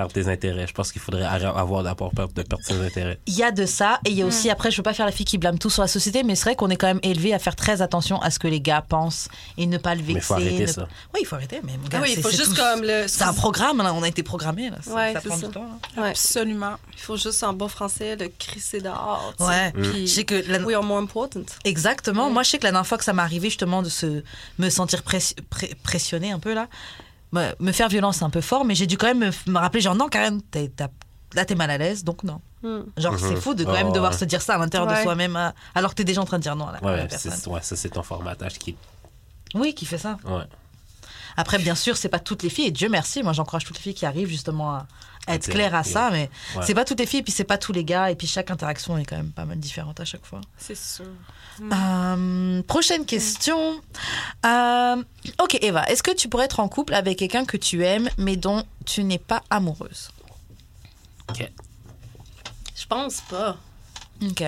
[0.00, 0.66] perdre tes intérêts.
[0.66, 3.18] Je pense qu'il faudrait avoir d'abord peur de perdre ses intérêts.
[3.26, 4.00] il y a de ça.
[4.06, 5.68] Et il y a aussi, après, je veux pas faire la fille qui blâme tout
[5.68, 8.20] sur la société, mais c'est vrai qu'on est quand même élevé à faire très attention
[8.22, 9.28] à ce que les gars pensent
[9.58, 10.14] et ne pas le vexer.
[10.14, 10.88] Mais faut arrêter ne- ça.
[11.14, 12.82] Oui, il faut arrêter, mais mon gars, oui, c'est- il faut c'est juste tout- comme
[12.82, 13.04] le.
[13.08, 13.92] C'est un programme, là.
[13.92, 14.70] on a été programmé.
[14.82, 15.46] Ça, Ouais, ça c'est prend ça.
[15.48, 15.66] du temps.
[15.96, 16.02] là.
[16.02, 16.08] Ouais.
[16.10, 16.76] Absolument.
[16.94, 19.34] Il faut juste en bon français le crisser dehors.
[19.40, 19.72] Ouais.
[19.72, 21.40] Puis, Je sais que la- We are more important.
[21.64, 22.30] Exactement.
[22.30, 24.22] Moi, je sais que la dernière fois que ça m'est arrivé justement de se,
[24.58, 26.68] me sentir pressi- pré- pressionnée un peu là,
[27.32, 29.58] me, me faire violence, c'est un peu fort, mais j'ai dû quand même me, me
[29.58, 30.88] rappeler genre non, Karen, t'es- t'as-
[31.34, 32.40] là t'es mal à l'aise, donc non.
[32.62, 32.80] Hmm.
[32.98, 34.18] Genre c'est fou de quand même Oh, devoir ouais.
[34.18, 36.56] se dire ça à l'intérieur de soi-même, alors que t'es déjà en train de dire
[36.56, 37.32] non à la, à la Ouais, personne.
[37.32, 38.76] c'est- ouais, ça c'est ton formatage qui.
[39.54, 40.18] Oui, qui fait ça.
[40.26, 40.42] Ouais.
[41.36, 43.82] Après, bien sûr, c'est pas toutes les filles, et Dieu merci, moi j'encourage toutes les
[43.82, 44.86] filles qui arrivent justement à,
[45.26, 46.62] à être claires à ça, mais Ouais.
[46.66, 48.50] c'est pas toutes les filles, et puis c'est pas tous les gars, et puis chaque
[48.50, 50.40] interaction est quand même pas mal différente à chaque fois.
[50.56, 51.04] C'est sûr.
[51.72, 53.80] Euh, prochaine question.
[54.46, 55.02] Euh,
[55.42, 58.36] ok, Eva, est-ce que tu pourrais être en couple avec quelqu'un que tu aimes mais
[58.36, 60.10] dont tu n'es pas amoureuse?
[61.28, 61.50] Ok.
[62.76, 63.56] Je pense pas.
[64.22, 64.42] Ok.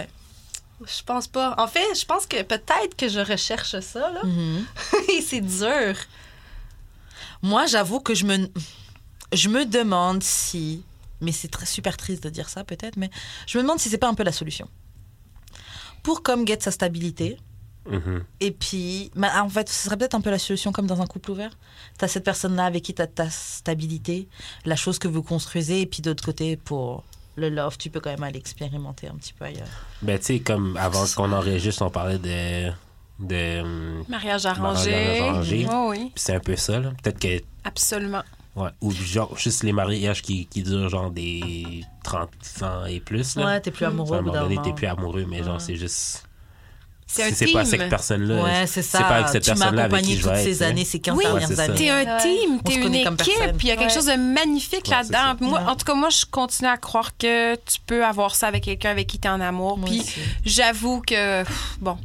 [0.84, 1.54] Je pense pas.
[1.58, 4.24] En fait, je pense que peut-être que je recherche ça, là.
[4.24, 4.64] Mhm.
[5.16, 5.94] Et c'est dur.
[7.42, 8.48] Moi, j'avoue que je me,
[9.32, 10.84] je me demande si,
[11.20, 13.10] mais c'est très super triste de dire ça peut-être, mais
[13.46, 14.68] je me demande si c'est pas un peu la solution.
[16.02, 17.38] Pour comme get sa stabilité,
[17.90, 18.24] Mhm.
[18.40, 21.06] Et puis, bah, en fait, ce serait peut-être un peu la solution comme dans un
[21.06, 21.50] couple ouvert.
[21.98, 24.28] Tu as cette personne-là avec qui tu as ta stabilité,
[24.64, 27.04] la chose que vous construisez, et puis d'autre côté, pour
[27.36, 29.68] le love, tu peux quand même aller expérimenter un petit peu ailleurs.
[30.02, 32.72] Ben, tu sais, comme avant qu'on enregistre, on parlait de.
[33.22, 33.62] De
[34.08, 35.20] Mariage arrangé.
[35.20, 35.66] arrangé.
[35.72, 36.90] Oh, oui, puis c'est un peu ça, là.
[37.02, 37.42] Peut-être que.
[37.64, 38.22] absolument.
[38.54, 38.68] Ouais.
[38.82, 42.28] Ou genre, juste les mariages qui, qui durent genre des 30
[42.62, 43.46] ans et plus, là.
[43.46, 44.66] Ouais, t'es plus À un amoureux moment donné, moment.
[44.66, 46.24] t'es plus amoureux, mais genre, c'est juste.
[47.06, 47.70] C'est si c'est pas team.
[47.78, 48.42] cette personne-là.
[48.42, 49.00] Ouais, c'est ça.
[49.00, 50.84] pas avec cette tu m'as personne-là avec accompagné qui je toutes vais être, ces années,
[50.86, 51.74] ces 15 Oui, dernières Ouais, c'est années.
[51.74, 53.94] T'es un team, t'es une équipe, il y a quelque Ouais.
[53.94, 55.46] chose de magnifique Ouais, c'est là-dedans.
[55.46, 55.66] Moi, Ouais.
[55.68, 58.90] en tout cas, moi, je continue à croire que tu peux avoir ça avec quelqu'un
[58.90, 59.76] avec qui tu es en amour.
[59.76, 60.02] Moi Puis
[60.46, 61.42] j'avoue que,
[61.80, 61.98] bon,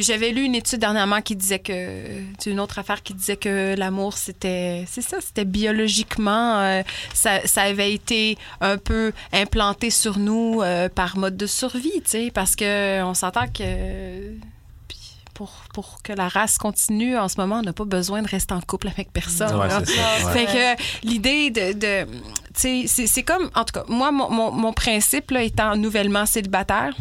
[0.00, 1.98] j'avais lu une étude dernièrement qui disait que,
[2.38, 6.82] c'est une autre affaire qui disait que l'amour, c'était, c'est ça, c'était biologiquement, euh,
[7.14, 12.10] ça, ça avait été un peu implanté sur nous euh, par mode de survie, tu
[12.10, 14.34] sais, parce que on s'entend que
[15.40, 18.52] pour, pour que la race continue, en ce moment, on n'a pas besoin de rester
[18.52, 19.58] en couple avec personne.
[19.58, 19.78] Ouais, ça.
[19.80, 20.32] ouais.
[20.34, 21.72] Fait que l'idée de.
[21.72, 22.06] de
[22.54, 23.50] c'est comme.
[23.54, 26.94] En tout cas, moi, mon, mon, mon principe, là, étant nouvellement célibataire,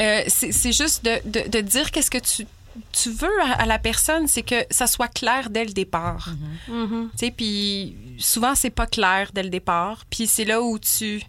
[0.00, 2.46] euh, c'est juste de, de, de dire qu'est-ce que tu,
[2.92, 6.30] tu veux à, à la personne, c'est que ça soit clair dès le départ.
[6.68, 7.10] Mhm.
[7.12, 10.04] Tu sais, puis souvent, c'est pas clair dès le départ.
[10.10, 11.22] Puis c'est là où tu.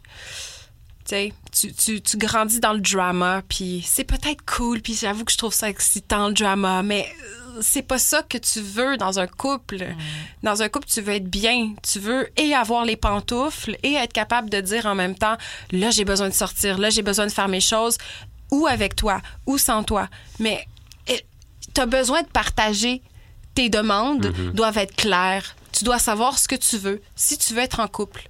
[1.06, 5.32] Tu sais, tu, tu, grandis dans le drama, puis c'est peut-être cool, puis j'avoue que
[5.32, 9.20] je trouve ça excitant, le drama, mais euh, c'est pas ça que tu veux dans
[9.20, 9.88] un couple.
[10.44, 11.74] Dans un couple, tu veux être bien.
[11.82, 15.38] Tu veux et avoir les pantoufles et être capable de dire en même temps,
[15.72, 17.98] là, j'ai besoin de sortir, là, j'ai besoin de faire mes choses,
[18.52, 20.10] ou avec toi, ou sans toi.
[20.40, 20.68] Mais
[21.74, 23.02] tu as besoin de partager
[23.56, 25.56] tes demandes doivent être claires.
[25.72, 28.30] Tu dois savoir ce que tu veux si tu veux être en couple.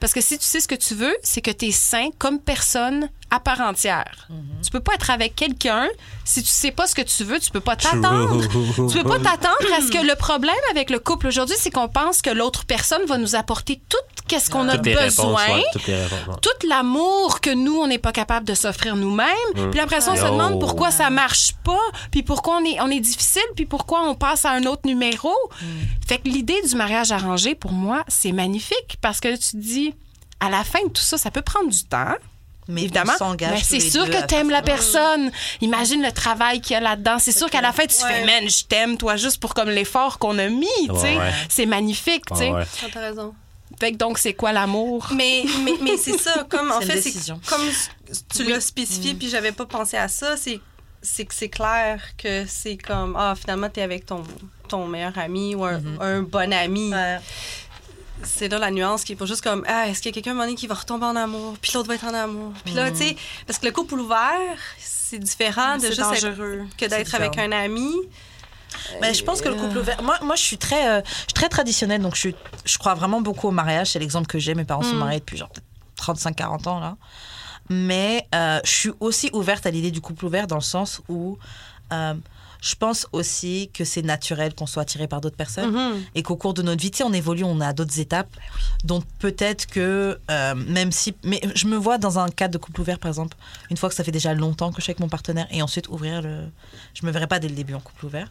[0.00, 2.38] Parce que si tu sais ce que tu veux, c'est que tu es sain comme
[2.38, 4.28] personne à part entière.
[4.62, 5.88] Tu peux pas être avec quelqu'un
[6.24, 8.42] si tu sais pas ce que tu veux, tu peux pas t'attendre.
[8.90, 11.88] Tu peux pas t'attendre à ce que le problème avec le couple aujourd'hui, c'est qu'on
[11.88, 16.36] pense que l'autre personne va nous apporter tout qu'est-ce qu'on a réponses, besoin ouais, réponses.
[16.40, 19.70] tout l'amour que nous, on n'est pas capable de s'offrir nous-mêmes.
[19.70, 22.88] Puis après ça, on se demande pourquoi ça marche pas, puis pourquoi on est, on
[22.88, 25.32] est difficile, puis pourquoi on passe à un autre numéro.
[26.06, 29.94] Fait que l'idée du mariage arrangé, pour moi, c'est magnifique parce que tu te dis,
[30.40, 32.14] à la fin de tout ça, ça peut prendre du temps.
[32.68, 33.12] Mais évidemment.
[33.40, 35.30] Mais c'est sûr que t'aimes la personne.
[35.60, 37.18] Imagine le travail qu'il y a là-dedans.
[37.18, 38.10] C'est sûr qu'à la fin, tu Ouais.
[38.12, 41.16] fais, man, je t'aime, toi, juste pour comme l'effort qu'on a mis, tu sais.
[41.16, 41.32] Ouais, ouais.
[41.48, 42.50] C'est magnifique, tu sais.
[42.54, 43.34] Ah, T'as raison.
[43.80, 45.08] Fait que donc, c'est quoi l'amour?
[45.14, 47.40] Mais, mais, mais c'est ça, comme en fait, c'est décision.
[47.48, 47.62] comme
[48.34, 50.60] tu l'as spécifié, puis j'avais pas pensé à ça, c'est
[51.02, 54.22] c'est que c'est clair que c'est comme ah finalement t'es avec ton
[54.68, 56.92] ton meilleur ami ou un, un bon ami.
[58.24, 60.30] C'est là la nuance qui est pas juste comme ah est-ce qu'il y a quelqu'un
[60.30, 62.52] à un moment donné qui va retomber en amour, puis l'autre va être en amour?
[62.64, 63.16] Puis là tu sais
[63.46, 64.38] parce que le couple ouvert
[64.78, 66.62] c'est différent de juste être- dangereux.
[66.78, 67.92] que d'être avec un ami.
[69.00, 70.02] Mais je pense que le couple ouvert.
[70.02, 72.94] Moi, moi je suis très, euh, je suis très traditionnelle, donc je, suis- je crois
[72.94, 73.92] vraiment beaucoup au mariage.
[73.92, 74.54] C'est l'exemple que j'ai.
[74.54, 75.50] Mes parents sont mariés depuis genre
[75.96, 76.96] 35-40 ans là.
[77.70, 81.38] Mais euh, je suis aussi ouverte à l'idée du couple ouvert dans le sens où
[81.92, 82.14] euh,
[82.64, 85.76] je pense aussi que c'est naturel qu'on soit attiré par d'autres personnes
[86.14, 88.34] et qu'au cours de notre vie, tu sais, on évolue, on a d'autres étapes.
[88.84, 92.80] Donc peut-être que euh, même si, mais je me vois dans un cadre de couple
[92.80, 93.36] ouvert, par exemple,
[93.70, 95.88] une fois que ça fait déjà longtemps que je suis avec mon partenaire et ensuite
[95.88, 96.44] ouvrir le,
[96.94, 98.30] je me verrai pas dès le début en couple ouvert.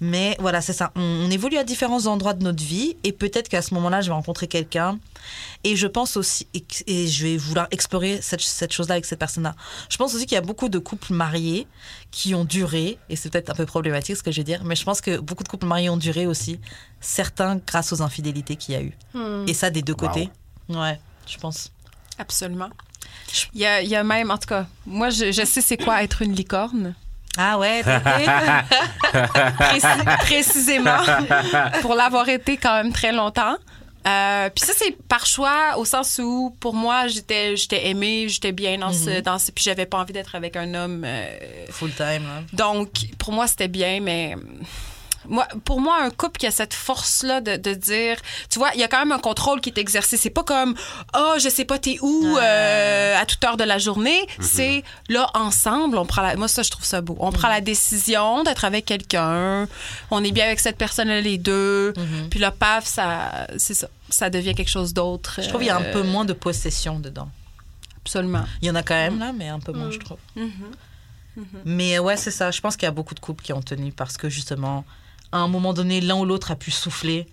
[0.00, 0.92] Mais voilà, c'est ça.
[0.96, 4.06] On, on évolue à différents endroits de notre vie et peut-être qu'à ce moment-là, je
[4.08, 4.98] vais rencontrer quelqu'un.
[5.62, 9.18] Et je pense aussi, et, et je vais vouloir explorer cette, cette chose-là avec cette
[9.18, 9.54] personne-là.
[9.90, 11.66] Je pense aussi qu'il y a beaucoup de couples mariés
[12.10, 14.74] qui ont duré, et c'est peut-être un peu problématique ce que je vais dire, mais
[14.74, 16.58] je pense que beaucoup de couples mariés ont duré aussi,
[17.00, 18.96] certains grâce aux infidélités qu'il y a eu.
[19.46, 20.08] Et ça des deux Wow.
[20.08, 20.30] côtés.
[20.70, 20.98] Ouais,
[21.28, 21.70] je pense.
[22.16, 22.70] Absolument.
[23.54, 25.76] Il y a, il y a même, en tout cas, moi, je, je sais c'est
[25.76, 26.94] quoi être une licorne.
[27.38, 27.82] Ah ouais,
[29.12, 30.98] Précis- précisément.
[31.82, 33.56] pour l'avoir été quand même très longtemps.
[34.06, 38.52] Euh, puis ça, c'est par choix, au sens où, pour moi, j'étais j'étais aimée, j'étais
[38.52, 39.20] bien dans ce...
[39.20, 41.04] Dans ce puis j'avais pas envie d'être avec un homme...
[41.06, 41.26] euh,
[41.70, 42.22] full time.
[42.26, 42.42] hein.
[42.54, 44.36] donc, pour moi, c'était bien, mais
[45.30, 48.16] moi, pour moi, un couple qui a cette force-là de, de dire,
[48.50, 50.16] tu vois, il y a quand même un contrôle qui est exercé.
[50.18, 50.74] C'est pas comme,
[51.16, 54.26] oh, je sais pas, t'es où euh, à toute heure de la journée.
[54.40, 56.36] C'est là, ensemble, on prend la.
[56.36, 57.16] Moi, ça, je trouve ça beau.
[57.20, 59.66] On prend la décision d'être avec quelqu'un.
[60.10, 61.94] On est bien avec cette personne-là, les deux.
[62.30, 63.88] Puis là, paf, ça, c'est ça.
[64.10, 65.38] Ça devient quelque chose d'autre.
[65.40, 67.28] Je trouve qu'il y a un Euh, peu moins de possession dedans.
[68.04, 68.44] Absolument.
[68.60, 70.18] Il y en a quand même là, mais un peu moins, je trouve.
[71.64, 72.50] Mais ouais, c'est ça.
[72.50, 74.84] Je pense qu'il y a beaucoup de couples qui ont tenu parce que justement,
[75.32, 77.26] à un moment donné, l'un ou l'autre a pu souffler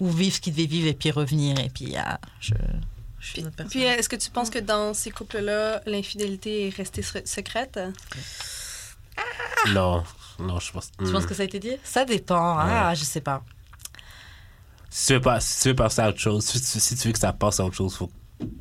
[0.00, 1.58] ou vivre ce qu'il devait vivre et puis revenir.
[1.58, 2.54] Et puis, ah, je,
[3.20, 3.82] je suis Puis, personne.
[3.82, 7.78] est-ce que tu penses que dans ces couples-là, l'infidélité est restée se- secrète?
[9.70, 10.04] Non,
[10.38, 10.90] non, je pense.
[10.96, 11.12] tu hmm.
[11.12, 11.76] penses que ça a été dit?
[11.82, 12.56] Ça dépend.
[12.58, 13.42] Ah, je sais pas.
[14.90, 17.08] Si tu veux, pas, si tu veux passer à autre chose, si tu, si tu
[17.08, 18.10] veux que ça passe à autre chose, faut,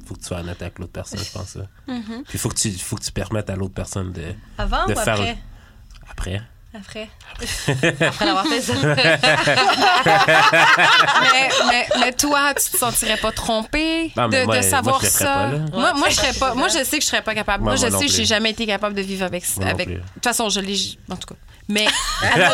[0.06, 1.58] faut que tu sois honnête avec l'autre personne, je pense.
[1.88, 2.24] Mm-hmm.
[2.28, 4.34] Puis faut que tu, faut que tu permettes à l'autre personne de.
[4.58, 5.38] Avant De ou faire- après?
[6.10, 6.42] Après.
[6.74, 7.10] Après.
[8.02, 8.74] Après l'avoir fait ça.
[11.22, 15.10] mais, mais, mais toi, tu te sentirais pas trompé Non, de, moi- de savoir moi,
[15.10, 15.26] ça?
[15.26, 15.48] pas,
[15.78, 16.54] moi, moi, je serais pas.
[16.54, 17.64] Moi, je sais que je serais pas capable.
[17.64, 19.44] Moi, Moi, je sais que j'ai jamais été capable de vivre avec.
[19.66, 19.90] Avec...
[19.90, 20.78] De toute façon, je l'ai.
[21.10, 21.36] En tout cas.
[21.70, 21.86] Mais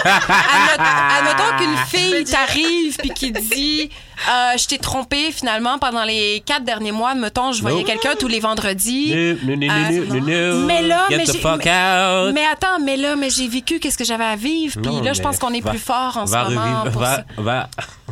[0.08, 3.90] admettons, qu'une fille t'arrive puis qui dit
[4.30, 7.14] euh, Je t'ai trompé finalement pendant les quatre derniers mois.
[7.16, 7.88] Mettons, je voyais Nope.
[7.88, 9.14] quelqu'un tous les vendredis.
[9.44, 10.20] No, no, no, Ah, no, no,
[10.60, 10.66] no.
[10.66, 12.34] Mais là, Get mais the j'ai- fuck out.
[12.34, 14.80] Mais attends, mais là, mais j'ai vécu qu'est-ce que j'avais à vivre.
[14.82, 16.62] Puis là, je mais pense qu'on est va- plus fort en ce va moment.
[16.62, 17.24] revivre- pour va, ça.
[17.38, 17.70] va,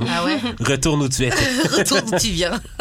[0.07, 0.39] Ah ouais?
[0.59, 1.35] Retourne où tu étais.
[1.77, 2.59] Retourne où tu viens.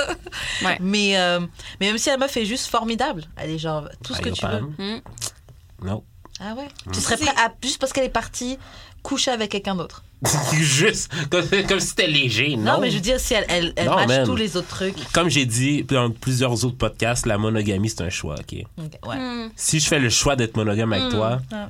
[0.64, 0.76] Ouais.
[0.80, 1.40] Mais, euh,
[1.80, 4.34] mais même si la meuf est juste formidable, elle est genre tout ce que Aïe,
[4.34, 4.52] tu veux.
[4.52, 4.74] femme.
[4.78, 5.86] Mm.
[5.86, 6.04] Non.
[6.40, 8.58] Ah ouais Tu serais prêt à, juste parce qu'elle est partie,
[9.02, 10.02] coucher avec quelqu'un d'autre
[10.52, 12.56] Juste comme, comme si c'était léger.
[12.56, 14.26] Non, Non, mais je veux dire, si elle, elle, elle Non, match man.
[14.26, 15.12] tous les autres trucs.
[15.12, 18.64] Comme j'ai dit dans plusieurs autres podcasts, la monogamie, c'est un choix, OK?
[18.78, 19.16] Ok, ouais.
[19.16, 19.50] Mm.
[19.56, 21.68] Si je fais le choix d'être monogame avec toi, Ah,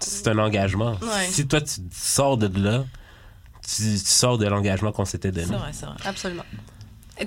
[0.00, 0.92] c'est un engagement.
[1.02, 1.26] Ouais.
[1.30, 2.84] Si toi, tu sors de là,
[3.66, 5.46] tu, tu sors de l'engagement qu'on s'était donné.
[5.48, 5.96] C'est vrai, c'est vrai.
[6.04, 6.44] Absolument.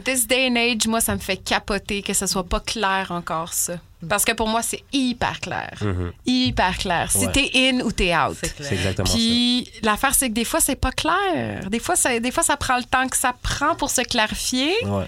[0.05, 3.51] This day and age, moi, ça me fait capoter que ce soit pas clair encore,
[3.53, 3.73] ça.
[4.09, 5.71] Parce que pour moi, c'est hyper clair.
[5.81, 6.11] Mhm.
[6.25, 7.11] Hyper clair.
[7.11, 7.31] Si Ouais.
[7.31, 8.35] t'es in ou t'es out.
[8.41, 8.67] C'est clair.
[8.69, 11.69] C'est exactement Puis l'affaire, c'est que des fois, c'est pas clair.
[11.69, 14.73] Des fois, ça, des fois, ça prend le temps que ça prend pour se clarifier.
[14.81, 14.87] ça.
[14.87, 15.05] Ouais.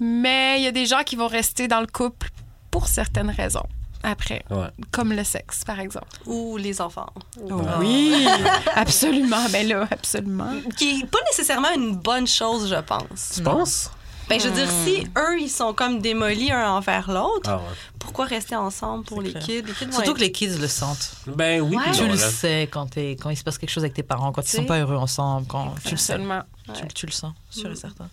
[0.00, 2.28] Mais il y a des gens qui vont rester dans le couple
[2.70, 3.66] pour certaines raisons.
[4.02, 4.66] Après, Ouais.
[4.90, 6.08] comme le sexe, par exemple.
[6.26, 7.06] Ou les enfants.
[7.78, 8.26] Oui,
[8.74, 9.46] absolument.
[9.50, 10.52] Ben là, absolument.
[10.76, 13.32] Qui n'est pas nécessairement une bonne chose, je pense.
[13.36, 13.90] Tu penses?
[14.28, 17.62] Ben, je veux dire, si eux, ils sont comme démolis un envers l'autre, Ah ouais.
[17.98, 19.42] pourquoi rester ensemble pour les clair.
[19.42, 19.62] kids?
[19.62, 21.12] Les kids vont Surtout être- que les kids le sentent.
[21.26, 22.30] Ben oui, puis tu non, le là.
[22.30, 24.64] sais quand, t'es- quand il se passe quelque chose avec tes parents, quand ils sont
[24.64, 26.18] pas heureux ensemble, quand tu le sais.
[26.74, 28.08] Tu, tu le sens, sûr et certain.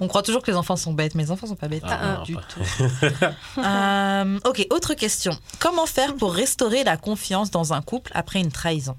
[0.00, 1.82] On croit toujours que les enfants sont bêtes, mais les enfants sont pas bêtes.
[1.86, 2.42] Ah, non, du pas.
[2.48, 2.60] tout.
[3.58, 5.36] Euh, ok, autre question.
[5.58, 8.96] Comment faire pour restaurer la confiance dans un couple après une trahison?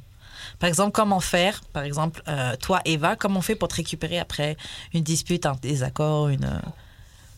[0.60, 4.20] Par exemple, comment faire, par exemple, euh, toi, Eva, comment on fait pour te récupérer
[4.20, 4.58] après
[4.94, 6.62] une dispute, un désaccord, une,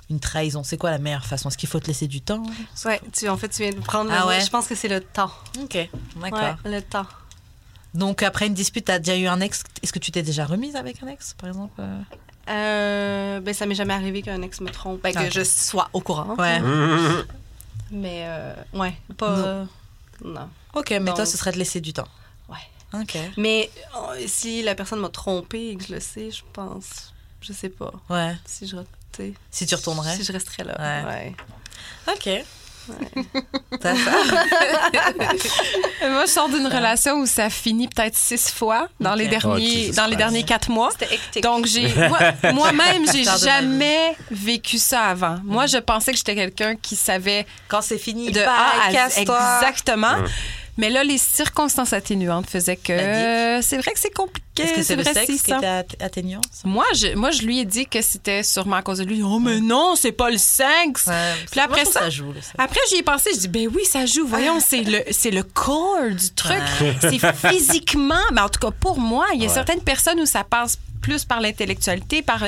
[0.10, 0.64] une trahison?
[0.64, 1.50] C'est quoi la meilleure façon?
[1.50, 2.44] Est-ce qu'il faut te laisser du temps?
[2.86, 4.42] Ouais, tu, en fait, tu viens de prendre Ah le ouais?
[4.42, 5.32] Je pense que c'est le temps.
[5.62, 5.78] Ok,
[6.16, 6.40] d'accord.
[6.40, 7.06] Ouais, le temps.
[7.94, 9.64] Donc après une dispute, t'as déjà eu un ex?
[9.84, 12.00] Est-ce que tu t'es déjà remise avec un ex, par exemple euh?
[12.50, 15.02] Euh, ben, ça m'est jamais arrivé qu'un ex me trompe.
[15.04, 16.36] Ben, que Ah, je sois au courant.
[16.38, 16.60] Ouais.
[17.92, 19.36] Mais, euh, ouais, pas.
[19.36, 19.68] Non.
[20.24, 20.50] non.
[20.74, 22.08] Ok, mais toi, ce serait de laisser du temps.
[22.94, 23.02] Ouais.
[23.02, 23.18] Ok.
[23.38, 27.14] Mais euh, si la personne m'a trompé et que je le sais, je pense.
[27.42, 27.92] Je sais pas.
[28.10, 28.36] Ouais.
[28.46, 28.76] Si je,
[29.52, 30.16] Si tu retournerais?
[30.16, 30.76] si je resterais là.
[30.80, 31.10] Ouais.
[31.12, 31.36] Ouais.
[32.14, 32.46] Ok.
[33.80, 34.12] T'as ça
[36.10, 39.26] Moi, je sors d'une relation où ça finit peut-être six fois dans les.
[39.28, 40.90] Oh, derniers, Jesus dans les derniers quatre mois.
[40.92, 41.44] C'était hectique.
[41.44, 45.38] Donc, j'ai moi- moi-même, j'ai jamais vécu ça avant.
[45.44, 48.90] Moi, je pensais que j'étais quelqu'un qui savait Quand c'est fini, de bye, A à
[48.90, 48.94] Z.
[48.94, 49.60] casse-toi.
[50.78, 54.64] Mais là, les circonstances atténuantes faisaient que c'est vrai que c'est compliqué.
[54.64, 56.68] Est-ce que c'est le vrai, sexe qui était at- atténuant ça?
[56.68, 59.22] Moi je, moi, je lui ai dit que c'était sûrement à cause de lui.
[59.24, 61.08] Oh, mais non, c'est pas le sexe.
[61.08, 62.34] Ouais, Puis après moi, ça- ça joue.
[62.58, 64.26] Après, j'y ai pensé, je dis, ben oui, ça joue.
[64.28, 66.62] Voyons, c'est le, c'est le corps du truc.
[67.02, 67.20] C'est
[67.50, 68.16] physiquement.
[68.34, 71.26] Mais en tout cas, pour moi, il y a certaines personnes où ça passe plus
[71.26, 72.44] par l'intellectualité, par.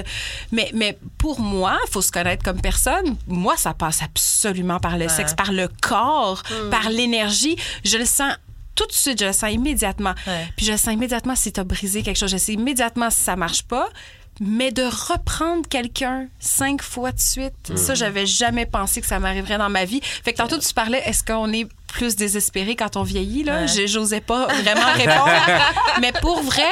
[0.52, 3.16] Mais, mais pour moi, il faut se connaître comme personne.
[3.28, 7.56] Moi, ça passe absolument par le sexe, par le corps, par l'énergie.
[7.84, 8.34] Je le sens
[8.76, 10.14] tout de suite, je le sens immédiatement.
[10.26, 10.48] Ouais.
[10.56, 12.32] Puis je le sens immédiatement si tu as brisé quelque chose.
[12.32, 13.90] Je sais immédiatement si ça marche pas.
[14.40, 19.58] Mais de reprendre quelqu'un cinq fois de suite, ça, j'avais jamais pensé que ça m'arriverait
[19.60, 20.02] dans ma vie.
[20.02, 23.44] Fait que tantôt, tu parlais, est-ce qu'on est plus désespéré quand on vieillit?
[23.44, 23.62] Là?
[23.62, 23.68] Ouais.
[23.68, 25.30] Je- J'osais pas vraiment répondre.
[26.02, 26.64] Mais pour vrai,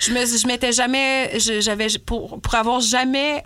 [0.00, 1.38] je me je m'étais jamais.
[1.38, 1.86] je- J'avais.
[2.04, 3.44] Pour, pour avoir jamais.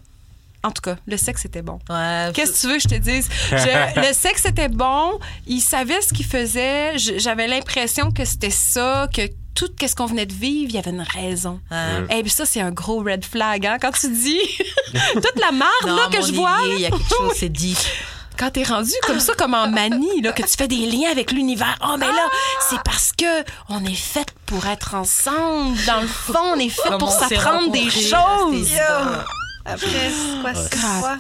[0.64, 1.78] En tout cas, le sexe était bon.
[1.88, 3.28] Ouais, Qu'est-ce que tu veux que je te dise?
[3.50, 9.08] Je- le sexe était bon, il savait ce qu'il faisait, j'avais l'impression que c'était ça,
[9.14, 9.22] que
[9.58, 11.60] tout ce qu'on venait de vivre, il y avait une raison.
[11.70, 12.18] Ouais.
[12.18, 14.40] Et puis ça, c'est un gros red flag, hein, quand tu dis
[15.14, 16.58] toute la marde Non, là, que je vois.
[16.66, 17.76] Il y a quelque chose, c'est dit.
[18.38, 21.32] Quand t'es rendu comme ça, comme en manie, là, que tu fais des liens avec
[21.32, 21.76] l'univers.
[21.82, 22.26] Oh, mais là,
[22.68, 25.76] c'est parce que on est fait pour être ensemble.
[25.86, 28.70] Dans le fond, on est fait pour s'apprendre des choses.
[29.64, 31.16] Après, c'est quoi, c'est quoi?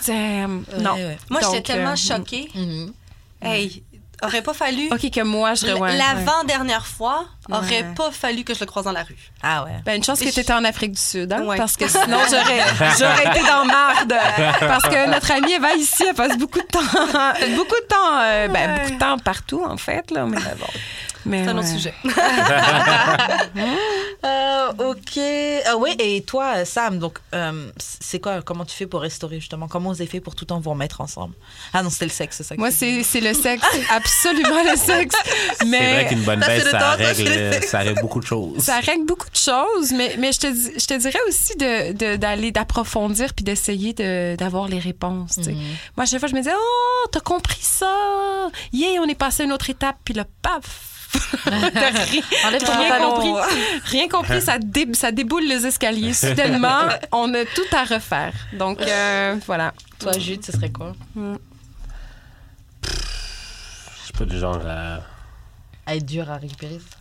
[0.78, 0.94] Non.
[0.94, 1.18] Ouais, ouais.
[1.28, 2.48] Moi, j'étais Donc, tellement euh, choquée.
[2.54, 2.92] Mhm.
[3.42, 3.82] Hey,
[4.22, 4.88] aurait pas fallu.
[4.92, 5.66] OK, que moi, je.
[5.66, 7.94] L'avant-dernière fois, aurait Ouais.
[7.96, 9.16] pas fallu que je le croise dans la rue.
[9.42, 9.70] Ah ouais.
[9.84, 11.42] Ben, une chance que tu étais en Afrique du Sud, hein?
[11.44, 11.56] Ouais.
[11.56, 12.60] Parce que sinon, j'aurais,
[12.98, 14.14] j'aurais été dans marde.
[14.60, 16.80] Parce que notre amie Eva ici, elle passe beaucoup de temps,
[17.56, 20.26] beaucoup de temps, euh, ben, beaucoup de temps partout, en fait, là.
[20.26, 20.66] Mais bon.
[21.30, 21.94] C'est un autre sujet.
[24.24, 25.20] Euh, ok.
[25.66, 29.68] Ah ouais, et toi, Sam, donc, euh, c'est quoi, comment tu fais pour restaurer justement?
[29.68, 31.34] Comment vous avez fait pour tout le temps vous remettre ensemble?
[31.72, 34.76] Ah non, c'était le sexe, c'est ça que Moi, c'est, c'est le sexe, absolument le
[34.76, 35.14] sexe.
[35.60, 37.14] C'est vrai Mais qu'une bonne baisse, ça règle,
[37.52, 37.68] sexe.
[37.70, 38.58] ça règle beaucoup de choses.
[38.62, 42.16] ça règle beaucoup de choses, mais, mais je, te, je te dirais aussi de, de-
[42.16, 45.38] d'aller, d'approfondir puis d'essayer de, d'avoir les réponses.
[45.38, 45.54] Mhm.
[45.96, 48.48] Moi, à chaque fois, je me disais, oh, t'as compris ça?
[48.72, 50.97] Yeah, on est passé à une autre étape, puis là, paf.
[51.46, 51.70] Rien,
[52.46, 53.10] Enlève ton rien pantalon.
[53.14, 53.54] compris.
[53.84, 56.12] Rien compris, ça, dé- ça déboule les escaliers.
[56.14, 56.82] Soudainement,
[57.12, 58.32] on a tout à refaire.
[58.52, 59.72] Donc, euh, voilà.
[59.98, 60.92] Toi, Jude, ce serait quoi?
[61.16, 62.94] Je
[64.04, 65.00] suis pas du genre à...
[65.86, 66.96] À être dur à récupérer ça.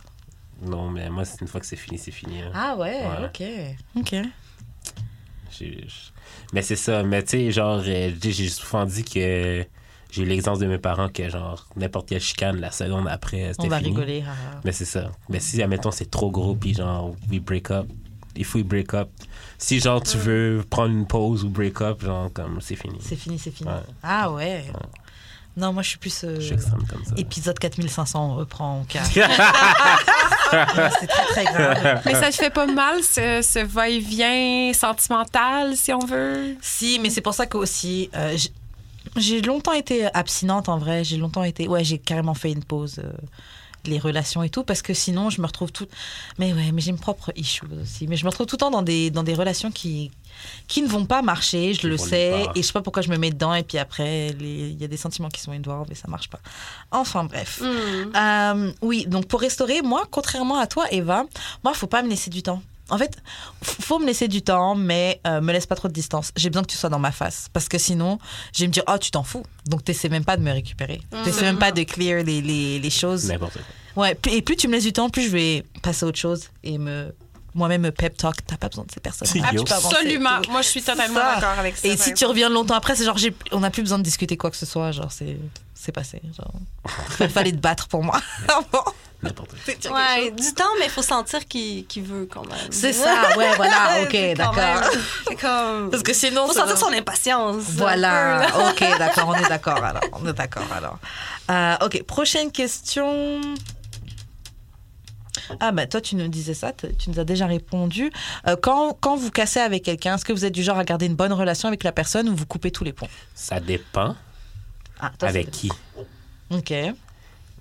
[0.62, 2.40] Non, mais moi, c'est une fois que c'est fini, c'est fini.
[2.42, 2.50] hein.
[2.54, 3.26] Ah ouais, Ouais.
[3.26, 3.42] ok.
[3.96, 4.14] Ok.
[6.52, 7.02] Mais c'est ça.
[7.02, 9.64] Mais tu sais, genre, euh, j'ai j'ai souvent dit que
[10.10, 13.52] j'ai eu l'exemple de mes parents que, genre, n'importe quelle chicane, la seconde après, On
[13.62, 13.90] c'était va fini.
[13.90, 14.24] rigoler.
[14.26, 14.60] ah, ah.
[14.64, 15.10] Mais c'est ça.
[15.28, 17.86] Mais si, admettons, c'est trop gros, puis genre, we break up,
[18.36, 19.08] il faut y break up.
[19.58, 22.98] Si, genre, tu veux prendre une pause ou break up, genre, comme, c'est fini.
[23.00, 23.68] C'est fini, c'est fini.
[23.68, 23.76] Ouais.
[24.02, 24.64] Ah ouais.
[25.56, 26.22] Non, moi, je suis plus.
[26.22, 27.14] euh, Je suis comme ça.
[27.16, 29.02] Épisode 4500, on reprend au cas.
[31.00, 32.02] c'est très, très grave.
[32.06, 36.56] Mais ça te fait pas mal, ce, ce va-et-vient sentimental, si on veut?
[36.60, 38.36] Si, mais c'est pour ça que aussi, euh,
[39.16, 41.04] j'ai longtemps été abstinente en vrai.
[41.04, 41.68] J'ai longtemps été.
[41.68, 43.00] Ouais, j'ai carrément fait une pause.
[43.02, 43.10] euh,
[43.84, 45.86] les relations et tout parce que sinon je me retrouve tout
[46.36, 48.72] mais ouais mais j'ai mes propres issues aussi mais je me retrouve tout le temps
[48.72, 50.10] dans des dans des relations qui
[50.66, 53.08] qui ne vont pas marcher je Qui le sais et je sais pas pourquoi je
[53.08, 55.90] me mets dedans et puis après les- il y a des sentiments qui sont involved
[55.92, 56.40] et ça marche pas
[56.90, 61.24] enfin bref euh, oui, donc pour restaurer, moi, contrairement à toi, Eva,
[61.62, 62.60] moi, faut pas me laisser du temps.
[62.90, 63.18] En fait,
[63.62, 66.32] faut me laisser du temps, mais euh, me laisse pas trop de distance.
[66.36, 67.48] J'ai besoin que tu sois dans ma face.
[67.52, 68.18] Parce que sinon,
[68.54, 69.42] je vais me dire, oh, tu t'en fous.
[69.66, 71.00] Donc, t'essaies même pas de me récupérer.
[71.24, 73.26] T'essaies même pas de clear les, les, les choses.
[73.26, 73.54] N'importe
[73.94, 74.04] quoi.
[74.04, 76.48] Ouais, et plus tu me laisses du temps, plus je vais passer à autre chose
[76.62, 77.12] et me
[77.54, 78.36] moi-même me pep talk.
[78.46, 79.26] T'as pas besoin de ces personnes.
[79.42, 80.40] Ah, Absolument.
[80.50, 81.88] Moi, je suis totalement d'accord avec ça.
[81.88, 84.36] Et si tu reviens longtemps après, c'est genre, j'ai- on n'a plus besoin de discuter
[84.36, 84.92] quoi que ce soit.
[84.92, 85.36] Genre, c'est
[85.74, 86.20] c'est passé.
[86.36, 86.52] Genre,
[87.20, 88.20] il fallait te battre pour moi.
[89.22, 89.96] N'importe quoi.
[89.96, 92.56] Ouais, du temps, mais il faut sentir qu'il qu'il veut quand même.
[92.70, 94.90] C'est ça, ouais, voilà, ok, d'accord.
[95.40, 95.90] comme...
[95.90, 97.64] Parce que sinon, faut sentir son impatience.
[97.70, 98.70] Voilà, là.
[98.70, 100.02] ok, d'accord, on est d'accord alors.
[100.12, 100.98] On est d'accord alors.
[101.50, 103.40] Euh, ok, prochaine question.
[105.58, 108.12] Ah, bah toi, tu nous disais ça, tu nous as déjà répondu.
[108.46, 111.06] Euh, quand, quand vous cassez avec quelqu'un, est-ce que vous êtes du genre à garder
[111.06, 113.08] une bonne relation avec la personne ou vous coupez tous les ponts?
[113.34, 114.14] Ça dépend
[115.00, 115.70] ah, toi, avec qui,
[116.50, 116.72] Ok.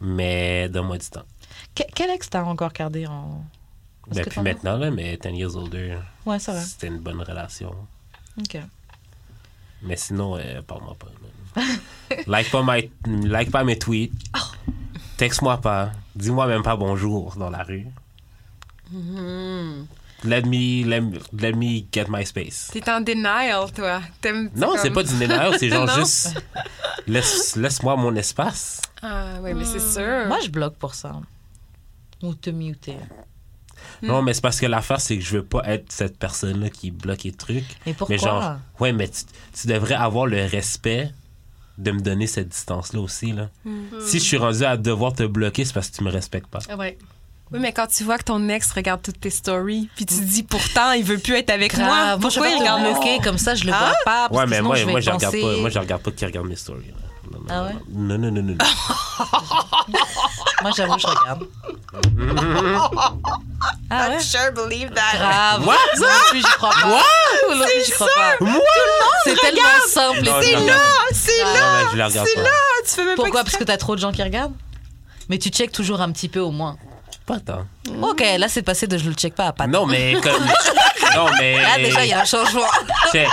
[0.02, 1.24] mais donne-moi du temps.
[1.78, 3.44] Que- quel ex t'as encore gardé en.
[4.10, 6.62] Ben, plus maintenant, là, mais 10 years older, Ouais, ça va.
[6.62, 7.76] c'était une bonne relation.
[8.40, 8.58] Ok.
[9.82, 11.62] Mais sinon, euh, parle-moi pas.
[12.28, 12.90] like, pas my-
[13.28, 14.14] like pas mes tweets.
[14.36, 14.40] Oh.
[15.18, 15.92] Texte-moi pas.
[16.16, 17.86] Dis-moi même pas bonjour dans la rue.
[18.94, 19.86] Mm-hmm.
[20.24, 22.70] Let me, let me, let me get my space.
[22.72, 24.02] T'es en denial, toi.
[24.22, 26.42] T'aimes- Non, c'est comme- pas du denial, c'est genre juste
[27.06, 28.82] laisse, laisse-moi mon espace.
[29.02, 30.26] Ah, oui, mais c'est sûr.
[30.28, 31.12] Moi, je bloque pour ça.
[32.24, 32.98] Ou te muter.
[34.02, 34.08] Hmm.
[34.08, 36.92] Non, mais c'est parce que l'affaire, c'est que je veux pas être cette personne-là qui
[36.92, 37.64] bloque les trucs.
[37.86, 39.22] Mais pourquoi Mais genre, ouais, mais tu,
[39.60, 41.12] tu devrais avoir le respect
[41.78, 43.34] de me donner cette distance-là aussi.
[43.34, 43.50] Là.
[43.66, 43.84] Hmm.
[44.04, 46.60] Si je suis rendu à devoir te bloquer, c'est parce que tu me respectes pas.
[46.70, 46.98] Ah Ouais.
[47.50, 50.44] Oui, mais quand tu vois que ton ex regarde toutes tes stories, puis tu dis
[50.44, 51.86] pourtant, il veut plus être avec Grave.
[51.88, 54.28] moi, Moi, je pourquoi il te regarde bloquer, comme ça, je le vois pas.
[54.28, 56.02] parce Ouais, que mais sinon, moi, je vais moi, je regarde pas, moi, je regarde
[56.02, 56.88] pas qui regarde mes stories.
[56.88, 56.94] là.
[57.32, 57.76] Non, non, Ah ouais?
[57.90, 58.58] non, non, non, non, non.
[60.62, 61.44] Moi, j'avoue, je regarde.
[63.90, 64.20] ah ouais?
[64.20, 65.18] Sure believe that.
[65.18, 65.66] Grave.
[65.66, 65.76] What?
[65.98, 66.88] Moi non plus, j'y crois pas.
[66.88, 67.02] Moi
[67.56, 68.38] non plus, j'y crois pas.
[69.24, 70.22] C'est tellement simple.
[70.24, 70.66] Non, et non, simple.
[70.68, 70.74] non.
[71.12, 72.50] C'est Ah, Non, là, je les regarde c'est là.
[72.86, 73.40] Tu fais même Pourquoi?
[73.42, 74.54] Pas Parce que t'as trop de gens qui regardent?
[75.30, 76.78] Mais tu checkes toujours un petit peu au moins.
[77.26, 77.66] Pas tant.
[78.02, 79.68] Ok, là, c'est passé de je le check pas à pas.
[79.68, 80.34] Non, mais comme.
[81.18, 81.62] non, mais.
[81.62, 82.62] Là, déjà, il y a un changement.
[83.12, 83.28] Check.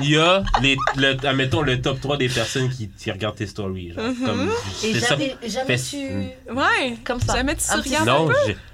[0.00, 3.46] Il y a, les, le, admettons, le top 3 des personnes qui, qui regardent tes
[3.46, 3.92] stories.
[3.92, 4.50] Genre, comme,
[4.84, 5.08] Et c'est ça.
[5.10, 5.96] jamais, jamais Fais-
[6.46, 6.52] tu...
[6.52, 6.96] Ouais.
[7.04, 7.34] Comme ça.
[7.36, 8.06] Jamais tu regardes.
[8.06, 8.28] Non,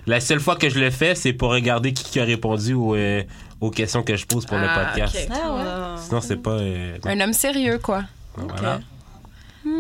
[0.06, 2.94] la seule fois que je le fais, c'est pour regarder qui, qui a répondu aux,
[2.94, 3.22] euh,
[3.60, 5.16] aux questions que je pose pour le Ah, podcast.
[5.28, 5.36] ok.
[5.42, 5.62] Ah ouais.
[6.02, 6.52] Sinon, c'est pas.
[6.52, 8.04] euh, Un homme sérieux, quoi.
[8.36, 8.80] Voilà.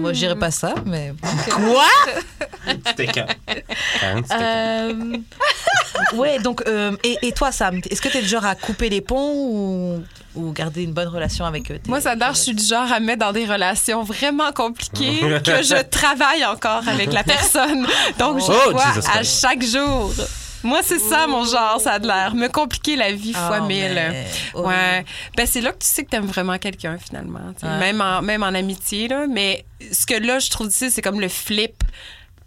[0.00, 1.12] Moi, je dirais pas ça, mais...
[1.50, 1.60] Quand,
[2.86, 3.08] c'était?
[4.32, 5.16] Euh...
[6.14, 6.62] ouais, donc...
[6.66, 10.02] euh, et, et toi, Sam, est-ce que t'es du genre à couper les ponts ou,
[10.34, 13.06] ou garder une bonne relation avec eux Moi, ça je suis du genre à me
[13.06, 17.86] mettre dans des relations vraiment compliquées que je travaille encore avec la personne.
[18.18, 19.40] Donc, je Oh, vois Jesus à Christ.
[19.40, 20.12] chaque jour.
[20.64, 22.34] Moi, c'est ça, mon genre, ça a de l'air.
[22.34, 23.92] Me compliquer la vie fois Oh, mille.
[23.94, 25.04] mais- Ouais.
[25.36, 27.40] Ben, c'est là que tu sais que t'aimes vraiment quelqu'un, finalement.
[27.62, 29.26] Même, en, même en amitié, là.
[29.28, 31.82] Mais ce que là, je trouve difficile, c'est comme le flip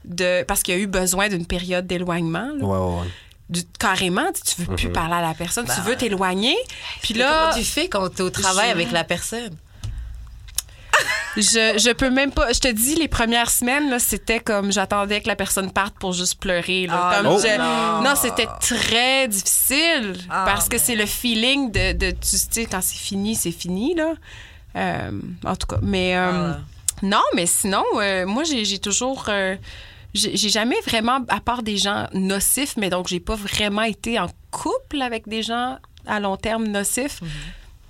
[0.06, 0.44] de.
[0.44, 2.50] Parce qu'il y a eu besoin d'une période d'éloignement.
[2.60, 3.08] Ouais, ouais, ouais.
[3.50, 4.94] Du- carrément, tu veux plus Mhm.
[4.94, 6.56] parler à la personne, tu veux t'éloigner.
[7.02, 9.54] Puis Là, là, comment tu fais quand t'es au travail Je- avec la personne
[11.38, 12.52] Je, je peux même pas.
[12.52, 16.12] Je te dis, les premières semaines, là, c'était comme j'attendais que la personne parte pour
[16.14, 16.88] juste pleurer.
[16.88, 17.40] Là, Ah, Comme Oh.
[17.42, 18.02] je- non.
[18.10, 22.66] non, c'était très difficile Ah, parce que mais- c'est le feeling de, de tu sais,
[22.66, 24.14] quand c'est fini, c'est fini, là.
[24.76, 25.12] Euh,
[25.46, 26.60] en tout cas, mais euh, Ah.
[27.02, 29.26] non, mais sinon, euh, moi, j'ai toujours.
[30.14, 34.20] j'ai j'ai jamais vraiment, à part des gens nocifs, mais donc j'ai pas vraiment été
[34.20, 37.22] en couple avec des gens à long terme nocifs.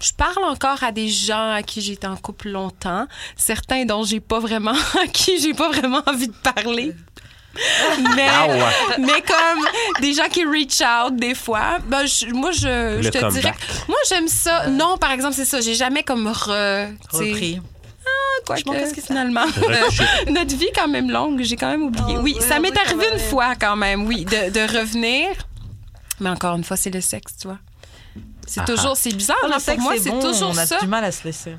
[0.01, 4.03] Je parle encore à des gens à qui j'ai été en couple longtemps, certains dont
[4.03, 4.71] j'ai pas vraiment,
[5.03, 6.93] à qui j'ai pas vraiment envie de parler.
[8.15, 8.47] Mais, Ah
[9.27, 9.65] comme
[10.01, 13.33] des gens qui reach out des fois, ben je- moi je, te comeback.
[13.41, 13.53] dirais,
[13.89, 14.67] moi j'aime ça.
[14.67, 17.59] Non, par exemple c'est ça, j'ai jamais comme re, Repris.
[18.47, 19.45] quoi Je m'en que, qu'est-ce que finalement.
[20.29, 22.15] Notre vie est quand même longue, j'ai quand même oublié.
[22.17, 23.29] Oh, oui, oui, ça m'est oui, arrivé une même.
[23.29, 25.27] fois quand même, oui, de, de revenir.
[26.21, 27.57] Mais encore une fois, c'est le sexe, tu vois.
[28.51, 30.65] C'est toujours, c'est bizarre, Ah, là, sexe, pour moi, c'est c'est bon, toujours on a
[30.65, 30.79] ça.
[30.79, 31.55] du mal à se laisser.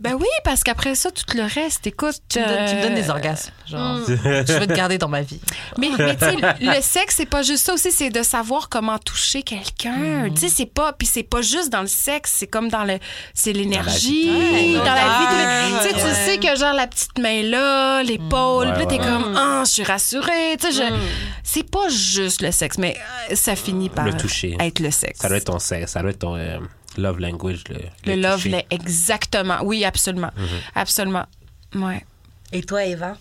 [0.00, 2.14] Ben oui, parce qu'après ça, tout le reste, écoute.
[2.28, 3.50] Tu me, donnes, tu me donnes des euh, orgasmes.
[3.66, 4.04] Genre, Mm.
[4.06, 5.40] je veux te garder dans ma vie.
[5.76, 8.98] Mais, mais tu sais, le sexe, c'est pas juste ça aussi, c'est de savoir comment
[8.98, 10.28] toucher quelqu'un.
[10.32, 12.98] Tu sais, c'est pas, puis c'est pas juste dans le sexe, c'est comme dans le,
[13.34, 15.74] c'est l'énergie, dans Ouais, la vie.
[15.74, 16.14] ouais, Tu sais, tu ouais.
[16.14, 19.62] sais que genre la petite main là, l'épaule, Ouais, puis là t'es ouais, comme, ah,
[19.66, 20.56] je suis rassurée.
[20.60, 20.94] Tu sais, je-
[21.42, 22.96] c'est pas juste le sexe, mais
[23.30, 24.56] euh, ça finit par Le toucher.
[24.60, 25.18] être le sexe.
[25.20, 26.58] Ça doit être ton, ça doit être ton euh,
[26.98, 27.64] love language.
[27.70, 27.76] Le,
[28.14, 28.48] le love, toucher.
[28.50, 29.58] l'est exactement.
[29.62, 30.30] Oui, absolument,
[30.74, 31.26] absolument.
[31.74, 32.04] Ouais,
[32.52, 33.16] Et toi, Eva?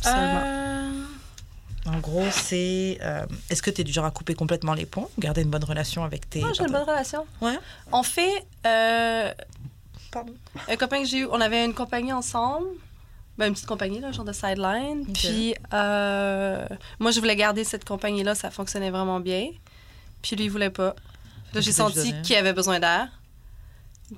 [0.00, 0.42] Absolument.
[0.44, 0.90] Euh,
[1.86, 2.98] En gros, c'est.
[3.02, 5.64] euh, Est-ce que tu es du genre à couper complètement les ponts, garder une bonne
[5.64, 6.40] relation avec tes.
[6.40, 7.26] Moi, j'ai une bonne relation.
[7.40, 7.58] Ouais.
[7.92, 8.44] On fait.
[8.66, 9.32] euh,
[10.10, 10.32] Pardon.
[10.68, 12.66] un copain que j'ai eu, on avait une compagnie ensemble.
[13.36, 15.06] Ben, une petite compagnie, là, genre de sideline.
[15.14, 16.66] Puis, euh,
[16.98, 19.50] moi, je voulais garder cette compagnie-là, ça fonctionnait vraiment bien.
[20.22, 20.96] Puis, lui, il voulait pas.
[21.54, 23.08] Là, j'ai senti qu'il avait besoin d'air.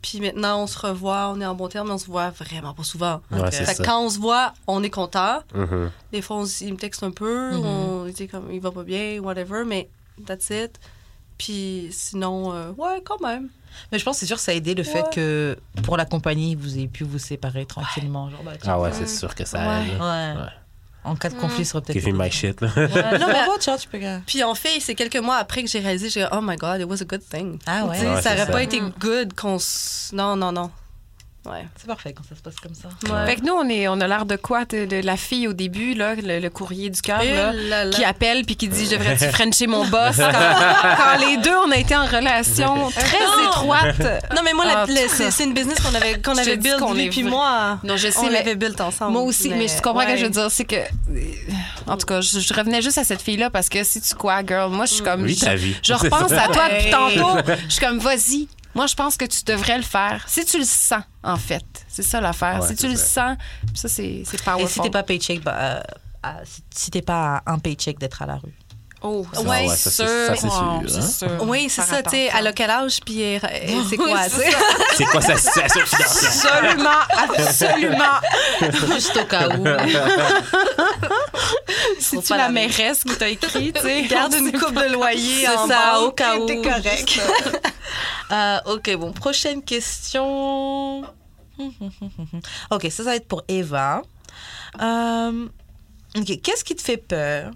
[0.02, 2.74] Puis maintenant, on se revoit, on est en bon terme, mais on se voit vraiment
[2.74, 3.20] pas souvent.
[3.32, 3.48] Ouais, Ok.
[3.50, 3.84] c'est Fait que ça.
[3.84, 5.40] quand on se voit, on est content.
[5.52, 5.90] Mhm.
[6.12, 7.66] Des fois, on il me texte un peu, Mhm.
[7.66, 9.88] on il comme il va pas bien, whatever, mais
[10.26, 10.78] that's it.
[11.38, 13.48] Puis sinon, euh, ouais, quand même.
[13.90, 16.04] Mais je pense que c'est sûr que ça a aidé le fait que pour la
[16.04, 18.28] compagnie, vous ayez pu vous séparer tranquillement.
[18.30, 18.52] Genre, bah.
[18.66, 19.88] Ah ouais, c'est sûr que ça Ouais.
[19.88, 20.00] aide.
[20.00, 20.34] Ouais.
[21.02, 21.98] En cas de conflit, ça serait peut-être.
[21.98, 22.68] Give me my shit, là.
[22.76, 23.18] Ouais.
[23.18, 23.98] Non, mais bravo, tiens, tu peux.
[24.26, 26.80] Puis en fait, c'est quelques mois après que j'ai réalisé, j'ai dit, oh my god,
[26.80, 27.58] it was a good thing.
[27.66, 27.98] Ah ouais.
[27.98, 28.46] Ça aurait ça.
[28.46, 30.10] pas été good qu'on s...
[30.12, 30.70] Non, non, non.
[31.46, 31.66] Ouais.
[31.74, 32.88] C'est parfait quand ça se passe comme ça.
[33.10, 33.26] Ouais.
[33.26, 34.66] Fait que nous, on, est, on a l'air de quoi?
[34.66, 37.88] De, de la fille au début, là, le, le courrier du cœur, là.
[37.88, 40.16] qui appelle puis qui dit Je devrais-tu frencher mon boss?
[40.18, 43.48] Quand, quand les deux, on a été en relation très Non.
[43.48, 44.00] étroite.
[44.36, 47.06] Non, mais moi, Ah, c'est une business qu'on avait, qu'on avait dis build, qu'on lui
[47.06, 47.78] est puis moi.
[47.84, 49.12] Non, je sais, on mais- l'avait build ensemble.
[49.12, 50.12] Moi aussi, mais, je comprends ouais.
[50.12, 50.76] que je veux dire, c'est que.
[51.86, 54.44] En tout cas, je, je revenais juste à cette fille-là parce que si tu quoi,
[54.46, 55.22] girl, moi, je suis comme.
[55.22, 55.74] Oui, je, ta vie.
[55.82, 57.38] je repense à toi depuis tantôt.
[57.66, 58.46] Je suis comme, vas-y.
[58.74, 60.24] Moi, je pense que tu devrais le faire.
[60.28, 61.64] Si tu le sens, en fait.
[61.88, 62.60] C'est ça l'affaire.
[62.60, 63.36] Ouais, si tu le sens,
[63.74, 64.68] ça, c'est c'est Et powerful.
[64.68, 65.56] si t'es pas paycheck, bah,
[66.24, 66.30] euh,
[66.70, 68.54] si- t'es pas un paycheck d'être à la rue?
[69.02, 71.38] Oh, ça, Ouais, ouais, ça, ça, sûr, hein?
[71.40, 73.38] Oui, c'est ça, tu sais, elle a quel âge, puis
[73.88, 74.20] c'est quoi?
[74.94, 76.52] C'est quoi sa situation financière?
[76.52, 76.90] Absolument,
[77.38, 78.90] absolument.
[78.94, 79.64] Juste au cas où.
[81.98, 84.02] Si Faut tu pas la la mairesse qui t'a écrit, tu sais.
[84.08, 86.46] Garde une coupe de loyer C'est en ça, banque, au cas où.
[86.46, 87.20] T'es correct.
[88.32, 91.02] Euh, ok, bon, prochaine question.
[92.70, 94.02] Ok, ça, ça va être pour Eva.
[94.80, 95.46] Euh,
[96.16, 97.50] ok, qu'est-ce qui te fait peur?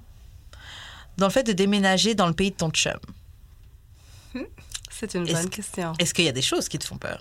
[1.17, 2.99] Dans le fait de déménager dans le pays de ton chum
[4.91, 5.93] C'est une bonne que- question.
[5.99, 7.21] Est-ce qu'il y a des choses qui te font peur?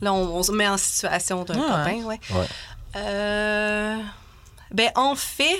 [0.00, 1.66] Là, on, on se met en situation d'un Ouais.
[1.68, 2.20] copain, ouais.
[2.30, 2.46] Ouais.
[2.96, 3.98] Euh,
[4.72, 5.58] ben, en fait,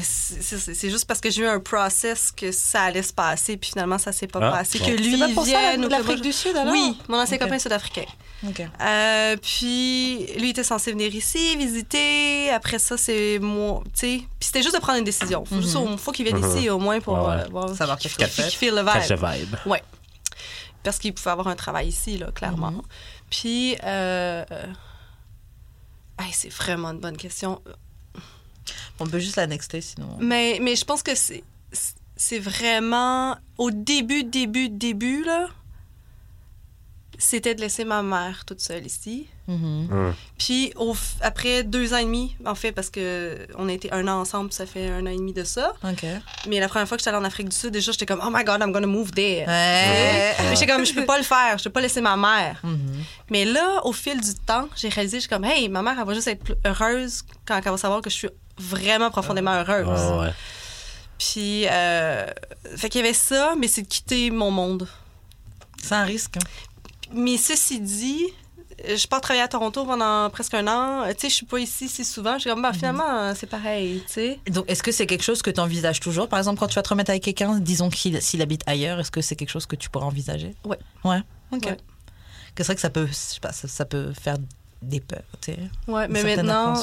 [0.00, 3.98] c'est juste parce que j'ai eu un process que ça allait se passer, puis finalement,
[3.98, 4.78] ça s'est pas Ah, passé.
[4.78, 4.86] bon.
[4.86, 6.72] Que lui, C'est pas pour ça, l'Afrique du Sud, alors?
[6.72, 7.42] Oui, mon ancien Ok.
[7.42, 8.04] copain est sud-africain.
[8.48, 8.60] Ok.
[8.80, 12.50] Euh, puis lui était censé venir ici, visiter.
[12.50, 14.16] Après ça, c'est moi, tu sais.
[14.18, 15.44] Puis c'était juste de prendre une décision.
[15.44, 16.56] Faut juste au- faut qu'il vienne Mhm.
[16.56, 17.42] ici au moins pour Ouais, ouais.
[17.42, 18.50] euh, voir Savoir qu'est-ce qu'il fait.
[18.50, 19.18] feel le Catch vibe.
[19.18, 19.56] the vibe.
[19.66, 19.82] Ouais.
[20.82, 22.72] Parce qu'il pouvait avoir un travail ici, là, clairement.
[22.72, 22.82] Mhm.
[23.30, 24.66] Puis, euh, euh,
[26.20, 27.62] hey, c'est vraiment une bonne question.
[29.02, 30.16] On peut juste la nexter sinon.
[30.20, 31.44] Mais, mais je pense que c'est,
[32.16, 35.48] c'est vraiment au début, début, début, là.
[37.18, 39.28] C'était de laisser ma mère toute seule ici.
[39.46, 40.12] Mhm.
[40.38, 43.92] Puis au f- après deux ans et demi, en fait, parce que on a été
[43.92, 45.72] un an ensemble, ça fait un an et demi de ça.
[45.84, 46.04] Ok.
[46.48, 48.30] Mais la première fois que j'étais allée en Afrique du Sud, déjà, j'étais comme, oh
[48.32, 49.46] my God, I'm gonna move there.
[49.46, 50.34] Ouais.
[50.40, 52.58] Mais j'étais comme, je peux pas le faire, je peux pas laisser ma mère.
[52.64, 53.04] Mhm.
[53.30, 56.06] Mais là, au fil du temps, j'ai réalisé, je suis comme, hey, ma mère, elle
[56.06, 58.28] va juste être plus heureuse quand elle va savoir que je suis
[58.62, 59.86] vraiment profondément heureuse.
[59.86, 60.32] Ouais, ouais.
[61.18, 62.26] Puis, euh,
[62.76, 64.88] fait qu'il y avait ça, mais c'est de quitter mon monde.
[65.82, 66.36] C'est un risque.
[67.12, 68.24] Mais ceci dit,
[68.84, 71.04] je pars travailler à Toronto pendant presque un an.
[71.10, 72.34] Tu sais, je suis pas ici si souvent.
[72.34, 74.40] Je suis comme, bah, finalement, c'est pareil, tu sais.
[74.50, 76.28] Donc, est-ce que c'est quelque chose que tu envisages toujours?
[76.28, 79.10] Par exemple, quand tu vas te remettre avec quelqu'un, disons qu'il s'il habite ailleurs, est-ce
[79.10, 80.54] que c'est quelque chose que tu pourrais envisager?
[80.64, 80.78] Ouais.
[81.04, 81.22] Ouais?
[81.52, 81.66] Ok.
[81.66, 81.76] Ouais.
[82.56, 84.36] C'est vrai que ça peut, je sais pas, ça, ça peut faire
[84.82, 85.58] des peurs, tu sais.
[85.86, 86.74] Ouais, mais maintenant,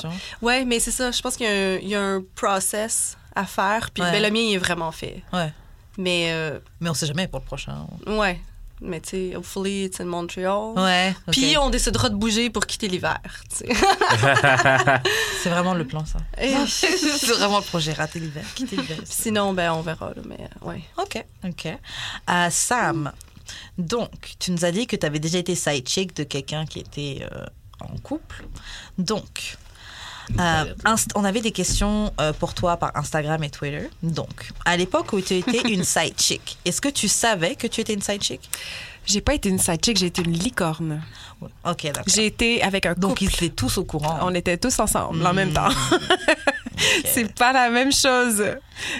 [0.41, 1.11] ouais, mais c'est ça.
[1.11, 3.91] Je pense qu'il y, a un- il y a un process à faire.
[3.91, 4.11] Puis Ouais.
[4.11, 5.23] ben, le mien, il est vraiment fait.
[5.33, 5.51] Ouais.
[5.97, 7.85] Mais, euh, Mais on sait jamais pour le prochain.
[8.07, 8.39] ouais.
[8.81, 10.71] Mais tu sais, hopefully, it's in Montreal.
[10.77, 11.13] Ouais.
[11.33, 13.19] Puis on décidera de bouger pour quitter l'hiver.
[13.49, 13.67] tu sais.
[15.43, 16.19] C'est vraiment le plan, ça.
[16.41, 18.97] Et- c'est vraiment le projet rater l'hiver, quitter l'hiver.
[19.03, 20.09] Sinon, ben, on verra.
[20.15, 20.81] là, mais ouais.
[20.97, 21.65] Ok, ok.
[22.29, 23.11] Euh, Sam,
[23.77, 26.79] donc, tu nous as dit que tu avais déjà été side chick de quelqu'un qui
[26.79, 27.45] était euh,
[27.81, 28.45] en couple.
[28.97, 29.57] Donc,
[30.39, 30.73] euh,
[31.15, 33.89] on avait des questions euh, pour toi par Instagram et Twitter.
[34.03, 37.81] Donc, à l'époque où tu étais une side chick, est-ce que tu savais que tu
[37.81, 38.49] étais une side chick?
[39.05, 41.01] J'ai pas été une side chick, j'ai été une licorne.
[41.41, 41.49] Ouais.
[41.65, 42.03] Ok, d'accord.
[42.07, 44.19] J'ai été avec un Donc, ils étaient tous au courant.
[44.21, 45.69] On était tous ensemble en même temps.
[47.05, 48.43] C'est pas la même chose.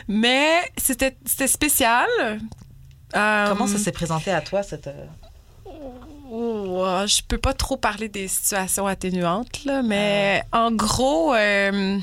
[0.08, 2.08] Mais c'était c'était spécial.
[3.16, 4.90] Euh, Comment ça s'est présenté à toi, cette...
[6.32, 11.98] Oh, je peux pas trop parler des situations atténuantes, là, mais en gros, euh,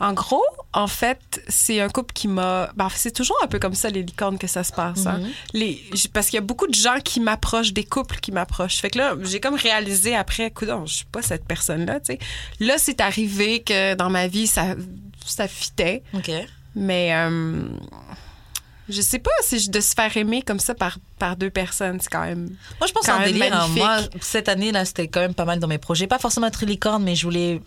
[0.00, 2.70] en gros, en fait, c'est un couple qui m'a.
[2.74, 5.06] ben, c'est toujours un peu comme ça, les licornes, que ça se passe.
[5.06, 5.18] hein.
[5.18, 5.30] Mhm.
[5.52, 8.76] Les, parce qu'il y a beaucoup de gens qui m'approchent, des couples qui m'approchent.
[8.80, 12.18] Fait que là, j'ai comme réalisé après, écoute, je suis pas cette personne-là, tu sais.
[12.58, 14.74] Là, c'est arrivé que dans ma vie, ça,
[15.24, 16.02] ça fitait.
[16.14, 16.30] Ok.
[16.74, 17.62] Mais euh,
[18.88, 22.10] je sais pas si de se faire aimer comme ça par, par deux personnes, c'est
[22.10, 22.50] quand même.
[22.80, 23.54] Moi, je pense un même délire.
[23.54, 23.68] hein.
[23.76, 26.06] Moi, cette année, là, c'était quand même pas mal dans mes projets.
[26.06, 27.60] Pas forcément être licorne, mais je voulais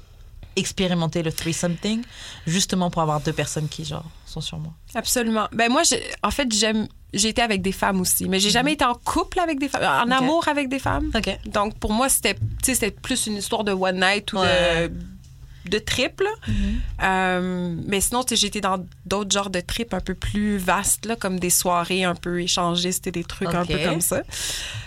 [0.55, 2.03] expérimenter le three something,
[2.47, 4.73] justement pour avoir deux personnes qui, genre, sont sur moi.
[4.95, 5.47] Absolument.
[5.51, 5.83] Ben moi,
[6.23, 9.39] en fait, j'aime j'ai été avec des femmes aussi, mais j'ai jamais été en couple
[9.39, 10.11] avec des femmes, en Mhm.
[10.11, 11.09] Amour avec des femmes.
[11.15, 11.39] OK.
[11.45, 12.35] Donc, pour moi, c'était
[12.91, 14.89] plus une histoire de one night ou Ouais.
[14.89, 14.93] de,
[15.69, 16.21] de trip.
[16.21, 16.29] là.
[17.03, 21.39] Euh, mais sinon, été dans d'autres genres de trips un peu plus vastes, là, comme
[21.39, 24.21] des soirées un peu échangistes et des trucs un peu comme ça.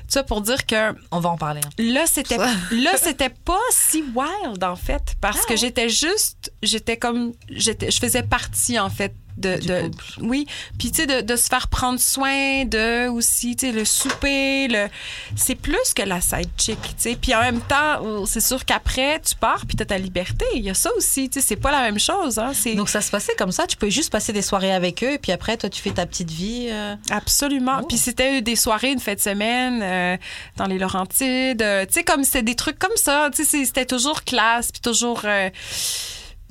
[0.09, 1.61] Ça pour dire que On va en parler.
[1.65, 1.83] hein.
[1.83, 2.37] là, c'était
[2.73, 7.99] là, c'était pas si wild, en fait, parce que j'étais juste, j'étais comme, j'étais, je
[8.01, 9.91] faisais partie, en fait, de, de-
[10.21, 10.47] oui,
[10.79, 14.69] puis tu sais de, de se faire prendre soin de aussi, tu sais le souper,
[14.69, 14.89] le
[15.37, 17.17] c'est plus que la side chick, tu sais.
[17.21, 20.63] Puis en même temps, euh, c'est sûr qu'après tu pars puis t'as ta liberté, il
[20.63, 23.11] y a ça aussi, tu sais, c'est pas la même chose, hein, Donc ça se
[23.11, 23.67] passait comme ça.
[23.67, 26.07] Tu peux juste passer des soirées avec eux et puis après, toi, tu fais ta
[26.07, 26.69] petite vie.
[26.71, 26.95] euh.
[27.11, 27.81] Absolument.
[27.83, 27.87] Oh.
[27.87, 30.17] Puis c'était des soirées, une fête de semaine euh,
[30.57, 31.63] dans les Laurentides.
[31.63, 33.31] euh, tu sais, comme c'était des trucs comme ça.
[33.35, 35.23] Tu sais, c'était toujours classe, puis toujours.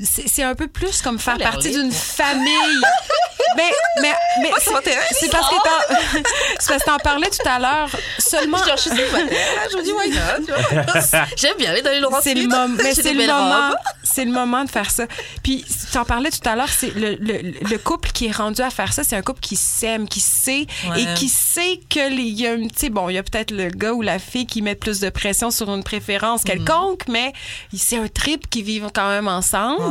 [0.03, 2.45] C'est un peu plus comme faire partie d'une famille.
[3.57, 3.71] mais
[4.01, 5.95] mais, mais c'est parce que t'en-
[6.59, 7.89] c'est parce que t'en parlais tout à l'heure.
[8.17, 8.57] Seulement.
[8.75, 9.67] je suis célibataire.
[9.71, 11.03] Je me dis, why not?
[11.37, 12.23] J'aime bien aller dans les Laurentides.
[12.33, 13.75] C'est le, mom- le moment.
[14.03, 15.05] C'est le moment de faire ça.
[15.43, 18.61] Puis tu en parlais tout à l'heure, c'est le, le- le couple qui est rendu
[18.61, 21.01] à faire ça, c'est un couple qui s'aime, qui sait Ouais.
[21.03, 23.51] et qui sait que les, y a une- tu sais bon, il y a peut-être
[23.51, 27.33] le gars ou la fille qui met plus de pression sur une préférence quelconque, mais
[27.75, 29.81] c'est un trip qui vivent quand même ensemble.
[29.83, 29.88] Ouais.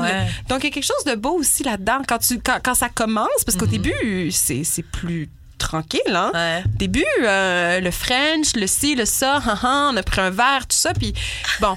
[0.49, 2.89] Donc il y a quelque chose de beau aussi là-dedans quand tu quand, quand ça
[2.89, 6.31] commence parce qu'au début c'est c'est plus tranquille hein.
[6.35, 6.63] Ouais.
[6.77, 10.67] Début, euh, le French, le ci, le ça, hein, hein, on a pris un verre,
[10.69, 11.13] tout ça, puis
[11.61, 11.77] bon.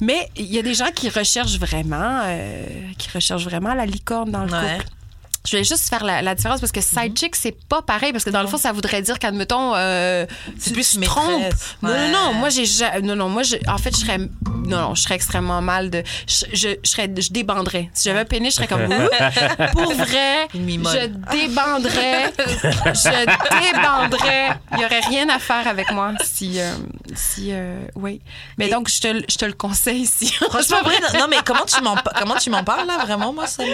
[0.00, 2.64] Mais il y a des gens qui recherchent vraiment, euh,
[2.96, 4.78] qui recherchent vraiment la licorne dans le Ouais.
[4.78, 4.86] couple.
[5.50, 8.12] Je voulais juste faire la, la différence parce que side chick, c'est pas pareil.
[8.12, 10.24] Parce que dans le fond, ça voudrait dire qu'admettons, euh,
[10.58, 11.42] C'est tu plus trompes.
[11.82, 12.32] Non, non, non.
[12.34, 13.28] Moi, j'ai ja- non, non.
[13.28, 14.28] Moi, en fait, je serais, non,
[14.66, 17.90] non, je serais extrêmement mal de, je, je, je serais, je débanderais.
[17.94, 18.86] Si j'avais un pénis, je serais comme,
[19.72, 24.48] pour vrai, je débanderais, je débanderais.
[24.72, 26.72] Il y aurait rien à faire avec moi si, euh,
[27.14, 28.20] si, euh, oui.
[28.58, 30.32] Mais Et- donc, je te, le- je te le conseille ici.
[30.48, 33.62] Franchement, vrai, non, mais comment tu m'en comment tu m'en parles là vraiment moi ça
[33.64, 33.68] me...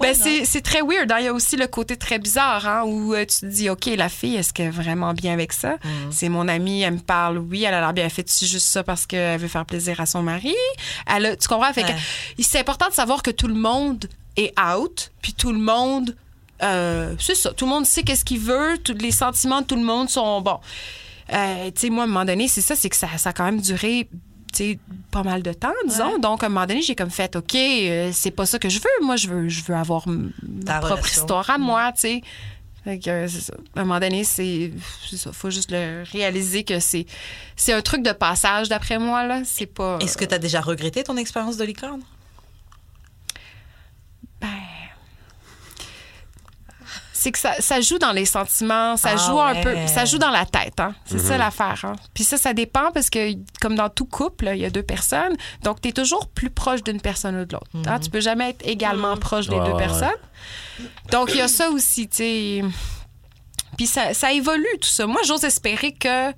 [0.00, 1.05] Ben, Ouais, c'est, c'est très weird.
[1.12, 1.18] Hein.
[1.20, 3.86] Il y a aussi le côté très bizarre hein, où euh, tu te dis, OK,
[3.86, 5.74] la fille, est-ce qu'elle est vraiment bien avec ça?
[5.74, 5.88] Mm.
[6.10, 8.04] C'est mon amie, elle me parle, oui, elle a l'air bien.
[8.04, 10.54] Elle fait juste ça parce qu'elle veut faire plaisir à son mari?
[11.06, 11.72] Elle a- tu comprends?
[11.72, 11.96] Fait que Ouais.
[12.42, 14.06] c'est important de savoir que tout le monde
[14.36, 16.14] est out, puis tout le monde.
[16.62, 17.52] euh, c'est ça.
[17.52, 18.78] Tout le monde sait qu'est-ce qu'il veut.
[18.82, 20.58] Tous les sentiments de tout le monde sont bons.
[21.32, 23.32] Euh, tu sais, moi, à un moment donné, c'est ça, c'est que ça, ça a
[23.32, 24.08] quand même duré
[25.10, 26.18] pas mal de temps, disons.
[26.18, 28.78] Donc, à un moment donné, j'ai comme fait, OK, euh, c'est pas ça que je
[28.78, 29.04] veux.
[29.04, 31.22] Moi, je veux, je veux avoir ma propre relation.
[31.22, 32.22] histoire à moi, tu sais.
[32.84, 33.54] Fait que, euh, ça.
[33.74, 34.72] À un moment donné, c'est
[35.12, 35.32] ça.
[35.32, 37.06] Faut juste le réaliser que c'est
[37.56, 39.42] c'est un truc de passage, d'après moi, là.
[39.44, 39.98] C'est pas...
[40.00, 42.02] Est-ce que tu as déjà regretté ton expérience de licorne
[44.40, 44.48] Ben,
[47.18, 49.60] c'est que ça, ça joue dans les sentiments, ça Ah joue un ouais.
[49.62, 50.94] peu, ça joue dans la tête, hein.
[51.06, 51.94] C'est ça l'affaire, hein.
[52.14, 55.34] Puis ça, ça dépend parce que, comme dans tout couple, il y a deux personnes,
[55.62, 57.70] donc tu es toujours plus proche d'une personne ou de l'autre.
[57.86, 57.98] hein.
[58.00, 60.08] Tu peux jamais être également proche des Ouais, deux ouais, personnes.
[61.10, 62.62] Donc il y a ça aussi, tu sais.
[63.76, 65.06] Puis ça, ça évolue tout ça.
[65.06, 66.30] Moi, j'ose espérer que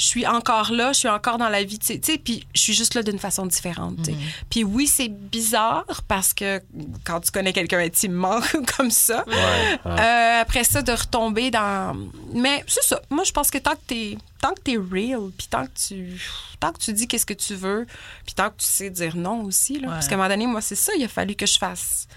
[0.00, 2.60] je suis encore là, je suis encore dans la vie, tu sais, tu puis je
[2.62, 4.16] suis juste là d'une façon différente, tu sais.
[4.48, 6.62] Puis oui, c'est bizarre parce que
[7.04, 8.40] quand tu connais quelqu'un intimement
[8.78, 10.00] comme ça, Ouais, ouais.
[10.00, 11.94] euh, après ça, de retomber dans...
[12.32, 13.00] Mais c'est ça.
[13.10, 16.18] Moi, je pense que tant que t'es tant que t'es real, puis tant que tu
[16.60, 17.86] tant que tu dis qu'est-ce que tu veux,
[18.24, 19.88] puis tant que tu sais dire non aussi, là.
[19.88, 19.94] Ouais.
[19.94, 22.08] Parce qu'à un moment donné, moi, c'est ça, il a fallu que je fasse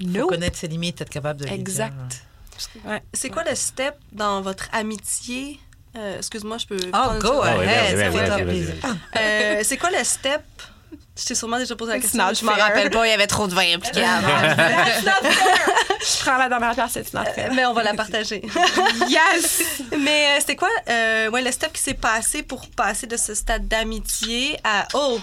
[0.00, 0.26] Faut no.
[0.26, 1.60] connaître ses limites, être capable de les dire.
[1.60, 2.24] Exact.
[2.84, 3.00] Ouais.
[3.14, 5.60] C'est quoi le step dans votre amitié?
[5.96, 6.78] Euh, Excuse-moi, je peux.
[6.94, 7.40] Oh, go?
[7.42, 7.98] Ah ahead.
[9.16, 10.42] Euh, c'est quoi le step?
[11.18, 12.24] Je t'ai sûrement déjà posé la question.
[12.32, 13.06] Je m'en rappelle pas.
[13.06, 14.00] il y avait trop de vin impliqué
[16.00, 17.52] Je prends la dernière place, c'est not fair.
[17.54, 18.42] Mais on va la partager.
[19.08, 19.82] Yes!
[19.98, 23.34] Mais euh, c'était quoi euh, ouais, le step qui s'est passé pour passer de ce
[23.34, 25.18] stade d'amitié à Oh,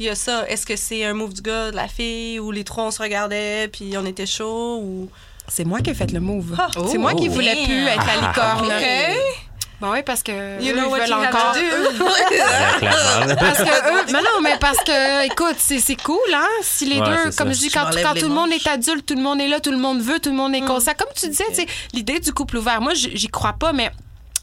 [0.00, 0.48] il y a ça.
[0.48, 3.00] Est-ce que c'est un move du gars, de la fille, ou les trois on se
[3.02, 5.08] regardait puis on était chaud ou.
[5.46, 6.56] C'est moi qui ai fait le move.
[6.58, 6.68] Ah.
[6.90, 7.32] c'est moi qui Oh.
[7.32, 8.66] voulais plus être la licorne.
[8.66, 9.47] OK.
[9.80, 11.54] Bon, oui, parce que You eux, know ils what veulent encore.
[13.38, 16.46] Parce que eux, mais non, mais parce que, écoute, c'est, c'est cool, hein?
[16.62, 17.52] Si les Ouais, deux, comme ça.
[17.52, 19.70] je dis, quand, quand tout le monde est adulte, tout le monde est là, tout
[19.70, 20.94] le monde veut, tout le monde est conscient.
[20.98, 23.90] Comme tu disais, tu sais, l'idée du couple ouvert, moi, j'y crois pas, mais.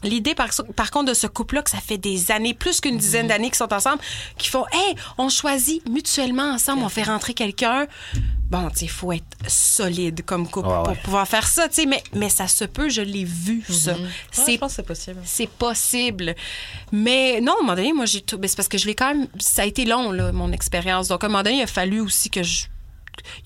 [0.02, 3.28] L'idée, par, par contre, de ce couple-là, que ça fait des années, plus qu'une dizaine
[3.28, 3.98] d'années qu'ils sont ensemble,
[4.38, 7.86] qui font, hey, on choisit mutuellement ensemble, on fait rentrer quelqu'un.
[8.50, 10.98] Bon, tu sais, il faut être solide comme couple Ouais, pour ouais.
[11.02, 13.94] pouvoir faire ça, tu sais, mais, mais ça se peut, je l'ai vu, ça.
[13.94, 14.00] Ouais,
[14.30, 15.20] C'est je pense que c'est possible.
[15.24, 16.36] c'est possible.
[16.92, 18.38] Mais non, à un moment donné, moi, j'ai tout.
[18.44, 19.26] c'est parce que je l'ai quand même.
[19.40, 21.08] Ça a été long, là, mon expérience.
[21.08, 22.66] Donc, à un moment donné, il a fallu aussi que je.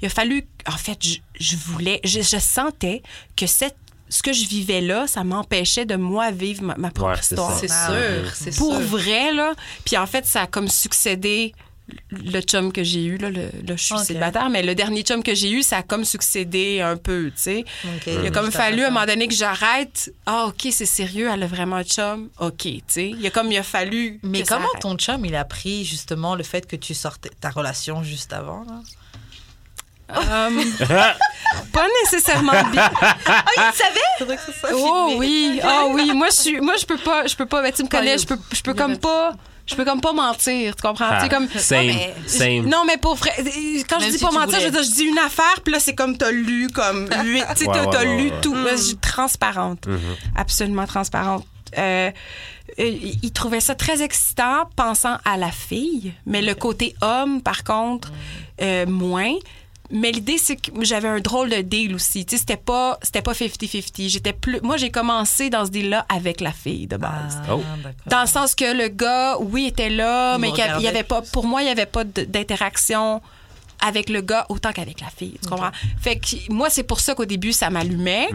[0.02, 0.46] Il a fallu.
[0.66, 2.00] En fait, je, je voulais.
[2.04, 3.02] Je, je sentais
[3.36, 3.76] que cette,
[4.10, 7.34] ce que je vivais là, ça m'empêchait de moi vivre ma, ma propre Ouais, c'est
[7.36, 7.58] histoire.
[7.58, 8.80] C'est sûr, c'est Pour sûr.
[8.86, 9.54] vrai, là.
[9.84, 11.54] Puis en fait, ça a comme succédé
[12.12, 15.24] le chum que j'ai eu, là, le, là, je suis célibataire, mais le dernier chum
[15.24, 17.64] que j'ai eu, ça a comme succédé un peu, tu sais.
[18.06, 20.12] Il a comme fallu à un moment donné que j'arrête.
[20.26, 22.28] Ah, OK, c'est sérieux, elle a vraiment un chum.
[22.38, 23.08] OK, tu sais.
[23.10, 24.20] Il a comme il a fallu.
[24.22, 27.50] Mais que comment ton chum, il a pris justement le fait que tu sortais ta
[27.50, 28.80] relation juste avant là?
[30.16, 30.64] Euh,
[31.72, 32.90] pas nécessairement bien.
[33.26, 34.40] Ah, il savait?
[34.72, 36.12] Oh oui, oh oui.
[36.14, 37.62] Moi, je suis, moi, je peux pas, je peux pas.
[37.62, 39.32] Ben, tu me connais, je peux, je peux comme pas,
[39.66, 40.74] je peux comme pas mentir.
[40.76, 41.20] Tu comprends?
[41.20, 41.48] Sais, comme.
[41.54, 42.66] Ah, same, mais- same.
[42.66, 43.32] Non, mais pour vrai,
[43.88, 44.82] quand je dis si pas mentir, je veux voulais.
[44.82, 47.66] dire, je dis une affaire, puis là, c'est comme t'as lu, comme huit, tu sais,
[47.66, 48.40] t'as ouais, t'as ouais, lu ouais.
[48.42, 48.54] tout.
[48.54, 49.86] Là, je suis transparente.
[49.86, 49.98] Mhm.
[50.36, 51.44] Absolument transparente.
[51.78, 52.10] Euh,
[52.78, 57.62] euh, il trouvait ça très excitant, pensant à la fille, mais le côté homme, par
[57.64, 58.10] contre,
[58.60, 59.34] euh, moins.
[59.90, 62.24] Mais l'idée, c'est que j'avais un drôle de deal aussi.
[62.24, 64.08] Tu sais, c'était pas, c'était pas 50-50.
[64.08, 67.38] J'étais plus, moi, j'ai commencé dans ce deal-là avec la fille de base.
[67.50, 67.60] Oh.
[67.82, 67.92] d'accord.
[68.06, 71.02] Dans le sens que le gars, oui, était là, Il mais qu'il y y avait
[71.02, 73.20] pas, pour moi, il n'y avait pas d'interaction
[73.80, 75.36] avec le gars autant qu'avec la fille.
[75.42, 75.70] Tu comprends?
[76.00, 78.28] Fait que moi, c'est pour ça qu'au début, ça m'allumait,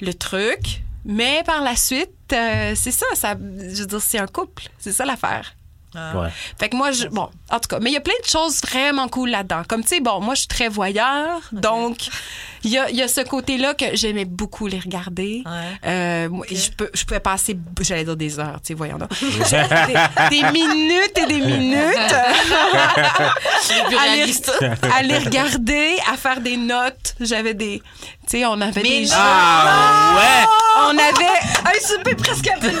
[0.00, 0.82] le truc.
[1.06, 4.64] Mais par la suite, euh, c'est ça, ça, je veux dire, c'est un couple.
[4.78, 5.54] C'est ça l'affaire.
[5.94, 6.16] Ah.
[6.16, 6.28] Ouais.
[6.58, 8.60] Fait que moi, je, bon, en tout cas, mais il y a plein de choses
[8.60, 9.62] vraiment cool là-dedans.
[9.68, 12.08] Comme, tu sais, bon, moi, je suis très voyeur, donc
[12.62, 15.42] il y a, il y a ce côté-là que j'aimais beaucoup les regarder.
[15.46, 15.90] Ouais.
[15.90, 19.10] Euh, je, peux, je pouvais passer, j'allais dire des heures, tu sais, voyons donc.
[19.20, 22.14] des, des minutes et des minutes
[23.98, 24.32] à les,
[24.92, 27.14] à les regarder, à faire des notes.
[27.20, 27.82] J'avais des,
[28.30, 29.14] tu sais, on avait Mais des non!
[29.16, 30.46] Ah ouais!
[30.86, 32.80] on avait, Un souper presque à peine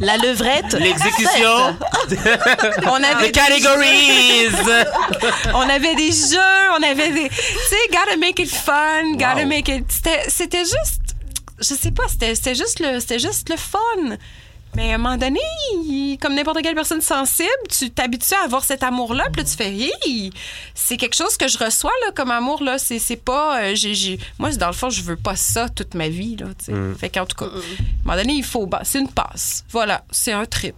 [0.00, 0.72] La levrette.
[0.72, 1.76] L'exécution!
[2.86, 4.48] on avait The categories!
[5.54, 7.28] on avait des jeux, on avait des.
[7.28, 7.34] Tu
[7.68, 9.46] sais, gotta make it fun, gotta Wow.
[9.46, 9.84] make it.
[9.90, 11.00] C'était, c'était juste.
[11.58, 14.16] Je sais pas, c'était, c'était juste le, c'était juste le fun.
[14.76, 15.40] Mais à un moment donné,
[15.86, 19.56] il- comme n'importe quelle personne sensible, tu t'habitues à avoir cet amour-là, puis là, tu
[19.56, 20.30] fais, Hi,
[20.74, 22.76] c'est quelque chose que je reçois, là, comme amour, là.
[22.78, 23.58] C'est, c'est pas.
[23.62, 26.46] euh, j'ai, j'ai- Moi, dans le fond, je veux pas ça toute ma vie, là,
[26.58, 26.72] sais.
[26.98, 27.52] Fait qu'en tout cas, à un
[28.04, 28.66] moment donné, il faut.
[28.66, 29.64] bah, c'est une passe.
[29.70, 30.76] Voilà, c'est un trip.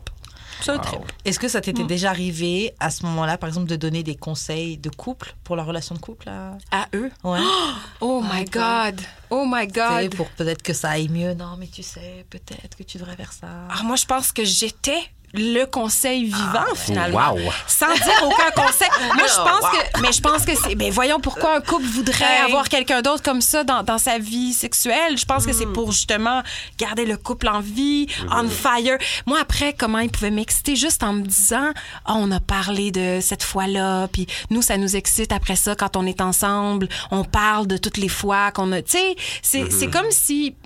[0.60, 1.00] C'est un trip.
[1.24, 4.76] Est-ce que ça t'était déjà arrivé à ce moment-là, par exemple, de donner des conseils
[4.76, 6.58] de couple pour la relation de couple à...
[6.70, 7.10] À eux?
[7.24, 7.38] Ouais.
[8.00, 9.00] Oh my God.
[9.30, 10.14] Oh my Tu sais, God.
[10.14, 11.34] pour peut-être que ça aille mieux.
[11.34, 13.46] Non, mais tu sais, peut-être que tu devrais faire ça.
[13.70, 15.00] Ah, moi, je pense que j'étais
[15.34, 17.32] le conseil vivant, Ah, finalement.
[17.34, 17.38] Wow!
[17.66, 18.88] Sans dire aucun conseil.
[19.14, 20.00] Moi, je pense que.
[20.00, 20.74] Mais je pense que c'est.
[20.74, 22.44] Mais voyons pourquoi un couple voudrait Hey.
[22.46, 25.18] avoir quelqu'un d'autre comme ça dans, dans sa vie sexuelle.
[25.18, 26.42] Je pense que c'est pour justement
[26.78, 28.96] garder le couple en vie, on fire.
[29.26, 30.76] Moi, après, comment ils pouvaient m'exciter?
[30.76, 31.72] Juste en me disant
[32.06, 35.96] Ah, on a parlé de cette fois-là, puis nous, ça nous excite après ça quand
[35.96, 36.88] on est ensemble.
[37.10, 38.80] On parle de toutes les fois qu'on a.
[38.82, 40.56] Tu sais, c'est c'est comme si.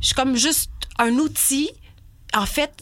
[0.00, 1.70] Je suis comme juste un outil.
[2.34, 2.72] En fait,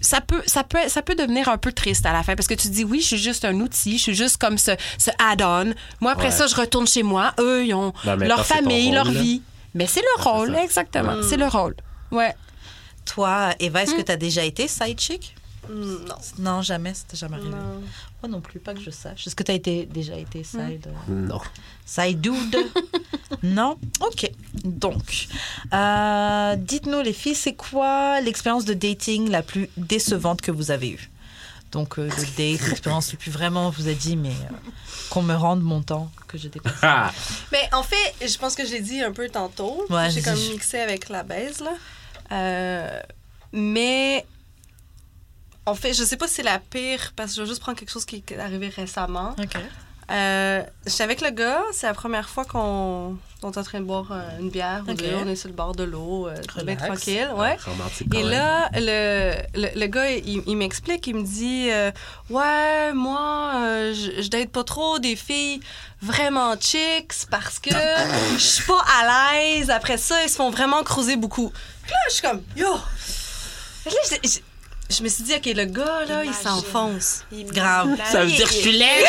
[0.00, 2.54] ça peut, ça, peut, ça peut devenir un peu triste à la fin parce que
[2.54, 5.10] tu te dis oui, je suis juste un outil, je suis juste comme ce, ce
[5.18, 5.74] add-on.
[6.00, 6.30] Moi, après Ouais.
[6.32, 7.32] ça, je retourne chez moi.
[7.38, 9.20] Eux, ils ont Non, leur famille, leur là.
[9.20, 9.42] vie.
[9.74, 11.16] Mais c'est le rôle, exactement.
[11.28, 11.74] C'est le rôle.
[12.10, 12.34] Ouais.
[13.04, 14.04] Toi, Eva, est-ce que Hmm.
[14.04, 15.34] tu as déjà été side chick
[15.70, 16.14] Non.
[16.38, 16.94] Non, jamais.
[16.94, 17.50] C'était jamais arrivé.
[17.50, 17.82] Non.
[18.22, 19.26] Moi non plus, pas que je sache.
[19.26, 21.40] Est-ce que tu as été, déjà été side, euh, Non.
[21.84, 22.56] side dude?
[23.42, 23.76] Non?
[24.00, 24.30] Ok.
[24.64, 25.26] Donc,
[25.74, 30.90] euh, dites-nous les filles, c'est quoi l'expérience de dating la plus décevante que vous avez
[30.90, 31.10] eue?
[31.72, 34.54] Donc, euh, le date, l'expérience la plus vraiment, on vous a dit, mais euh,
[35.10, 36.72] qu'on me rende mon temps que je dépasse.
[36.82, 37.12] Ah!
[37.50, 39.84] Mais en fait, je pense que je l'ai dit un peu tantôt.
[39.90, 41.72] Ouais, J'ai comme mixé avec la baise, là.
[42.32, 43.00] Euh,
[43.52, 44.24] mais
[45.66, 47.78] en fait, je sais pas si c'est la pire parce que je vais juste prendre
[47.78, 49.34] quelque chose qui est arrivé récemment.
[49.38, 49.56] Ok.
[50.08, 53.84] Euh, J'étais avec le gars, c'est la première fois qu'on on est en train de
[53.84, 54.84] boire euh, une bière.
[54.86, 57.28] ou deux, on est sur le bord de l'eau, euh, bien tranquille.
[57.34, 57.56] Ouais.
[57.64, 57.72] Quand
[58.16, 61.90] Et là, le, le, le gars, il, il m'explique, il me dit euh,
[62.30, 65.58] Ouais, moi, euh, je, je date pas trop des filles
[66.00, 67.70] vraiment chicks parce que
[68.34, 69.70] je suis pas à l'aise.
[69.70, 71.50] Après ça, ils se font vraiment creuser beaucoup.
[71.82, 72.72] Puis là, je suis comme Yo!
[73.86, 73.90] Là,
[74.88, 77.20] je, je- je me suis dit, OK, le gars, là, il s'enfonce.
[77.32, 77.96] Grave.
[78.10, 79.04] Ça veut dire que je suis laide!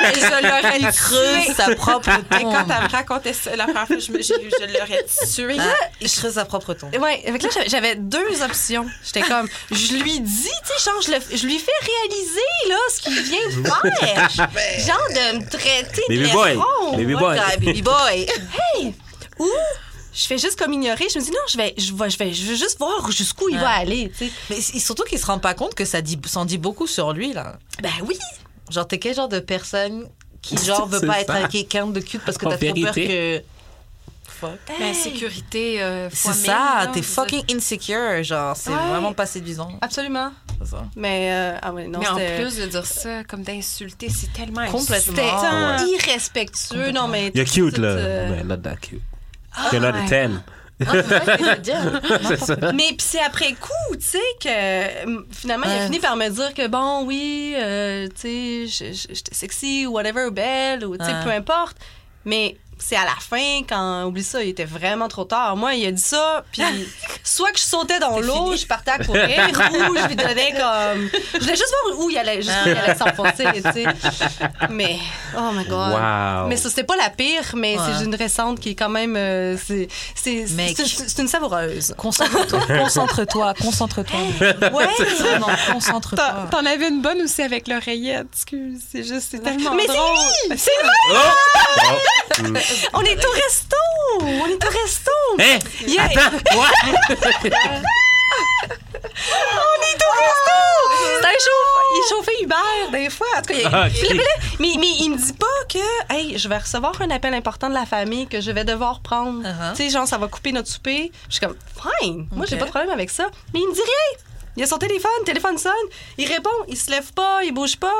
[0.00, 0.92] Et je l'aurais tué.
[0.92, 2.72] creuse sa propre Et quand tombe.
[2.76, 5.56] elle me racontait ça, la première fois, je, me- j'ai- je l'aurais tué.
[5.60, 6.94] Ah, il creuse sa propre tombe.
[6.96, 8.86] Ouais, avec là, j'avais- deux options.
[9.04, 10.48] J'étais comme, je lui dis, tu
[10.78, 13.68] sais, genre, je, le- je lui fais réaliser, là, ce qu'il vient de
[14.00, 14.28] faire.
[14.86, 16.50] genre, de me traiter de Baby boy!
[16.50, 16.96] léron.
[16.96, 17.38] Baby boy!
[17.60, 18.26] baby boy.
[19.38, 19.48] Ou
[20.20, 21.06] je fais juste comme ignorer.
[21.12, 23.48] Je me dis, non, je vais, je vais, je vais, je vais juste voir jusqu'où
[23.48, 23.62] il Ouais.
[23.62, 24.32] va aller, tu sais.
[24.50, 27.32] Mais surtout qu'il se rend pas compte que ça dit, s'en dit beaucoup sur lui,
[27.32, 27.58] là.
[27.82, 28.18] Ben oui.
[28.70, 30.06] Genre, t'es quel genre de personne
[30.42, 33.42] qui genre veut pas être avec quelqu'un de cute parce que t'as trop peur que.
[34.40, 34.50] Fuck.
[34.78, 35.82] L'insécurité.
[35.82, 37.22] euh, C'est ça, là, t'es ça.
[37.22, 38.76] fucking insecure, genre, c'est Ouais.
[38.90, 39.76] vraiment pas séduisant.
[39.80, 40.30] Absolument.
[40.62, 40.84] c'est ça.
[40.94, 44.64] Mais, euh, ah ouais, non, Mais en plus de dire ça, comme d'insulter, c'est tellement
[44.66, 45.16] Complètement.
[45.16, 46.90] C'était irrespectueux.
[46.92, 47.32] Non, mais.
[47.34, 47.88] You're cute, tout, là.
[47.88, 49.00] euh, Mais not that cute.
[49.72, 50.28] You're not a ouais.
[50.28, 50.40] 10.
[50.86, 52.56] Ah, ça.
[52.72, 55.84] Mais puis c'est après coup, tu sais, que euh, finalement, il a Ouais.
[55.86, 60.30] fini par me dire que bon, oui, euh, tu sais, j'étais sexy ou whatever, ou
[60.30, 61.24] belle, ou tu sais, Ouais.
[61.24, 61.76] peu importe.
[62.24, 65.56] Mais c'est à la fin, quand, oublie ça, il était vraiment trop tard.
[65.56, 66.62] Moi, il a dit ça, puis
[67.24, 69.28] soit que je sautais dans l'eau, je partais à courir,
[69.90, 71.08] ou je lui donnais comme.
[71.34, 73.84] Je voulais juste voir où il allait, juste où il allait s'enfoncer, tu sais.
[74.70, 74.96] Mais,
[75.36, 75.92] oh my god.
[75.92, 76.46] Wow.
[76.48, 77.84] Mais ça, c'était pas la pire, mais Ouais.
[77.98, 79.16] c'est une récente qui est quand même.
[79.16, 80.76] euh, c'est c'est- Mec.
[80.76, 81.94] c'est- c'est une savoureuse.
[81.96, 84.20] Concentre-toi, concentre-toi, concentre-toi.
[84.72, 84.86] Ouais!
[85.18, 86.48] Vraiment, T'en concentre-toi.
[86.50, 88.26] t'en avais une bonne aussi avec l'oreillette.
[88.32, 90.56] Excuse, c'est juste, c'est tellement Mais c'est drôle.
[90.56, 91.20] C'est vrai!
[92.38, 92.42] Oh!
[92.42, 92.56] Mm.
[92.92, 93.76] On est au resto!
[94.20, 95.10] On est au resto!
[95.40, 95.58] Hein?
[95.82, 96.66] Il y a- Attends, quoi?
[98.70, 100.60] On est au resto!
[101.20, 103.26] C'est un chauffe- il chauffait Uber, des fois.
[103.36, 103.92] En tout cas, il- Ah, ok.
[103.92, 104.24] Puis là, puis là,
[104.60, 107.74] mais, mais il me dit pas que, hey, je vais recevoir un appel important de
[107.74, 109.42] la famille que je vais devoir prendre.
[109.42, 109.70] Uh-huh.
[109.76, 111.10] Tu sais, genre, ça va couper notre souper.
[111.28, 111.56] Je suis comme,
[112.00, 112.28] fine.
[112.32, 113.26] Moi, j'ai pas de problème avec ça.
[113.54, 114.18] Mais il me dit rien.
[114.56, 115.72] Il a son téléphone, le téléphone sonne.
[116.18, 117.94] Il répond, il se lève pas, il bouge pas.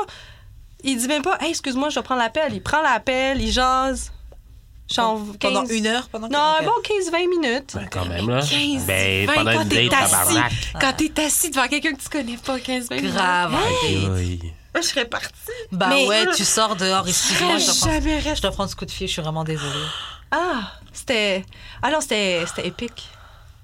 [0.83, 2.53] Il dit même pas, hey, excuse-moi, je dois prendre l'appel.
[2.53, 4.11] Il prend l'appel, il jase.
[4.93, 6.65] Genre, Pendant 15 une heure, pendant Non, Ok.
[6.65, 7.71] bon, 15-20 minutes.
[7.75, 8.41] Ben, quand même, là.
[8.41, 10.11] 15, Ben, 20, pendant quand une t'es date, assis.
[10.11, 10.53] tabarnak.
[10.81, 13.13] Quand t'es assis devant quelqu'un que tu connais pas, 15 minutes.
[13.13, 13.53] Grave.
[13.53, 13.89] ok.
[14.15, 14.39] Oui.
[14.75, 15.33] Je serais partie.
[15.71, 18.91] Bah Mais- ouais, tu sors dehors, excuse-moi, je jamais je dois prendre ce coup de
[18.91, 19.85] fil, je suis vraiment désolée.
[20.31, 21.43] Ah, c'était.
[21.81, 23.09] Ah non, c'était c'était épique.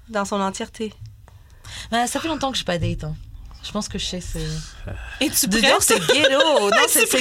[0.08, 0.92] Dans son entièreté.
[1.90, 3.04] Bah, ça fait longtemps que je pas date.
[3.04, 3.14] hein.
[3.66, 4.38] Je pense que je sais, c'est.
[5.20, 6.70] Et tu dehors, c'est ghetto!
[6.70, 7.18] Non, c'est c'est-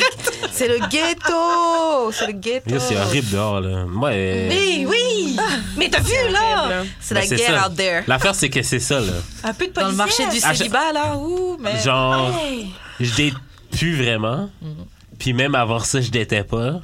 [0.51, 2.11] c'est le ghetto!
[2.11, 2.69] C'est le ghetto!
[2.69, 3.85] Yo, C'est horrible dehors, là.
[3.85, 5.37] Moi, euh, Oui, oui!
[5.77, 6.83] Mais t'as vu, là?
[6.99, 7.69] C'est ben, la c'est guerre ça.
[7.69, 8.03] out there.
[8.07, 9.13] L'affaire, c'est que c'est ça, là.
[9.43, 10.51] Un peu de Dans le marché du policière.
[10.51, 11.79] Ah, célibat, là, ouh, mais.
[11.81, 12.69] Genre, Hey.
[12.99, 13.33] je date
[13.71, 14.49] plus vraiment.
[15.17, 16.81] Puis même avant ça, je datais pas.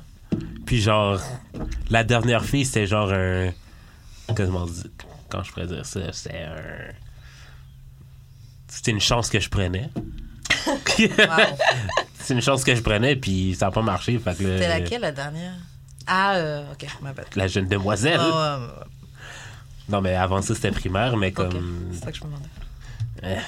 [0.66, 1.20] Puis genre,
[1.90, 3.52] la dernière fille, c'était genre un.
[4.36, 4.86] Comment dire
[5.30, 6.94] Quand je pourrais dire ça, c'était un.
[8.74, 9.90] C'était une chance que je prenais.
[12.20, 14.14] C'est une chance que je prenais, puis ça n'a pas marché.
[14.14, 15.54] Le- C'était laquelle, la dernière?
[16.08, 17.26] Ah, euh, ok, ma bad.
[17.36, 18.20] La jeune demoiselle.
[19.90, 21.90] Non, mais avant ça, c'était primaire, mais comme.
[21.92, 23.42] c'est ça que je me demandais.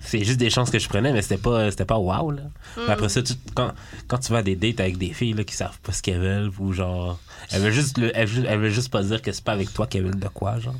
[0.00, 2.42] C'est juste des chances que je prenais, mais c'était pas, c'était pas wow, là.
[2.76, 3.72] Mais après ça, tu- quand,
[4.06, 6.20] quand tu vas à des dates avec des filles, là, qui savent pas ce qu'elles
[6.20, 7.18] veulent, ou genre,
[7.50, 9.72] elles veulent juste, le- elles, veulent- elles veulent juste pas dire que c'est pas avec
[9.74, 10.76] toi qu'elles veulent de quoi, genre.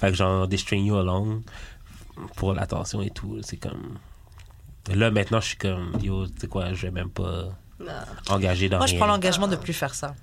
[0.00, 1.42] Fait que genre, des string you along
[2.36, 3.98] pour l'attention et tout, c'est comme.
[4.94, 7.48] Là, maintenant, je suis comme, yo, tu sais quoi, je vais même pas
[8.30, 10.14] engager dans Moi, je prends l'engagement de plus faire ça.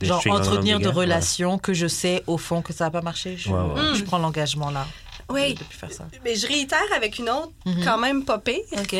[0.00, 0.94] Des Genre, entretenir des de ouais.
[0.94, 3.36] relations que je sais, au fond, que ça va pas marcher.
[3.36, 3.94] Je, Ouais, ouais.
[3.96, 4.86] je prends l'engagement là.
[5.28, 5.54] Oui.
[5.54, 6.06] De plus faire ça.
[6.24, 7.84] Mais je réitère avec une autre, Mhm.
[7.84, 8.60] quand même pas pire.
[8.78, 8.94] Ok.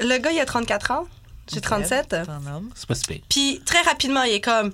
[0.00, 1.06] Le gars, il a 34 ans.
[1.50, 1.62] J'ai Ok.
[1.64, 2.06] 37.
[2.10, 2.70] C'est un homme.
[2.74, 2.94] C'est pas.
[3.28, 4.72] Puis très rapidement, il est comme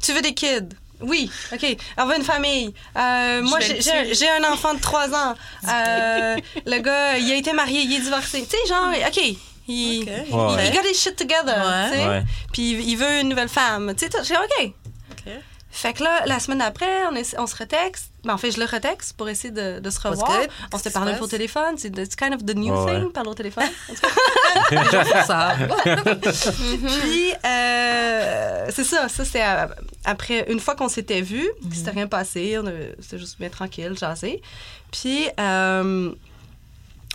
[0.00, 0.68] Tu veux des kids?
[1.02, 1.76] Oui, OK.
[1.98, 2.74] On veut une famille.
[2.96, 5.34] Euh, moi, j'ai- un enfant de 3 ans.
[5.68, 6.36] Euh,
[6.66, 8.42] le gars, il a été marié, il est divorcé.
[8.42, 9.36] Tu sais, genre, OK.
[9.68, 10.08] Il, Ok.
[10.28, 10.66] il, Ouais.
[10.68, 12.22] il got his shit together.
[12.52, 13.94] Puis il, veut une nouvelle femme.
[13.96, 14.72] Tu sais, OK.
[15.12, 15.32] Ok.
[15.72, 17.06] Fait que là, la semaine d'après,
[17.38, 18.10] on, se retexte.
[18.24, 20.26] Ben, en fait, je le retexte pour essayer de, de se revoir.
[20.40, 20.48] good?
[20.72, 21.76] On s'était Qu'est-ce parlé au téléphone.
[21.78, 23.12] C'est kind of the new Ouais, thing, ouais.
[23.12, 23.68] parler au téléphone.
[25.26, 25.54] Ça.
[25.84, 29.08] puis, euh, c'est ça.
[29.08, 29.66] Ça, c'est euh,
[30.04, 31.72] après, une fois qu'on s'était vus, Mhm.
[31.72, 32.58] c'était rien passé.
[33.00, 34.42] C'était juste bien tranquille, jaser.
[34.90, 36.10] Puis, euh,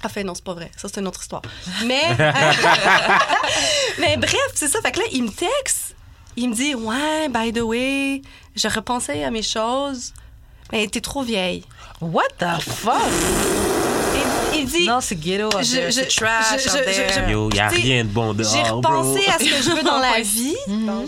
[0.04, 0.72] enfin, non, c'est pas vrai.
[0.78, 1.42] Ça, c'est une autre histoire.
[1.86, 2.32] Mais, euh,
[4.00, 4.82] mais bref, c'est ça.
[4.82, 5.96] Fait que là, il me texte.
[6.38, 8.22] Il me dit, ouais, by the way,
[8.56, 10.14] j'ai repensé à mes choses.
[10.72, 11.64] Mais t'es trop vieille.
[12.02, 12.94] What the fuck?
[14.54, 15.50] Il, il dit, Non, c'est ghetto.
[15.60, 16.64] Je- je- C'est trash.
[16.64, 18.52] je- je- je- Yo, y a rien de bon dehors.
[18.52, 19.32] j'ai repensé bro.
[19.32, 20.56] à ce que je veux dans la vie.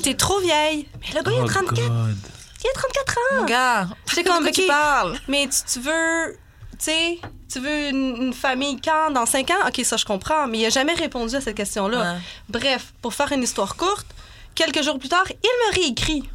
[0.03, 0.87] T'es trop vieille.
[1.01, 2.17] Mais le gars, il a Oh, 34, God.
[2.63, 3.35] il a 34 ans.
[3.39, 5.19] Mon gars, C'est de comme, quoi tu ok, parles?
[5.27, 6.37] Mais tu, tu veux,
[6.71, 7.19] tu sais,
[7.51, 9.67] tu veux une, une famille quand dans 5 ans?
[9.67, 10.47] OK, ça, je comprends.
[10.47, 11.99] Mais il a jamais répondu à cette question-là.
[12.13, 12.19] Ouais.
[12.49, 14.05] Bref, pour faire une histoire courte,
[14.53, 15.35] quelques jours plus tard, il
[15.69, 16.29] me réécrit.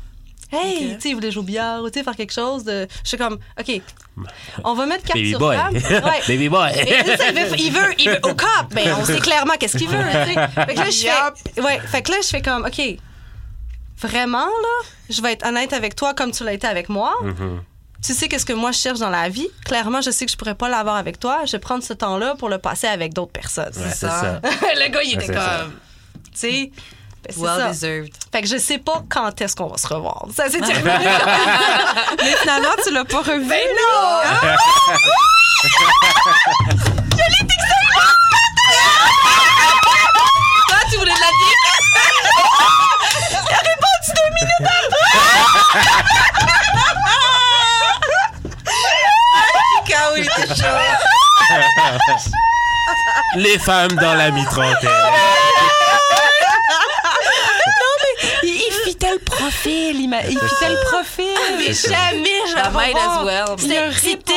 [0.53, 0.95] Hey, Ok.
[0.97, 2.63] tu sais, il voulait jouer au billard, ou tu sais, faire quelque chose.
[2.65, 2.87] De...
[3.03, 3.81] Je suis comme, OK,
[4.65, 5.57] on va mettre carte Baby sur boy.
[5.57, 5.79] table.
[6.05, 6.21] Ouais.
[6.29, 6.71] Baby boy.
[6.85, 8.67] Mais ça, il veut, il veut, il veut au cop.
[8.73, 9.97] Ben, on sait clairement qu'est-ce qu'il veut.
[9.99, 10.49] tu sais.
[10.67, 12.81] Fait que là, je fais, ouais, fait que là, je fais comme, OK,
[13.99, 17.13] vraiment, là, je vais être honnête avec toi comme tu l'as été avec moi.
[17.23, 17.63] Mhm.
[18.05, 19.47] Tu sais qu'est-ce que moi je cherche dans la vie?
[19.65, 21.43] Clairement, je sais que je pourrais pas l'avoir avec toi.
[21.47, 23.73] Je vais prendre ce temps-là pour le passer avec d'autres personnes.
[23.77, 24.41] Ouais, c'est ça.
[24.43, 25.61] le gars, il était ça.
[25.63, 25.73] comme,
[26.25, 26.73] tu sais,
[27.25, 27.69] Ben, Well ça.
[27.69, 28.13] deserved.
[28.33, 30.25] Fait que je sais pas quand est-ce qu'on va se revoir.
[30.35, 31.07] Ça, c'est terminé.
[32.23, 33.47] Mais finalement, tu l'as pas revu.
[33.49, 34.23] Ben non!
[40.69, 42.63] Toi, tu voulais de la dick?
[49.87, 50.17] K.O.
[50.17, 50.79] il était chaud.
[53.37, 54.91] Les femmes dans la mi-trentaine.
[58.43, 60.01] Il, il fitait le profil.
[60.01, 61.27] Il, m'a- il fitait le profil.
[61.59, 62.55] Mais jamais je.
[63.95, 64.33] C'était-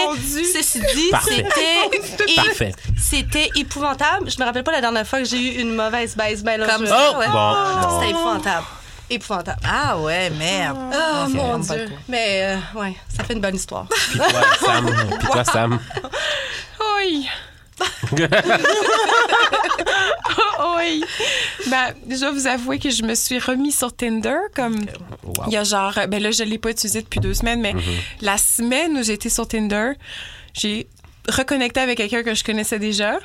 [0.53, 2.72] ceci dit, c'était, Parfait.
[2.98, 4.30] c'était épouvantable.
[4.30, 6.44] Je me rappelle pas la dernière fois que j'ai eu une mauvaise baisse.
[6.44, 7.11] Ben Comme ça.
[7.14, 7.27] Oh, ouais.
[7.27, 7.99] bon, bon.
[7.99, 8.65] C'était épouvantable.
[9.10, 9.60] Épouvantable.
[9.68, 10.77] Ah ouais, merde.
[10.94, 11.88] Oh mon Dieu.
[12.07, 13.86] Mais euh, ouais, ça fait une bonne histoire.
[14.10, 14.27] Puis toi,
[14.60, 14.95] Sam.
[15.19, 15.80] Puis toi, Sam.
[16.98, 17.27] Oui.
[20.78, 21.04] Oui.
[21.70, 24.76] Ben, je dois vous avouer que je me suis remis sur Tinder comme
[25.24, 25.46] Wow.
[25.48, 27.74] il y a genre ben là je l'ai pas utilisé depuis deux semaines mais
[28.22, 29.94] la semaine où j'étais sur Tinder,
[30.54, 30.88] j'ai
[31.28, 33.18] reconnecté avec quelqu'un que je connaissais déjà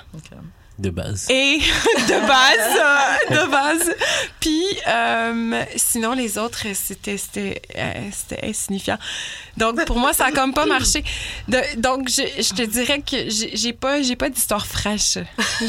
[0.81, 1.27] De base.
[1.31, 1.59] et
[2.09, 3.95] de base euh, de base.
[4.41, 8.99] Puis euh, sinon les autres c'était c'était euh, c'était insignifiant.
[9.59, 11.05] Donc pour moi ça a comme pas marché.
[11.49, 15.19] De- donc je, je te dirais que j'ai pas j'ai pas d'histoire fraîche.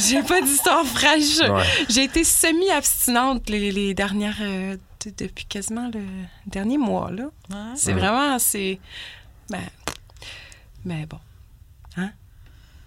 [0.08, 1.40] J'ai pas d'histoire fraîche.
[1.40, 1.66] Ouais.
[1.90, 6.02] j'ai été semi abstinente les, les dernières euh, de- depuis quasiment le
[6.46, 7.26] dernier mois là.
[7.76, 8.00] C'est Ouais.
[8.00, 8.80] vraiment c'est
[9.50, 9.60] ben
[10.86, 11.20] mais bon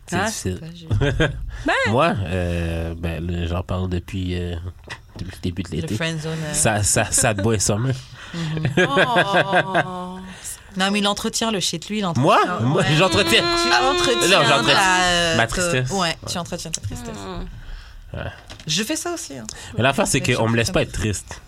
[0.06, 0.60] C'est difficile.
[1.66, 1.72] Ben.
[1.90, 4.54] Moi, euh, ben, j'en parle depuis, euh,
[5.18, 5.94] depuis le début de Le l'été.
[5.96, 6.32] friend zone.
[6.44, 6.52] euh.
[6.52, 7.94] Ça, ça, ça te boit summer.
[8.78, 10.18] Oh.
[10.76, 11.88] Non, mais il entretient le shit.
[11.88, 12.22] Lui, il entretient.
[12.24, 12.64] Moi, Ouais.
[12.64, 13.42] moi j'entretiens.
[13.62, 15.88] Tu entretiens Non, euh, ma tristesse.
[15.92, 17.14] Ouais, tu entretiens ta tristesse.
[18.66, 19.38] Je fais ça aussi.
[19.38, 19.44] hein.
[19.76, 21.40] Mais l'affaire, c'est qu'on je me laisse pas être triste.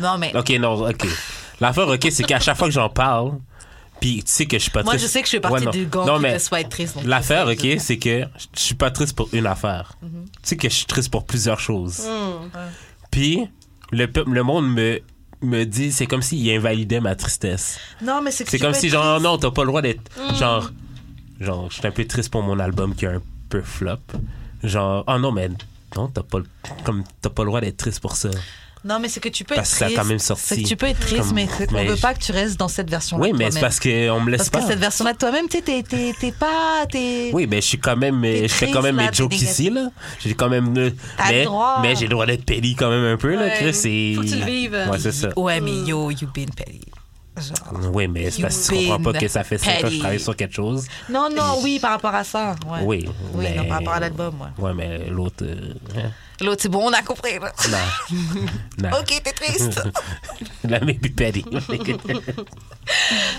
[0.00, 1.06] Non, mais Ok, non, ok.
[1.60, 3.32] L'affaire, ok, c'est qu'à chaque fois que j'en parle,
[4.00, 5.06] puis tu sais que je suis pas moi, triste.
[5.06, 5.70] je sais que je Ouais, partie non.
[5.70, 6.24] du gang Non, qui
[6.62, 6.94] être triste.
[6.96, 8.24] donc L'affaire, je ok, c'est que
[8.54, 9.92] je suis pas triste pour une affaire.
[10.02, 10.24] Mhm.
[10.32, 12.02] Tu sais que je suis triste pour plusieurs choses.
[13.10, 13.46] Puis,
[13.92, 15.00] le, le monde me,
[15.42, 17.78] me dit, c'est comme s'il invalidait ma tristesse.
[18.02, 20.02] Non, mais c'est que C'est comme si, genre, non, t'as pas le droit d'être.
[20.38, 20.70] Genre,
[21.40, 23.96] genre, je suis un peu triste pour mon album qui est un peu flop.
[24.62, 25.48] Genre, oh non, mais
[25.96, 26.38] non, t'as pas,
[26.84, 28.30] comme, t'as pas le droit d'être triste pour ça.
[28.82, 30.00] Non, mais c'est que tu peux Parce être que ça a triste.
[30.02, 30.42] quand même sorti.
[30.46, 32.58] C'est que tu peux être triste, Comme- mais mais veut je- pas que tu restes
[32.58, 33.22] dans cette version-là.
[33.22, 34.60] Oui, mais c'est parce qu'on me laisse Parce pas.
[34.60, 36.86] que cette version-là de toi-même, tu sais, t'es- t'es t'es pas.
[36.90, 39.68] t'es- Oui, mais je suis quand même, je fais quand même là, mes jokes ici,
[39.68, 39.88] là.
[40.20, 40.94] J'ai quand même, le
[41.28, 41.78] mais, droit.
[41.82, 43.50] mais j'ai le droit d'être pédé quand même un peu, là.
[43.50, 43.74] Chris.
[43.74, 44.86] c'est- Faut que tu le vives.
[44.90, 45.28] Ouais, c'est ça.
[45.38, 46.80] Ouais, mais yo, you been petty.
[47.36, 47.90] Genre.
[47.94, 49.98] Oui, mais c'est parce que tu comprends pas que ça fait 5 ans que je
[49.98, 50.86] travaille sur quelque chose.
[51.08, 52.54] Non, non, oui, par rapport à ça.
[52.66, 52.80] Ouais.
[52.82, 53.08] Oui.
[53.34, 53.54] Oui, mais...
[53.56, 54.64] non, par rapport à l'album, ouais.
[54.64, 55.42] Ouais, mais l'autre.
[55.44, 56.10] euh, hein,
[56.40, 57.38] L'autre, c'est bon, on a compris.
[57.38, 57.52] là.
[57.70, 58.18] non.
[58.90, 58.98] non.
[58.98, 59.80] Ok, t'es triste.
[60.64, 61.44] La maybe petty.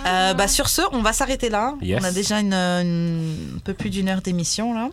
[0.05, 1.73] Euh, bah, sur ce, on va s'arrêter là.
[1.81, 1.99] Yes.
[2.01, 4.87] On a déjà une, une- un peu plus d'une heure d'émission là.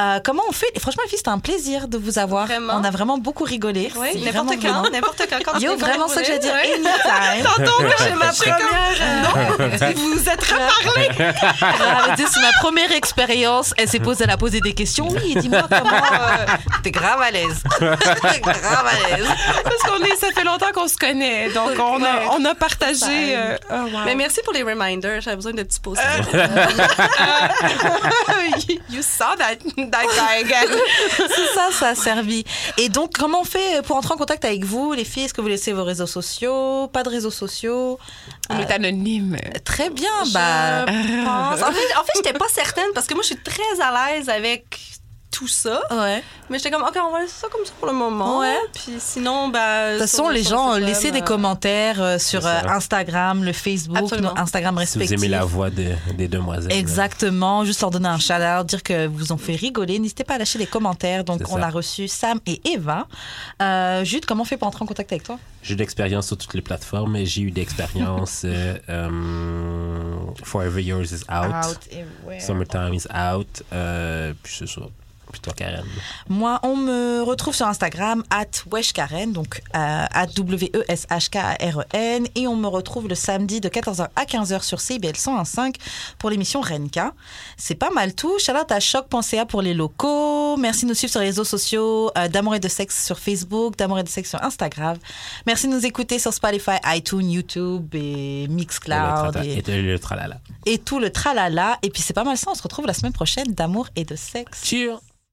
[0.00, 0.66] Euh, comment on fait?
[0.74, 2.46] Et Franchement, les filles, c'était un plaisir de vous avoir.
[2.46, 2.74] Vraiment.
[2.76, 3.92] On a vraiment beaucoup rigolé.
[3.96, 5.58] Oui, C'est n'importe quand, n'importe quand.
[5.60, 6.48] Yo, vraiment ça que voulez.
[6.48, 7.44] Anytime.
[7.44, 9.78] Tantôt, j'ai ma première.
[9.80, 12.16] euh, Vous vous êtes reparlé.
[12.16, 13.74] C'est ma première expérience.
[13.76, 15.08] Elle s'est posée, elle a posé des questions.
[15.08, 15.90] Oui, dis-moi comment.
[15.94, 16.46] euh,
[16.82, 17.62] T'es grave à l'aise.
[17.78, 19.26] T'es grave à l'aise.
[19.62, 23.36] parce qu'on est ça fait longtemps qu'on se connaît donc on a on a partagé
[23.36, 24.04] euh, oh, wow.
[24.04, 25.20] Mais merci pour les reminders.
[25.20, 26.02] J'avais besoin de petits posts.
[28.68, 29.56] you, you saw that
[29.90, 30.76] that guy again
[31.16, 32.44] C'est ça, ça a servi.
[32.78, 35.24] Et donc, comment on fait pour entrer en contact avec vous, les filles?
[35.24, 36.88] Est-ce que vous laissez vos réseaux sociaux?
[36.88, 37.98] Pas de réseaux sociaux?
[38.50, 40.84] On est anonyme Très bien, Je bah.
[40.86, 41.62] pense.
[41.62, 44.28] En fait, en fait j'étais pas certaine parce que moi, je suis très à l'aise
[44.28, 44.78] avec
[45.34, 45.80] tout ça.
[45.90, 46.22] Ouais.
[46.48, 48.38] Mais j'étais comme, OK, on va laisser ça comme ça pour le moment.
[48.40, 48.56] Ouais.
[48.72, 49.94] Puis sinon, ben.
[49.94, 54.12] De toute façon, les gens, euh, laissez des commentaires euh, sur euh, Instagram, le Facebook,
[54.20, 55.18] nos Instagram si vous respectifs.
[55.18, 56.70] aimez la voix de- des demoiselles.
[56.70, 56.76] là.
[56.78, 59.98] Exactement, juste leur donner un shout-out, dire que vous ont fait rigoler.
[59.98, 61.24] N'hésitez pas à lâcher des commentaires.
[61.24, 61.66] Donc, on ça.
[61.66, 63.06] a reçu Sam et Eva.
[63.60, 65.38] Euh, Jude, comment on fait pour entrer en contact avec toi?
[65.62, 67.16] J'ai eu d'expérience sur toutes les plateformes.
[67.24, 68.42] J'ai eu d'expérience.
[68.44, 69.10] euh, euh,
[70.42, 71.78] Forever Yours is out.
[72.40, 73.62] Summertime is out.
[73.72, 74.82] Euh, puis c'est ça.
[75.56, 75.84] Karen.
[76.28, 82.26] Moi, on me retrouve sur Instagram, at weshkaren, donc euh, at W-E-S-H-K-A-R-E-N.
[82.34, 85.74] Et on me retrouve le samedi de 14h à 15h sur CBL 101.5
[86.18, 87.12] pour l'émission Renka.
[87.56, 88.38] C'est pas mal tout.
[88.38, 90.56] Shout-out à choc.ca pour les locaux.
[90.56, 93.76] Merci de nous suivre sur les réseaux sociaux euh, d'Amour et de Sexe sur Facebook,
[93.76, 94.96] d'Amour et de Sexe sur Instagram.
[95.46, 100.38] Merci de nous écouter sur Spotify, iTunes, YouTube et Mixcloud Et et, le tralala.
[100.66, 101.78] et tout le tralala.
[101.82, 102.50] Et puis c'est pas mal ça.
[102.50, 104.64] On se retrouve la semaine prochaine d'Amour et de Sexe.
[104.64, 105.00] Cheers!